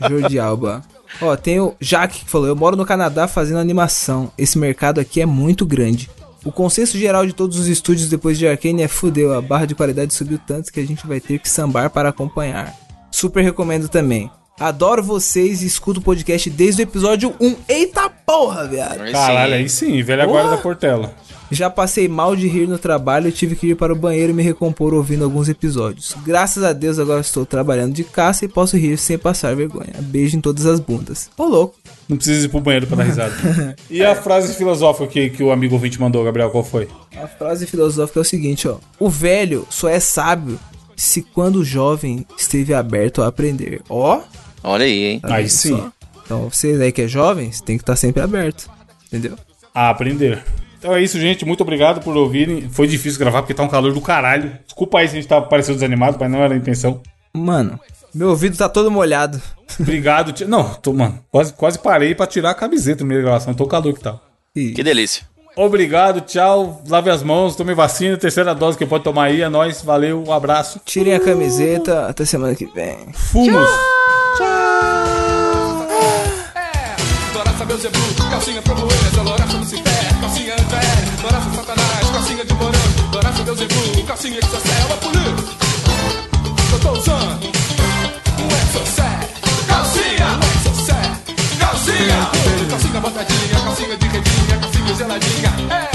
Jordi 0.09 0.37
Alba. 0.37 0.83
Ó, 1.21 1.33
tem 1.37 1.61
o 1.61 1.73
Jaque 1.79 2.25
que 2.25 2.29
falou: 2.29 2.47
Eu 2.47 2.55
moro 2.55 2.75
no 2.75 2.85
Canadá 2.85 3.25
fazendo 3.25 3.59
animação. 3.59 4.29
Esse 4.37 4.57
mercado 4.57 4.99
aqui 4.99 5.21
é 5.21 5.25
muito 5.25 5.65
grande. 5.65 6.09
O 6.43 6.51
consenso 6.51 6.97
geral 6.97 7.25
de 7.25 7.31
todos 7.31 7.57
os 7.57 7.67
estúdios 7.67 8.09
depois 8.09 8.37
de 8.37 8.45
Arcane 8.45 8.83
é 8.83 8.87
fudeu. 8.89 9.33
A 9.33 9.41
barra 9.41 9.65
de 9.65 9.73
qualidade 9.73 10.13
subiu 10.13 10.37
tanto 10.45 10.73
que 10.73 10.79
a 10.81 10.85
gente 10.85 11.07
vai 11.07 11.21
ter 11.21 11.39
que 11.39 11.49
sambar 11.49 11.89
para 11.89 12.09
acompanhar. 12.09 12.75
Super 13.09 13.43
recomendo 13.43 13.87
também. 13.87 14.29
Adoro 14.57 15.03
vocês 15.03 15.61
e 15.61 15.65
escuto 15.65 15.99
o 15.99 16.03
podcast 16.03 16.49
desde 16.49 16.81
o 16.81 16.83
episódio 16.83 17.35
1. 17.41 17.55
Eita 17.67 18.09
porra, 18.09 18.65
viado. 18.65 19.11
Caralho, 19.11 19.55
aí 19.55 19.67
sim, 19.67 20.01
velha 20.01 20.25
guarda 20.25 20.51
da 20.51 20.57
Portela. 20.57 21.13
Já 21.51 21.69
passei 21.69 22.07
mal 22.07 22.37
de 22.37 22.47
rir 22.47 22.65
no 22.65 22.77
trabalho 22.77 23.27
e 23.27 23.33
tive 23.33 23.57
que 23.57 23.67
ir 23.67 23.75
para 23.75 23.91
o 23.91 23.95
banheiro 23.97 24.31
e 24.31 24.33
me 24.33 24.41
recompor 24.41 24.93
ouvindo 24.93 25.25
alguns 25.25 25.49
episódios. 25.49 26.15
Graças 26.25 26.63
a 26.63 26.71
Deus 26.71 26.97
agora 26.97 27.19
estou 27.19 27.45
trabalhando 27.45 27.93
de 27.93 28.05
caça 28.05 28.45
e 28.45 28.47
posso 28.47 28.77
rir 28.77 28.97
sem 28.97 29.17
passar 29.17 29.53
vergonha. 29.57 29.93
Beijo 29.99 30.37
em 30.37 30.41
todas 30.41 30.65
as 30.65 30.79
bundas. 30.79 31.29
Ô 31.37 31.43
louco. 31.43 31.75
Não 32.07 32.15
precisa 32.15 32.45
ir 32.45 32.49
pro 32.49 32.61
banheiro 32.61 32.87
pra 32.87 32.95
dar 32.95 33.03
risada. 33.03 33.35
E 33.89 34.05
a 34.05 34.15
frase 34.15 34.55
filosófica 34.55 35.05
que, 35.05 35.31
que 35.31 35.43
o 35.43 35.51
amigo 35.51 35.75
ouvinte 35.75 35.99
mandou, 35.99 36.23
Gabriel, 36.23 36.49
qual 36.49 36.63
foi? 36.63 36.87
A 37.21 37.27
frase 37.27 37.67
filosófica 37.67 38.19
é 38.19 38.21
o 38.21 38.25
seguinte, 38.25 38.69
ó. 38.69 38.77
O 38.97 39.09
velho 39.09 39.67
só 39.69 39.89
é 39.89 39.99
sábio 39.99 40.57
se 40.95 41.21
quando 41.21 41.63
jovem 41.63 42.25
esteve 42.37 42.73
aberto 42.73 43.21
a 43.21 43.27
aprender. 43.27 43.81
Ó. 43.89 44.21
Olha 44.65 44.85
aí, 44.85 45.03
hein? 45.05 45.19
tá 45.19 45.35
Aí 45.35 45.49
sim. 45.49 45.77
só? 45.77 45.91
Então, 46.25 46.49
você 46.49 46.69
aí 46.81 46.91
que 46.91 47.03
é 47.03 47.07
jovem, 47.07 47.51
tem 47.65 47.77
que 47.77 47.83
estar 47.83 47.95
sempre 47.95 48.21
aberto. 48.21 48.69
Entendeu? 49.07 49.37
A 49.73 49.89
aprender. 49.89 50.43
Então 50.79 50.93
é 50.95 51.01
isso, 51.01 51.19
gente. 51.19 51.45
Muito 51.45 51.61
obrigado 51.61 52.01
por 52.01 52.15
ouvirem. 52.17 52.67
Foi 52.69 52.87
difícil 52.87 53.19
gravar 53.19 53.41
porque 53.41 53.53
tá 53.53 53.63
um 53.63 53.67
calor 53.67 53.93
do 53.93 54.01
caralho. 54.01 54.51
Desculpa 54.65 54.99
aí 54.99 55.07
se 55.07 55.13
a 55.13 55.15
gente 55.21 55.27
tá 55.27 55.39
parecendo 55.41 55.75
desanimado, 55.75 56.17
mas 56.19 56.31
não 56.31 56.39
era 56.41 56.53
a 56.53 56.57
intenção. 56.57 57.01
Mano, 57.33 57.79
meu 58.13 58.29
ouvido 58.29 58.57
tá 58.57 58.67
todo 58.69 58.89
molhado. 58.89 59.41
Obrigado. 59.79 60.31
tia- 60.31 60.47
Não, 60.47 60.63
tô, 60.75 60.93
mano, 60.93 61.19
quase, 61.31 61.53
quase 61.53 61.79
parei 61.79 62.15
pra 62.15 62.25
tirar 62.27 62.51
a 62.51 62.55
camiseta 62.55 63.03
no 63.03 63.07
meio 63.07 63.21
da 63.21 63.25
gravação. 63.29 63.53
Tô 63.53 63.65
calor 63.67 63.93
que 63.93 63.99
tá. 63.99 64.19
E 64.55 64.71
Que 64.71 64.83
delícia. 64.83 65.23
Obrigado, 65.55 66.21
tchau. 66.21 66.81
Lave 66.87 67.09
as 67.09 67.23
mãos, 67.23 67.55
tome 67.55 67.73
vacina, 67.73 68.17
terceira 68.17 68.53
dose 68.53 68.77
que 68.77 68.85
pode 68.85 69.03
tomar 69.03 69.25
aí. 69.25 69.41
É 69.41 69.49
nóis, 69.49 69.81
valeu, 69.81 70.23
um 70.25 70.31
abraço. 70.31 70.79
tirem 70.85 71.13
a 71.13 71.19
camiseta. 71.19 72.07
Até 72.07 72.25
semana 72.25 72.53
que 72.55 72.65
vem. 72.65 72.97
Fumos! 73.13 73.69
calça 77.65 77.89
Beuzebu, 77.89 78.29
calcinha 78.29 78.61
Promoeiras, 78.61 79.13
no 79.13 79.59
Lucifer, 79.59 80.19
calcinha 80.21 80.53
André, 80.53 80.81
Loraça 81.23 81.49
Satanás, 81.55 82.09
calcinha 82.11 82.45
de 82.45 82.53
morango, 82.53 83.11
Loraça 83.13 83.43
Beuzebu, 83.43 84.03
calcinha 84.05 84.39
Exocel, 84.39 84.87
é 84.91 84.95
poli. 84.97 85.25
Eu 86.71 86.79
tô 86.79 86.91
usando 86.91 87.45
um 88.39 88.47
exocé, 88.47 89.29
calcinha, 89.67 90.27
um 90.27 90.69
exocé, 90.69 91.01
calcinha, 91.59 92.29
calcinha 92.69 93.01
botadinha, 93.01 93.59
calcinha 93.63 93.97
de 93.97 94.07
redinha, 94.07 94.57
calcinha 94.59 94.95
geladinha, 94.95 95.53
é. 95.91 95.94